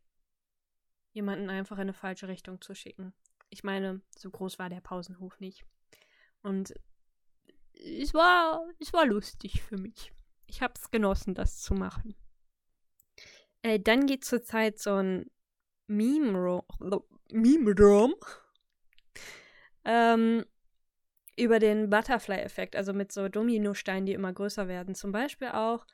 jemanden 1.11 1.49
einfach 1.49 1.77
in 1.77 1.83
eine 1.83 1.93
falsche 1.93 2.27
Richtung 2.27 2.61
zu 2.61 2.73
schicken. 2.73 3.13
Ich 3.49 3.63
meine, 3.63 4.01
so 4.17 4.29
groß 4.29 4.59
war 4.59 4.69
der 4.69 4.81
Pausenhof 4.81 5.39
nicht. 5.39 5.65
Und 6.41 6.73
es 7.73 8.13
war, 8.13 8.67
es 8.79 8.91
war 8.93 9.05
lustig 9.05 9.61
für 9.61 9.77
mich. 9.77 10.11
Ich 10.47 10.61
habe 10.61 10.73
es 10.77 10.91
genossen, 10.91 11.33
das 11.35 11.61
zu 11.61 11.73
machen. 11.73 12.15
Äh, 13.61 13.79
dann 13.79 14.05
geht 14.05 14.25
zurzeit 14.25 14.79
so 14.79 14.95
ein 14.95 15.31
Meme-Rom 15.87 16.63
Meme 17.31 18.15
ähm, 19.85 20.45
über 21.37 21.59
den 21.59 21.89
Butterfly-Effekt, 21.89 22.75
also 22.75 22.93
mit 22.93 23.11
so 23.11 23.29
Dominosteinen, 23.29 24.05
die 24.05 24.13
immer 24.13 24.33
größer 24.33 24.67
werden. 24.67 24.95
Zum 24.95 25.11
Beispiel 25.11 25.49
auch 25.49 25.85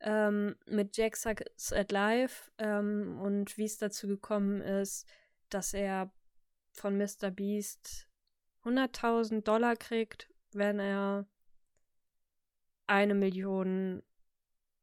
ähm, 0.00 0.56
mit 0.66 0.96
Jack 0.96 1.16
Sucks 1.16 1.72
at 1.72 1.92
Life 1.92 2.50
ähm, 2.58 3.18
und 3.20 3.56
wie 3.58 3.64
es 3.64 3.78
dazu 3.78 4.08
gekommen 4.08 4.60
ist, 4.60 5.06
dass 5.48 5.74
er 5.74 6.10
von 6.72 6.96
Mr. 6.96 7.30
Beast 7.30 8.08
100.000 8.64 9.42
Dollar 9.42 9.76
kriegt, 9.76 10.28
wenn 10.52 10.78
er 10.78 11.26
eine 12.86 13.14
Million 13.14 14.02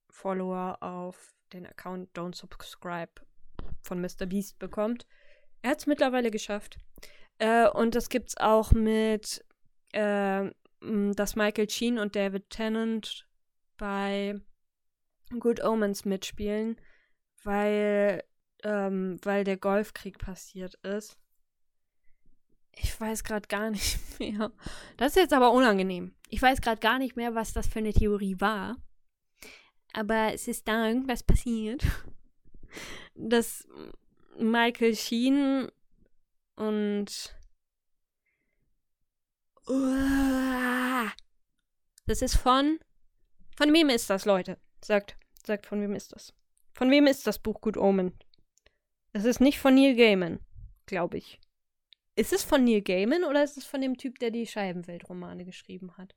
Follower 0.10 0.78
auf 0.82 1.36
den 1.54 1.66
Account 1.66 2.18
Don't 2.18 2.36
Subscribe 2.36 3.12
von 3.82 4.02
Mr. 4.02 4.26
Beast 4.26 4.60
bekommt. 4.60 5.06
Er 5.62 5.72
hat 5.72 5.80
es 5.80 5.88
mittlerweile 5.88 6.32
geschafft. 6.32 6.78
Äh, 7.40 7.68
und 7.70 7.96
das 7.96 8.10
gibt's 8.10 8.38
auch 8.38 8.72
mit, 8.72 9.44
äh, 9.92 10.50
dass 10.82 11.36
Michael 11.36 11.70
Sheen 11.70 12.00
und 12.00 12.16
David 12.16 12.50
Tennant 12.50 13.28
bei 13.78 14.40
Good 15.40 15.64
Omens 15.64 16.06
mitspielen, 16.06 16.80
weil, 17.44 18.24
ähm, 18.64 19.20
weil 19.24 19.44
der 19.44 19.58
Golfkrieg 19.58 20.18
passiert 20.18 20.76
ist. 20.84 21.18
Ich 22.72 23.00
weiß 23.00 23.24
gerade 23.24 23.48
gar 23.48 23.70
nicht 23.72 24.00
mehr. 24.20 24.52
Das 24.98 25.10
ist 25.10 25.22
jetzt 25.22 25.34
aber 25.34 25.52
unangenehm. 25.52 26.16
Ich 26.30 26.42
weiß 26.42 26.62
gerade 26.62 26.80
gar 26.80 27.00
nicht 27.00 27.16
mehr, 27.16 27.36
was 27.36 27.54
das 27.54 27.68
für 27.68 27.80
eine 27.80 27.94
Theorie 27.94 28.40
war. 28.40 28.78
Aber 29.94 30.34
es 30.34 30.48
ist 30.48 30.68
da 30.68 30.88
irgendwas 30.88 31.24
passiert, 31.24 31.84
dass 33.16 33.68
Michael 34.38 34.96
Sheen 34.96 35.72
und 36.56 37.34
das 42.06 42.22
ist 42.22 42.38
von 42.38 42.80
von 43.58 43.74
wem 43.74 43.90
ist 43.90 44.12
das, 44.12 44.26
Leute? 44.26 44.60
Sagt, 44.84 45.18
sagt, 45.46 45.66
von 45.66 45.82
wem 45.82 45.94
ist 45.94 46.14
das? 46.14 46.34
Von 46.74 46.92
wem 46.92 47.08
ist 47.08 47.28
das 47.28 47.40
Buch 47.40 47.62
Good 47.62 47.78
Omen? 47.78 48.18
Es 49.14 49.26
ist 49.26 49.40
nicht 49.40 49.60
von 49.60 49.76
Neil 49.76 49.96
Gaiman, 49.96 50.40
glaube 50.86 51.18
ich. 51.18 51.40
Ist 52.16 52.34
es 52.34 52.44
von 52.44 52.64
Neil 52.64 52.82
Gaiman 52.82 53.24
oder 53.24 53.44
ist 53.44 53.58
es 53.58 53.66
von 53.66 53.82
dem 53.82 53.98
Typ, 53.98 54.20
der 54.20 54.32
die 54.32 54.48
Scheibenweltromane 54.48 55.46
geschrieben 55.46 55.98
hat? 55.98 56.16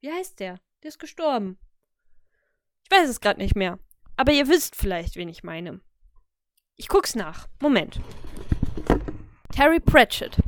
Wie 0.00 0.10
heißt 0.10 0.40
der? 0.40 0.60
Der 0.82 0.88
ist 0.88 0.98
gestorben. 0.98 1.58
Ich 2.84 2.90
weiß 2.90 3.08
es 3.08 3.20
gerade 3.20 3.40
nicht 3.40 3.54
mehr. 3.54 3.78
Aber 4.16 4.32
ihr 4.32 4.48
wisst 4.48 4.76
vielleicht, 4.76 5.16
wen 5.16 5.28
ich 5.28 5.42
meine. 5.42 5.80
Ich 6.76 6.88
guck's 6.88 7.14
nach. 7.14 7.48
Moment. 7.60 8.00
Terry 9.52 9.80
Pratchett. 9.80 10.41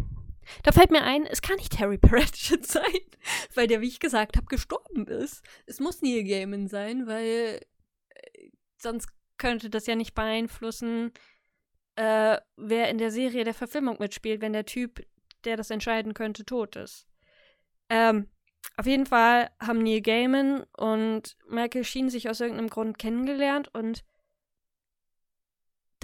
Da 0.62 0.72
fällt 0.72 0.90
mir 0.90 1.02
ein, 1.02 1.26
es 1.26 1.42
kann 1.42 1.56
nicht 1.56 1.76
Terry 1.76 1.98
Pratchett 1.98 2.66
sein, 2.66 3.00
weil 3.54 3.66
der, 3.66 3.80
wie 3.80 3.88
ich 3.88 4.00
gesagt 4.00 4.36
habe, 4.36 4.46
gestorben 4.46 5.06
ist. 5.06 5.42
Es 5.66 5.80
muss 5.80 6.02
Neil 6.02 6.24
Gaiman 6.24 6.68
sein, 6.68 7.06
weil 7.06 7.60
äh, 8.10 8.48
sonst 8.78 9.08
könnte 9.38 9.70
das 9.70 9.86
ja 9.86 9.96
nicht 9.96 10.14
beeinflussen, 10.14 11.12
äh, 11.96 12.38
wer 12.56 12.88
in 12.88 12.98
der 12.98 13.10
Serie 13.10 13.44
der 13.44 13.54
Verfilmung 13.54 13.96
mitspielt, 13.98 14.40
wenn 14.40 14.52
der 14.52 14.66
Typ, 14.66 15.04
der 15.44 15.56
das 15.56 15.70
entscheiden 15.70 16.14
könnte, 16.14 16.44
tot 16.44 16.76
ist. 16.76 17.06
Ähm, 17.88 18.28
auf 18.76 18.86
jeden 18.86 19.06
Fall 19.06 19.50
haben 19.60 19.82
Neil 19.82 20.00
Gaiman 20.00 20.64
und 20.76 21.36
Michael 21.48 21.84
Sheen 21.84 22.10
sich 22.10 22.28
aus 22.28 22.40
irgendeinem 22.40 22.70
Grund 22.70 22.98
kennengelernt 22.98 23.68
und 23.72 24.04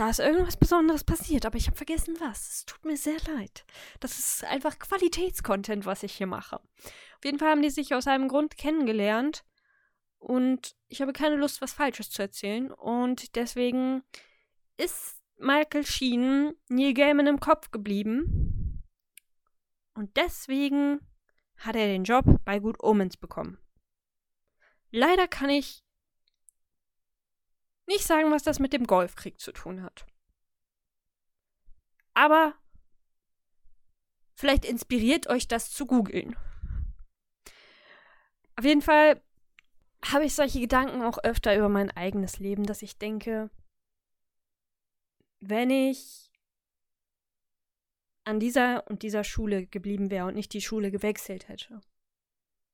da 0.00 0.08
ist 0.08 0.18
irgendwas 0.18 0.56
Besonderes 0.56 1.04
passiert, 1.04 1.44
aber 1.44 1.58
ich 1.58 1.66
habe 1.66 1.76
vergessen 1.76 2.16
was. 2.20 2.48
Es 2.48 2.64
tut 2.64 2.86
mir 2.86 2.96
sehr 2.96 3.18
leid. 3.36 3.66
Das 4.00 4.18
ist 4.18 4.44
einfach 4.44 4.78
Qualitätscontent, 4.78 5.84
was 5.84 6.02
ich 6.02 6.14
hier 6.14 6.26
mache. 6.26 6.56
Auf 6.56 7.24
jeden 7.24 7.38
Fall 7.38 7.50
haben 7.50 7.60
die 7.60 7.68
sich 7.68 7.94
aus 7.94 8.06
einem 8.06 8.28
Grund 8.28 8.56
kennengelernt 8.56 9.44
und 10.18 10.74
ich 10.88 11.02
habe 11.02 11.12
keine 11.12 11.36
Lust, 11.36 11.60
was 11.60 11.74
Falsches 11.74 12.08
zu 12.08 12.22
erzählen 12.22 12.72
und 12.72 13.36
deswegen 13.36 14.02
ist 14.78 15.20
Michael 15.36 15.84
Sheen 15.84 16.54
Neil 16.70 16.94
Gaiman 16.94 17.26
im 17.26 17.38
Kopf 17.38 17.70
geblieben. 17.70 18.82
Und 19.92 20.16
deswegen 20.16 21.00
hat 21.58 21.76
er 21.76 21.88
den 21.88 22.04
Job 22.04 22.24
bei 22.46 22.58
Good 22.58 22.82
Omens 22.82 23.18
bekommen. 23.18 23.58
Leider 24.90 25.28
kann 25.28 25.50
ich 25.50 25.84
nicht 27.90 28.04
sagen, 28.04 28.30
was 28.30 28.42
das 28.42 28.58
mit 28.58 28.72
dem 28.72 28.86
Golfkrieg 28.86 29.38
zu 29.40 29.52
tun 29.52 29.82
hat. 29.82 30.06
Aber 32.14 32.54
vielleicht 34.34 34.64
inspiriert 34.64 35.28
euch 35.28 35.48
das 35.48 35.70
zu 35.70 35.86
googeln. 35.86 36.36
Auf 38.56 38.64
jeden 38.64 38.82
Fall 38.82 39.22
habe 40.04 40.24
ich 40.24 40.34
solche 40.34 40.60
Gedanken 40.60 41.02
auch 41.02 41.18
öfter 41.24 41.56
über 41.56 41.68
mein 41.68 41.90
eigenes 41.90 42.38
Leben, 42.38 42.64
dass 42.64 42.82
ich 42.82 42.98
denke, 42.98 43.50
wenn 45.40 45.70
ich 45.70 46.30
an 48.24 48.38
dieser 48.38 48.86
und 48.88 49.02
dieser 49.02 49.24
Schule 49.24 49.66
geblieben 49.66 50.10
wäre 50.10 50.26
und 50.26 50.34
nicht 50.34 50.52
die 50.52 50.60
Schule 50.60 50.90
gewechselt 50.90 51.48
hätte, 51.48 51.80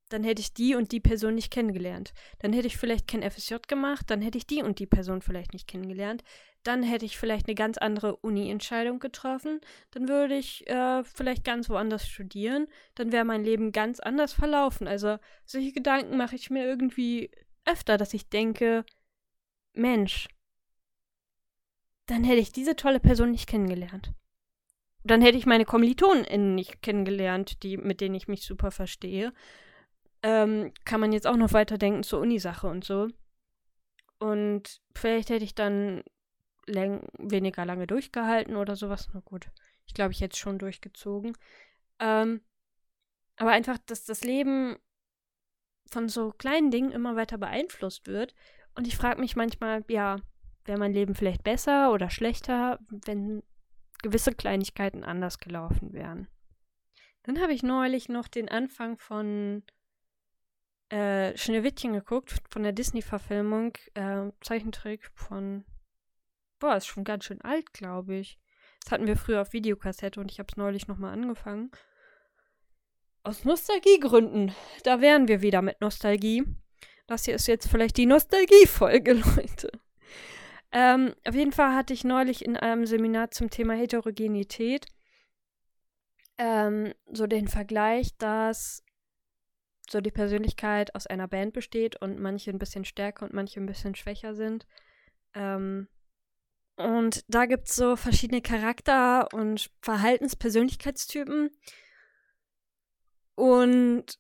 dann 0.09 0.23
hätte 0.23 0.41
ich 0.41 0.55
die 0.55 0.75
und 0.75 0.93
die 0.93 1.01
Person 1.01 1.35
nicht 1.35 1.51
kennengelernt. 1.51 2.13
Dann 2.39 2.53
hätte 2.53 2.69
ich 2.69 2.77
vielleicht 2.77 3.09
kein 3.09 3.29
FSJ 3.29 3.57
gemacht, 3.67 4.11
dann 4.11 4.23
hätte 4.23 4.39
ich 4.39 4.47
die 4.47 4.63
und 4.63 4.79
die 4.79 4.87
Person 4.87 5.21
vielleicht 5.21 5.53
nicht 5.53 5.67
kennengelernt. 5.67 6.23
Dann 6.63 6.83
hätte 6.83 7.05
ich 7.05 7.17
vielleicht 7.17 7.47
eine 7.47 7.55
ganz 7.55 7.79
andere 7.79 8.17
Uni-Entscheidung 8.17 8.99
getroffen. 8.99 9.61
Dann 9.93 10.09
würde 10.09 10.37
ich 10.37 10.67
äh, 10.69 11.05
vielleicht 11.05 11.45
ganz 11.45 11.69
woanders 11.69 12.09
studieren. 12.09 12.67
Dann 12.95 13.13
wäre 13.13 13.25
mein 13.25 13.45
Leben 13.45 13.73
ganz 13.73 14.01
anders 14.01 14.33
verlaufen. 14.33 14.89
Also 14.89 15.19
solche 15.45 15.73
Gedanken 15.73 16.17
mache 16.17 16.37
ich 16.37 16.51
mir 16.51 16.65
irgendwie 16.65 17.31
öfter, 17.65 17.97
dass 17.97 18.15
ich 18.15 18.29
denke, 18.29 18.85
Mensch, 19.75 20.29
dann 22.07 22.25
hätte 22.25 22.41
ich 22.41 22.53
diese 22.53 22.77
tolle 22.77 23.01
Person 23.01 23.33
nicht 23.33 23.49
kennengelernt. 23.49 24.13
Dann 25.05 25.23
hätte 25.23 25.39
ich 25.39 25.47
meine 25.47 25.65
KommilitonInnen 25.65 26.55
nicht 26.55 26.83
kennengelernt, 26.83 27.63
die, 27.63 27.77
mit 27.77 28.01
denen 28.01 28.15
ich 28.15 28.27
mich 28.27 28.43
super 28.43 28.71
verstehe. 28.71 29.33
Ähm, 30.27 30.73
kann 30.85 30.99
man 30.99 31.13
jetzt 31.13 31.29
auch 31.29 31.37
noch 31.37 31.53
weiterdenken 31.53 32.03
zur 32.03 32.19
Unisache 32.19 32.67
und 32.67 32.85
so. 32.85 33.07
Und 34.19 34.83
vielleicht 34.93 35.31
hätte 35.31 35.45
ich 35.45 35.55
dann 35.55 36.03
weniger 36.67 37.65
lange 37.65 37.87
durchgehalten 37.87 38.57
oder 38.57 38.75
sowas. 38.75 39.09
Na 39.15 39.21
gut, 39.25 39.49
ich 39.87 39.95
glaube, 39.95 40.11
ich 40.11 40.21
hätte 40.21 40.37
schon 40.37 40.59
durchgezogen. 40.59 41.37
Ähm, 42.01 42.41
aber 43.37 43.53
einfach, 43.53 43.79
dass 43.87 44.05
das 44.05 44.25
Leben 44.25 44.77
von 45.89 46.09
so 46.09 46.33
kleinen 46.33 46.73
Dingen 46.73 46.91
immer 46.91 47.15
weiter 47.15 47.39
beeinflusst 47.39 48.09
wird. 48.09 48.35
Und 48.75 48.89
ich 48.89 48.97
frage 48.97 49.21
mich 49.21 49.37
manchmal, 49.37 49.85
ja, 49.87 50.17
wäre 50.65 50.81
mein 50.81 50.93
Leben 50.93 51.15
vielleicht 51.15 51.45
besser 51.45 51.93
oder 51.93 52.11
schlechter, 52.11 52.81
wenn 52.89 53.45
gewisse 54.03 54.33
Kleinigkeiten 54.33 55.05
anders 55.05 55.39
gelaufen 55.39 55.93
wären. 55.93 56.27
Dann 57.23 57.41
habe 57.41 57.53
ich 57.53 57.63
neulich 57.63 58.09
noch 58.09 58.27
den 58.27 58.49
Anfang 58.49 58.99
von 58.99 59.63
äh, 60.89 61.37
Schneewittchen 61.37 61.93
geguckt, 61.93 62.35
von 62.51 62.63
der 62.63 62.73
Disney-Verfilmung, 62.73 63.73
äh, 63.95 64.31
Zeichentrick 64.41 65.11
von, 65.15 65.65
boah, 66.59 66.77
ist 66.77 66.87
schon 66.87 67.05
ganz 67.05 67.25
schön 67.25 67.41
alt, 67.43 67.73
glaube 67.73 68.15
ich. 68.17 68.39
Das 68.83 68.93
hatten 68.93 69.07
wir 69.07 69.17
früher 69.17 69.43
auf 69.43 69.53
Videokassette 69.53 70.21
und 70.21 70.31
ich 70.31 70.39
habe 70.39 70.47
es 70.51 70.57
neulich 70.57 70.87
nochmal 70.87 71.13
angefangen. 71.13 71.71
Aus 73.25 73.45
Nostalgiegründen. 73.45 74.55
Da 74.85 75.01
wären 75.01 75.27
wir 75.27 75.43
wieder 75.43 75.61
mit 75.61 75.81
Nostalgie. 75.81 76.45
Das 77.09 77.25
hier 77.25 77.35
ist 77.35 77.49
jetzt 77.49 77.69
vielleicht 77.69 77.97
die 77.97 78.07
Nostalgie-Folge, 78.07 79.13
Leute. 79.37 79.73
Ähm, 80.73 81.15
auf 81.27 81.35
jeden 81.35 81.53
Fall 81.53 81.75
hatte 81.75 81.95
ich 81.95 82.05
neulich 82.05 82.45
in 82.45 82.57
einem 82.57 82.87
Seminar 82.87 83.31
zum 83.31 83.51
Thema 83.51 83.75
Heterogenität 83.75 84.87
ähm, 86.39 86.93
so 87.11 87.27
den 87.27 87.49
Vergleich, 87.49 88.17
dass 88.19 88.83
so 89.91 90.01
die 90.01 90.11
Persönlichkeit 90.11 90.95
aus 90.95 91.07
einer 91.07 91.29
Band 91.29 91.53
besteht 91.53 91.97
und 91.97 92.19
manche 92.21 92.51
ein 92.51 92.59
bisschen 92.59 92.85
stärker 92.85 93.25
und 93.25 93.33
manche 93.33 93.61
ein 93.61 93.67
bisschen 93.67 93.95
schwächer 93.95 94.35
sind. 94.35 94.67
Ähm, 95.35 95.89
und 96.77 97.25
da 97.29 97.47
gibt 97.47 97.69
es 97.69 97.77
so 97.77 97.97
verschiedene 97.97 98.43
Charakter- 98.43 99.29
und 99.33 99.71
Verhaltenspersönlichkeitstypen. 99.81 101.51
Und 103.35 104.19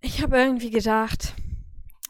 ich 0.00 0.22
habe 0.22 0.38
irgendwie 0.38 0.70
gedacht, 0.70 1.34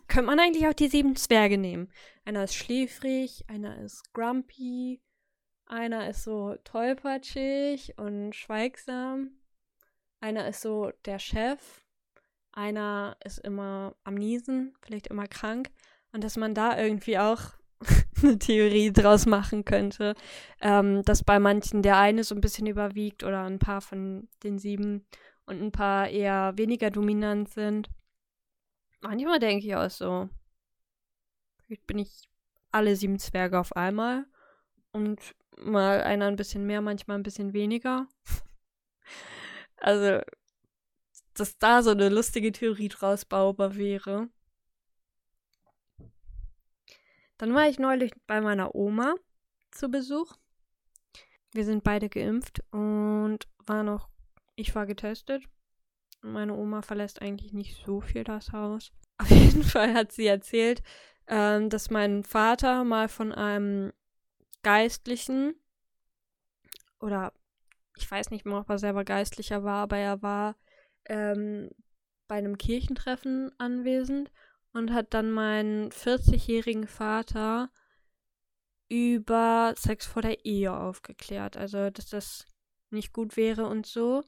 könnte 0.09 0.27
man 0.27 0.41
eigentlich 0.41 0.67
auch 0.67 0.75
die 0.75 0.89
sieben 0.89 1.17
Zwerge 1.17 1.59
nehmen. 1.59 1.93
Einer 2.25 2.45
ist 2.45 2.55
schläfrig, 2.55 3.45
einer 3.49 3.79
ist 3.83 4.13
grumpy, 4.13 5.03
einer 5.67 6.09
ist 6.09 6.25
so 6.25 6.57
tollpatschig 6.65 7.99
und 7.99 8.35
schweigsam, 8.35 9.39
einer 10.21 10.49
ist 10.49 10.63
so 10.63 10.91
der 11.05 11.19
Chef, 11.19 11.83
einer 12.59 13.17
ist 13.25 13.39
immer 13.39 13.95
am 14.05 14.15
Niesen, 14.15 14.75
vielleicht 14.83 15.07
immer 15.07 15.29
krank. 15.29 15.71
Und 16.13 16.25
dass 16.25 16.37
man 16.37 16.55
da 16.55 16.79
irgendwie 16.79 17.19
auch 17.19 17.41
eine 18.23 18.39
Theorie 18.39 18.93
draus 18.93 19.27
machen 19.27 19.65
könnte, 19.65 20.15
ähm, 20.61 21.03
dass 21.05 21.23
bei 21.23 21.39
manchen 21.39 21.83
der 21.83 21.99
eine 21.99 22.25
so 22.25 22.35
ein 22.35 22.41
bisschen 22.41 22.67
überwiegt 22.67 23.23
oder 23.23 23.45
ein 23.45 23.61
paar 23.61 23.81
von 23.81 24.29
den 24.43 24.59
sieben 24.59 25.07
und 25.47 25.63
ein 25.63 25.73
paar 25.73 26.09
eher 26.09 26.53
weniger 26.57 26.91
dominant 26.91 27.49
sind. 27.49 27.89
Manchmal 29.01 29.39
denke 29.39 29.65
ich 29.65 29.77
auch 29.77 29.91
so, 29.91 30.29
vielleicht 31.65 31.87
bin 31.87 31.99
ich 31.99 32.29
alle 32.73 32.97
sieben 32.97 33.21
Zwerge 33.21 33.61
auf 33.61 33.77
einmal 33.77 34.27
und 34.91 35.21
mal 35.57 36.03
einer 36.03 36.27
ein 36.27 36.37
bisschen 36.37 36.67
mehr, 36.67 36.81
manchmal 36.81 37.19
ein 37.19 37.23
bisschen 37.23 37.53
weniger. 37.53 38.09
also, 39.77 40.21
dass 41.41 41.59
da 41.59 41.83
so 41.83 41.91
eine 41.91 42.09
lustige 42.09 42.53
Theorie 42.53 42.89
draus 42.89 43.25
baubar 43.25 43.77
wäre. 43.77 44.29
Dann 47.39 47.55
war 47.55 47.69
ich 47.69 47.79
neulich 47.79 48.13
bei 48.27 48.41
meiner 48.41 48.75
Oma 48.75 49.15
zu 49.71 49.89
Besuch. 49.89 50.35
Wir 51.53 51.65
sind 51.65 51.85
beide 51.85 52.09
geimpft 52.09 52.63
und 52.73 53.47
war 53.65 53.83
noch, 53.83 54.09
ich 54.57 54.75
war 54.75 54.87
getestet. 54.87 55.45
Meine 56.21 56.55
Oma 56.55 56.83
verlässt 56.83 57.23
eigentlich 57.23 57.53
nicht 57.53 57.81
so 57.85 58.01
viel 58.01 58.25
das 58.25 58.53
Haus. 58.53 58.91
Auf 59.19 59.31
jeden 59.31 59.63
Fall 59.63 59.95
hat 59.95 60.13
sie 60.13 60.27
erzählt, 60.27 60.83
ähm, 61.29 61.71
dass 61.71 61.91
mein 61.91 62.25
Vater 62.25 62.85
mal 62.85 63.09
von 63.09 63.33
einem 63.33 63.93
Geistlichen 64.63 65.55
oder 67.01 67.33
ich 67.97 68.11
weiß 68.11 68.31
nicht 68.31 68.45
mehr, 68.45 68.59
ob 68.59 68.69
er 68.71 68.79
selber 68.79 69.05
Geistlicher 69.05 69.65
war, 69.65 69.83
aber 69.83 69.97
er 69.97 70.23
war 70.23 70.57
ähm, 71.09 71.71
bei 72.29 72.37
einem 72.37 72.59
Kirchentreffen 72.59 73.51
anwesend 73.59 74.31
und 74.73 74.93
hat 74.93 75.15
dann 75.15 75.31
meinen 75.31 75.91
40-jährigen 75.91 76.87
Vater 76.87 77.71
über 78.89 79.75
Sex 79.77 80.07
vor 80.07 80.23
der 80.23 80.45
Ehe 80.45 80.73
aufgeklärt. 80.73 81.57
Also, 81.57 81.91
dass 81.91 82.09
das 82.09 82.47
nicht 82.91 83.13
gut 83.13 83.37
wäre 83.37 83.67
und 83.67 83.87
so. 83.87 84.23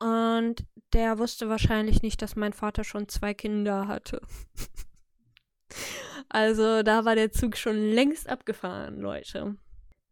Und 0.00 0.64
der 0.92 1.18
wusste 1.18 1.48
wahrscheinlich 1.48 2.02
nicht, 2.02 2.22
dass 2.22 2.36
mein 2.36 2.52
Vater 2.52 2.84
schon 2.84 3.08
zwei 3.08 3.34
Kinder 3.34 3.88
hatte. 3.88 4.20
also, 6.28 6.82
da 6.82 7.04
war 7.04 7.14
der 7.14 7.32
Zug 7.32 7.56
schon 7.56 7.76
längst 7.76 8.28
abgefahren, 8.28 9.00
Leute. 9.00 9.56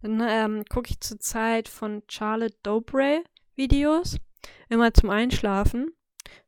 Dann 0.02 0.20
ähm, 0.20 0.64
gucke 0.68 0.90
ich 0.90 1.00
zurzeit 1.00 1.68
von 1.68 2.02
Charlotte 2.08 2.56
Dobre 2.62 3.22
Videos. 3.54 4.16
Immer 4.68 4.92
zum 4.94 5.10
Einschlafen. 5.10 5.92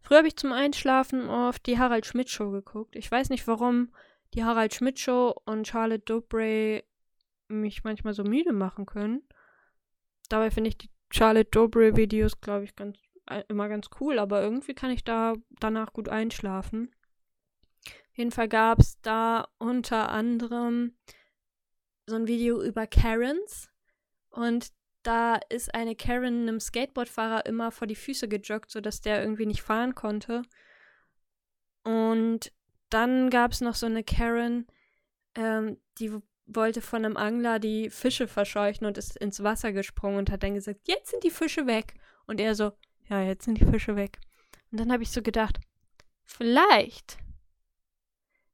Früher 0.01 0.19
habe 0.19 0.29
ich 0.29 0.37
zum 0.37 0.53
Einschlafen 0.53 1.29
oft 1.29 1.67
die 1.67 1.79
Harald 1.79 2.07
Schmidt 2.07 2.31
Show 2.31 2.51
geguckt. 2.51 2.97
Ich 2.97 3.11
weiß 3.11 3.29
nicht, 3.31 3.47
warum 3.47 3.93
die 4.35 4.45
Harald 4.45 4.75
Schmidt 4.75 4.99
Show 4.99 5.35
und 5.45 5.67
Charlotte 5.67 6.05
Dobre 6.05 6.85
mich 7.49 7.85
manchmal 7.85 8.15
so 8.15 8.25
müde 8.25 8.53
machen 8.53 8.87
können. 8.87 9.23
Dabei 10.29 10.51
finde 10.51 10.69
ich 10.69 10.79
die 10.79 10.91
Charlotte 11.11 11.51
Dobre 11.51 11.97
Videos, 11.97 12.41
glaube 12.41 12.65
ich, 12.65 12.77
ganz, 12.77 12.99
äh, 13.27 13.43
immer 13.49 13.69
ganz 13.69 13.89
cool, 14.01 14.19
aber 14.19 14.43
irgendwie 14.43 14.75
kann 14.75 14.91
ich 14.91 15.05
da 15.05 15.35
danach 15.61 15.93
gut 15.93 16.09
einschlafen. 16.09 16.91
Auf 17.87 18.19
jeden 18.19 18.31
Fall 18.31 18.49
gab 18.49 18.81
es 18.81 19.01
da 19.01 19.49
unter 19.59 20.11
anderem 20.11 20.97
so 22.07 22.17
ein 22.17 22.27
Video 22.27 22.63
über 22.63 22.87
Karens 22.87 23.71
und 24.31 24.73
da 25.09 25.41
ist 25.49 25.75
eine 25.75 25.97
Karen 25.97 26.43
einem 26.43 26.61
Skateboardfahrer 26.61 27.47
immer 27.47 27.71
vor 27.71 27.87
die 27.87 27.95
Füße 27.95 28.29
gejoggt, 28.29 28.71
sodass 28.71 29.01
der 29.01 29.23
irgendwie 29.23 29.47
nicht 29.47 29.63
fahren 29.63 29.95
konnte. 29.95 30.43
Und 31.83 32.53
dann 32.91 33.31
gab 33.31 33.53
es 33.53 33.63
noch 33.63 33.75
so 33.75 33.87
eine 33.87 34.05
Karen, 34.05 34.67
ähm, 35.35 35.79
die 35.99 36.13
wollte 36.45 36.83
von 36.83 37.07
einem 37.07 37.17
Angler 37.17 37.59
die 37.59 37.89
Fische 37.89 38.29
verscheuchen 38.29 38.87
und 38.87 38.99
ist 38.99 39.17
ins 39.17 39.43
Wasser 39.43 39.73
gesprungen 39.73 40.19
und 40.19 40.31
hat 40.31 40.43
dann 40.43 40.53
gesagt, 40.53 40.81
jetzt 40.87 41.11
sind 41.11 41.25
die 41.25 41.31
Fische 41.31 41.67
weg. 41.67 41.95
Und 42.27 42.39
er 42.39 42.55
so, 42.55 42.73
ja, 43.09 43.23
jetzt 43.23 43.47
sind 43.47 43.59
die 43.59 43.65
Fische 43.65 43.97
weg. 43.97 44.19
Und 44.71 44.79
dann 44.79 44.93
habe 44.93 45.03
ich 45.03 45.11
so 45.11 45.23
gedacht, 45.23 45.59
vielleicht 46.23 47.17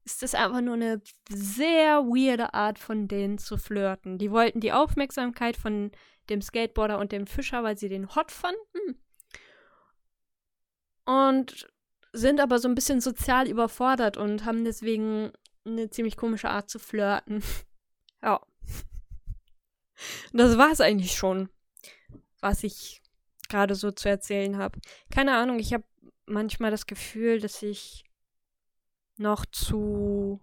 ist 0.05 0.23
das 0.23 0.37
einfach 0.37 0.61
nur 0.61 0.75
eine 0.75 1.03
sehr 1.29 2.05
weirde 2.05 2.55
Art 2.55 2.79
von 2.79 3.09
denen 3.09 3.39
zu 3.39 3.57
flirten. 3.57 4.19
Die 4.19 4.31
wollten 4.31 4.61
die 4.61 4.73
Aufmerksamkeit 4.73 5.57
von 5.57 5.91
dem 6.31 6.43
Skateboarder 6.43 6.99
und 6.99 7.13
dem 7.13 7.27
Fischer, 7.27 7.63
weil 7.63 7.77
sie 7.79 7.89
den 7.89 8.15
hot 8.15 8.31
fanden. 8.31 9.03
Und 11.05 11.69
sind 12.13 12.41
aber 12.41 12.59
so 12.59 12.69
ein 12.69 12.75
bisschen 12.75 13.01
sozial 13.01 13.49
überfordert 13.49 14.17
und 14.17 14.45
haben 14.45 14.65
deswegen 14.65 15.33
eine 15.65 15.91
ziemlich 15.91 16.17
komische 16.17 16.49
Art 16.49 16.71
zu 16.71 16.79
flirten. 16.79 17.43
ja. 18.23 18.41
Das 20.33 20.57
war 20.57 20.71
es 20.71 20.81
eigentlich 20.81 21.15
schon, 21.15 21.49
was 22.41 22.63
ich 22.63 23.03
gerade 23.49 23.75
so 23.75 23.91
zu 23.91 24.09
erzählen 24.09 24.57
habe. 24.57 24.81
Keine 25.11 25.35
Ahnung, 25.37 25.59
ich 25.59 25.73
habe 25.73 25.85
manchmal 26.27 26.71
das 26.71 26.87
Gefühl, 26.87 27.41
dass 27.41 27.63
ich 27.63 28.05
noch 29.17 29.47
zu 29.47 30.41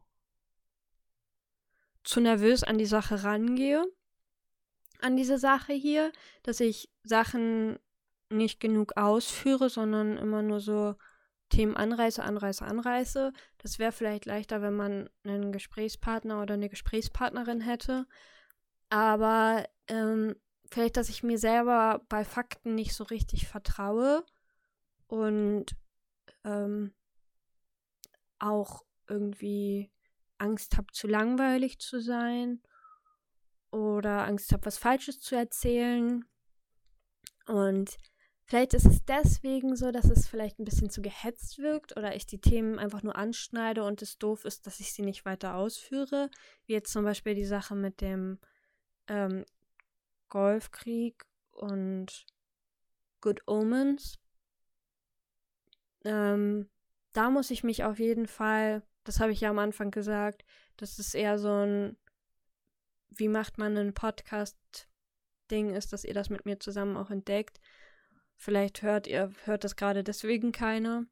zu 2.03 2.19
nervös 2.19 2.63
an 2.63 2.77
die 2.77 2.85
Sache 2.85 3.23
rangehe 3.23 3.85
an 5.01 5.17
diese 5.17 5.37
Sache 5.37 5.73
hier, 5.73 6.11
dass 6.43 6.59
ich 6.59 6.89
Sachen 7.03 7.79
nicht 8.29 8.59
genug 8.59 8.97
ausführe, 8.97 9.69
sondern 9.69 10.17
immer 10.17 10.41
nur 10.41 10.59
so 10.59 10.95
Themen 11.49 11.75
anreiße, 11.75 12.23
anreiße, 12.23 12.65
anreiße. 12.65 13.33
Das 13.57 13.77
wäre 13.77 13.91
vielleicht 13.91 14.25
leichter, 14.25 14.61
wenn 14.61 14.75
man 14.75 15.09
einen 15.23 15.51
Gesprächspartner 15.51 16.41
oder 16.41 16.53
eine 16.53 16.69
Gesprächspartnerin 16.69 17.61
hätte. 17.61 18.07
Aber 18.89 19.65
ähm, 19.87 20.35
vielleicht, 20.69 20.97
dass 20.97 21.09
ich 21.09 21.23
mir 21.23 21.37
selber 21.37 22.01
bei 22.09 22.23
Fakten 22.23 22.75
nicht 22.75 22.93
so 22.93 23.03
richtig 23.03 23.47
vertraue 23.47 24.25
und 25.07 25.75
ähm, 26.45 26.93
auch 28.39 28.83
irgendwie 29.07 29.91
Angst 30.37 30.77
habe, 30.77 30.87
zu 30.93 31.07
langweilig 31.07 31.79
zu 31.79 31.99
sein 31.99 32.61
oder 33.71 34.25
Angst 34.25 34.51
habe, 34.51 34.65
was 34.65 34.77
Falsches 34.77 35.19
zu 35.19 35.35
erzählen. 35.35 36.25
Und 37.47 37.97
vielleicht 38.45 38.73
ist 38.73 38.85
es 38.85 39.03
deswegen 39.05 39.75
so, 39.75 39.91
dass 39.91 40.05
es 40.05 40.27
vielleicht 40.27 40.59
ein 40.59 40.65
bisschen 40.65 40.89
zu 40.89 41.01
gehetzt 41.01 41.59
wirkt 41.59 41.97
oder 41.97 42.15
ich 42.15 42.25
die 42.25 42.41
Themen 42.41 42.79
einfach 42.79 43.03
nur 43.03 43.15
anschneide 43.15 43.83
und 43.83 44.01
es 44.01 44.17
doof 44.17 44.45
ist, 44.45 44.67
dass 44.67 44.79
ich 44.79 44.93
sie 44.93 45.03
nicht 45.03 45.25
weiter 45.25 45.55
ausführe. 45.55 46.29
Wie 46.65 46.73
jetzt 46.73 46.91
zum 46.91 47.03
Beispiel 47.03 47.35
die 47.35 47.45
Sache 47.45 47.75
mit 47.75 48.01
dem 48.01 48.39
ähm, 49.07 49.45
Golfkrieg 50.29 51.25
und 51.51 52.25
Good 53.21 53.41
Omens. 53.47 54.17
Ähm, 56.03 56.69
da 57.13 57.29
muss 57.29 57.51
ich 57.51 57.63
mich 57.63 57.83
auf 57.83 57.99
jeden 57.99 58.27
Fall, 58.27 58.83
das 59.03 59.19
habe 59.19 59.31
ich 59.31 59.41
ja 59.41 59.49
am 59.49 59.59
Anfang 59.59 59.91
gesagt, 59.91 60.43
das 60.77 60.97
ist 60.97 61.13
eher 61.13 61.37
so 61.37 61.53
ein 61.53 61.97
wie 63.11 63.27
macht 63.27 63.57
man 63.57 63.77
ein 63.77 63.93
Podcast-Ding 63.93 65.73
ist, 65.75 65.93
dass 65.93 66.03
ihr 66.03 66.13
das 66.13 66.29
mit 66.29 66.45
mir 66.45 66.59
zusammen 66.59 66.97
auch 66.97 67.11
entdeckt. 67.11 67.59
Vielleicht 68.37 68.81
hört 68.81 69.05
ihr, 69.05 69.31
hört 69.43 69.63
das 69.63 69.75
gerade 69.75 70.03
deswegen 70.03 70.51
keiner. 70.51 71.05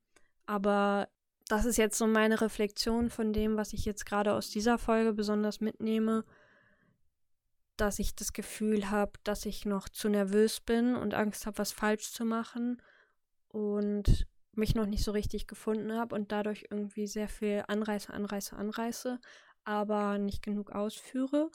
Aber 0.46 1.10
das 1.48 1.66
ist 1.66 1.78
jetzt 1.78 1.98
so 1.98 2.08
meine 2.08 2.42
Reflexion 2.42 3.10
von 3.10 3.34
dem, 3.34 3.58
was 3.58 3.74
ich 3.74 3.86
jetzt 3.86 4.06
gerade 4.06 4.34
aus 4.34 4.50
dieser 4.50 4.78
Folge 4.78 5.14
besonders 5.14 5.60
mitnehme. 5.62 6.24
dass 7.78 8.00
ich 8.00 8.16
das 8.16 8.34
Gefühl 8.34 8.90
habe, 8.90 9.14
dass 9.24 9.46
ich 9.46 9.66
noch 9.66 9.88
zu 9.90 10.10
nervös 10.10 10.60
bin 10.60 10.96
und 10.96 11.14
Angst 11.14 11.46
habe, 11.46 11.58
was 11.58 11.72
falsch 11.72 12.12
zu 12.12 12.26
machen 12.26 12.82
und 13.48 14.28
mich 14.52 14.76
noch 14.76 14.86
nicht 14.86 15.04
so 15.04 15.12
richtig 15.12 15.48
gefunden 15.48 15.94
habe 15.94 16.16
und 16.16 16.32
dadurch 16.32 16.66
irgendwie 16.70 17.08
sehr 17.08 17.30
viel 17.30 17.64
anreiße, 17.68 18.14
anreiße, 18.14 18.56
anreiße, 18.56 19.20
aber 19.64 20.18
nicht 20.18 20.44
genug 20.44 20.72
ausführe. 20.72 21.50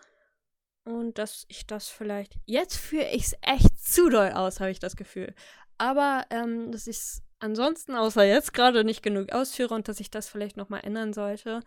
Und 0.85 1.19
dass 1.19 1.47
ich 1.49 1.67
das 1.67 1.89
vielleicht. 1.89 2.37
Jetzt 2.45 2.77
führe 2.77 3.11
ich 3.11 3.25
es 3.27 3.37
echt 3.41 3.79
zu 3.83 4.11
doll 4.11 4.33
aus, 4.33 4.61
habe 4.61 4.71
ich 4.71 4.79
das 4.79 4.97
Gefühl. 4.97 5.35
Aber 5.79 6.27
ähm, 6.31 6.71
dass 6.73 6.87
ich 6.87 6.97
es 6.97 7.23
ansonsten, 7.39 7.95
außer 7.95 8.25
jetzt 8.25 8.53
gerade, 8.53 8.85
nicht 8.85 9.03
genug 9.03 9.33
ausführe 9.33 9.75
und 9.75 9.89
dass 9.89 10.01
ich 10.01 10.11
das 10.11 10.29
vielleicht 10.29 10.57
nochmal 10.57 10.81
ändern 10.85 11.13
sollte. 11.13 11.61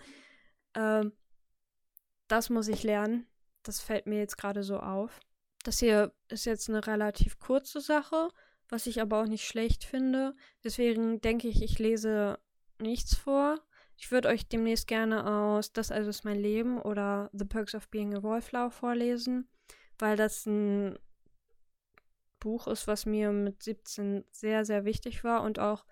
Ähm, 0.75 1.13
das 2.27 2.49
muss 2.49 2.67
ich 2.67 2.83
lernen. 2.83 3.27
Das 3.63 3.79
fällt 3.79 4.05
mir 4.05 4.19
jetzt 4.19 4.37
gerade 4.37 4.63
so 4.63 4.79
auf. 4.79 5.19
Das 5.63 5.79
hier 5.79 6.13
ist 6.29 6.45
jetzt 6.45 6.69
eine 6.69 6.85
relativ 6.85 7.39
kurze 7.39 7.81
Sache, 7.81 8.29
was 8.69 8.87
ich 8.87 9.01
aber 9.01 9.21
auch 9.21 9.27
nicht 9.27 9.45
schlecht 9.45 9.83
finde. 9.83 10.35
Deswegen 10.63 11.21
denke 11.21 11.47
ich, 11.47 11.61
ich 11.61 11.79
lese 11.79 12.39
nichts 12.79 13.15
vor. 13.15 13.59
Ich 13.97 14.11
würde 14.11 14.29
euch 14.29 14.47
demnächst 14.47 14.87
gerne 14.87 15.27
aus 15.27 15.73
Das 15.73 15.91
also 15.91 16.09
ist 16.11 16.23
mein 16.23 16.39
Leben 16.39 16.79
oder 16.79 17.29
The 17.33 17.45
Perks 17.45 17.73
of 17.73 17.89
Being 17.89 18.15
a 18.15 18.21
Wallflower 18.21 18.69
vorlesen, 18.69 19.49
weil 19.97 20.15
das 20.15 20.45
ein 20.45 20.97
Buch 22.39 22.67
ist, 22.67 22.87
was 22.87 23.07
mir 23.07 23.31
mit 23.31 23.63
17 23.63 24.23
sehr, 24.31 24.63
sehr 24.65 24.85
wichtig 24.85 25.23
war 25.23 25.41
und 25.41 25.57
auch, 25.57 25.85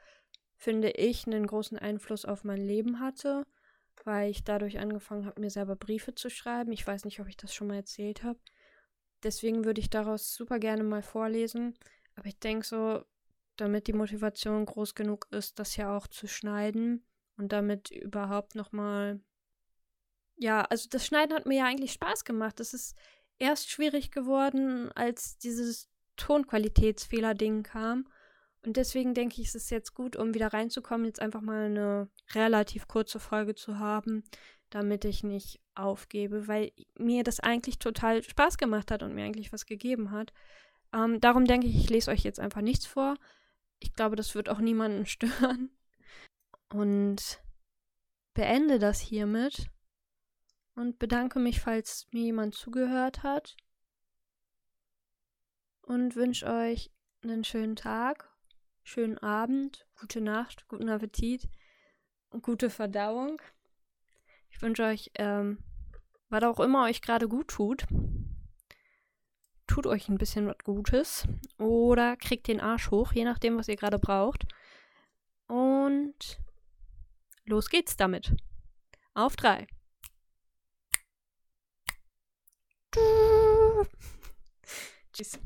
finde 0.55 0.91
ich, 0.91 1.25
einen 1.25 1.47
großen 1.47 1.79
Einfluss 1.79 2.25
auf 2.25 2.43
mein 2.43 2.61
Leben 2.61 2.99
hatte, 2.99 3.47
weil 4.03 4.29
ich 4.29 4.43
dadurch 4.43 4.77
angefangen 4.77 5.25
habe, 5.25 5.41
mir 5.41 5.49
selber 5.49 5.75
Briefe 5.75 6.13
zu 6.13 6.29
schreiben. 6.29 6.71
Ich 6.71 6.85
weiß 6.85 7.05
nicht, 7.05 7.19
ob 7.19 7.27
ich 7.27 7.37
das 7.37 7.55
schon 7.55 7.67
mal 7.67 7.77
erzählt 7.77 8.23
habe. 8.23 8.39
Deswegen 9.23 9.65
würde 9.65 9.81
ich 9.81 9.89
daraus 9.89 10.35
super 10.35 10.59
gerne 10.59 10.83
mal 10.83 11.01
vorlesen. 11.01 11.75
Aber 12.15 12.27
ich 12.27 12.37
denke 12.37 12.67
so, 12.67 13.03
damit 13.57 13.87
die 13.87 13.93
Motivation 13.93 14.65
groß 14.65 14.93
genug 14.93 15.27
ist, 15.31 15.57
das 15.57 15.75
ja 15.75 15.97
auch 15.97 16.05
zu 16.05 16.27
schneiden 16.27 17.03
und 17.37 17.51
damit 17.51 17.91
überhaupt 17.91 18.55
nochmal. 18.55 19.19
Ja, 20.37 20.61
also 20.63 20.87
das 20.89 21.05
Schneiden 21.05 21.35
hat 21.35 21.45
mir 21.45 21.59
ja 21.59 21.65
eigentlich 21.65 21.93
Spaß 21.93 22.25
gemacht. 22.25 22.59
Es 22.59 22.73
ist 22.73 22.95
erst 23.39 23.69
schwierig 23.69 24.11
geworden, 24.11 24.91
als 24.93 25.37
dieses 25.37 25.89
Tonqualitätsfehler-Ding 26.17 27.63
kam. 27.63 28.07
Und 28.65 28.77
deswegen 28.77 29.13
denke 29.13 29.41
ich, 29.41 29.49
es 29.49 29.55
ist 29.55 29.69
jetzt 29.69 29.93
gut, 29.93 30.15
um 30.15 30.33
wieder 30.33 30.51
reinzukommen, 30.51 31.05
jetzt 31.05 31.21
einfach 31.21 31.41
mal 31.41 31.65
eine 31.65 32.09
relativ 32.33 32.87
kurze 32.87 33.19
Folge 33.19 33.53
zu 33.53 33.77
haben, 33.77 34.23
damit 34.71 35.05
ich 35.05 35.23
nicht 35.23 35.61
aufgebe, 35.75 36.47
weil 36.47 36.71
mir 36.97 37.23
das 37.23 37.39
eigentlich 37.39 37.77
total 37.77 38.23
Spaß 38.23 38.57
gemacht 38.57 38.89
hat 38.89 39.03
und 39.03 39.13
mir 39.13 39.23
eigentlich 39.23 39.53
was 39.53 39.65
gegeben 39.67 40.11
hat. 40.11 40.33
Ähm, 40.93 41.19
darum 41.21 41.45
denke 41.45 41.67
ich, 41.67 41.75
ich 41.75 41.89
lese 41.89 42.09
euch 42.09 42.23
jetzt 42.23 42.39
einfach 42.39 42.61
nichts 42.61 42.85
vor. 42.85 43.15
Ich 43.79 43.93
glaube, 43.93 44.15
das 44.15 44.33
wird 44.33 44.49
auch 44.49 44.59
niemanden 44.59 45.05
stören. 45.05 45.69
Und 46.69 47.41
beende 48.33 48.79
das 48.79 48.99
hiermit 48.99 49.69
und 50.75 50.99
bedanke 50.99 51.39
mich, 51.39 51.61
falls 51.61 52.07
mir 52.11 52.23
jemand 52.23 52.53
zugehört 52.55 53.23
hat 53.23 53.55
und 55.81 56.15
wünsche 56.15 56.47
euch 56.47 56.91
einen 57.23 57.43
schönen 57.43 57.75
Tag, 57.75 58.29
schönen 58.83 59.17
Abend, 59.19 59.87
gute 59.99 60.21
Nacht, 60.21 60.67
guten 60.67 60.89
Appetit 60.89 61.47
und 62.29 62.43
gute 62.43 62.69
Verdauung. 62.69 63.41
Ich 64.49 64.61
wünsche 64.61 64.83
euch, 64.83 65.11
ähm, 65.15 65.59
was 66.29 66.43
auch 66.43 66.59
immer 66.59 66.83
euch 66.85 67.01
gerade 67.01 67.27
gut 67.27 67.47
tut, 67.47 67.85
tut 69.67 69.87
euch 69.87 70.09
ein 70.09 70.17
bisschen 70.17 70.47
was 70.47 70.57
Gutes 70.63 71.27
oder 71.57 72.15
kriegt 72.17 72.47
den 72.47 72.61
Arsch 72.61 72.91
hoch, 72.91 73.13
je 73.13 73.23
nachdem, 73.23 73.57
was 73.57 73.67
ihr 73.67 73.75
gerade 73.75 73.99
braucht. 73.99 74.45
Und 75.47 76.39
los 77.45 77.69
geht's 77.69 77.95
damit. 77.95 78.35
Auf 79.13 79.35
drei. 79.35 79.67
Tschüss. 85.13 85.39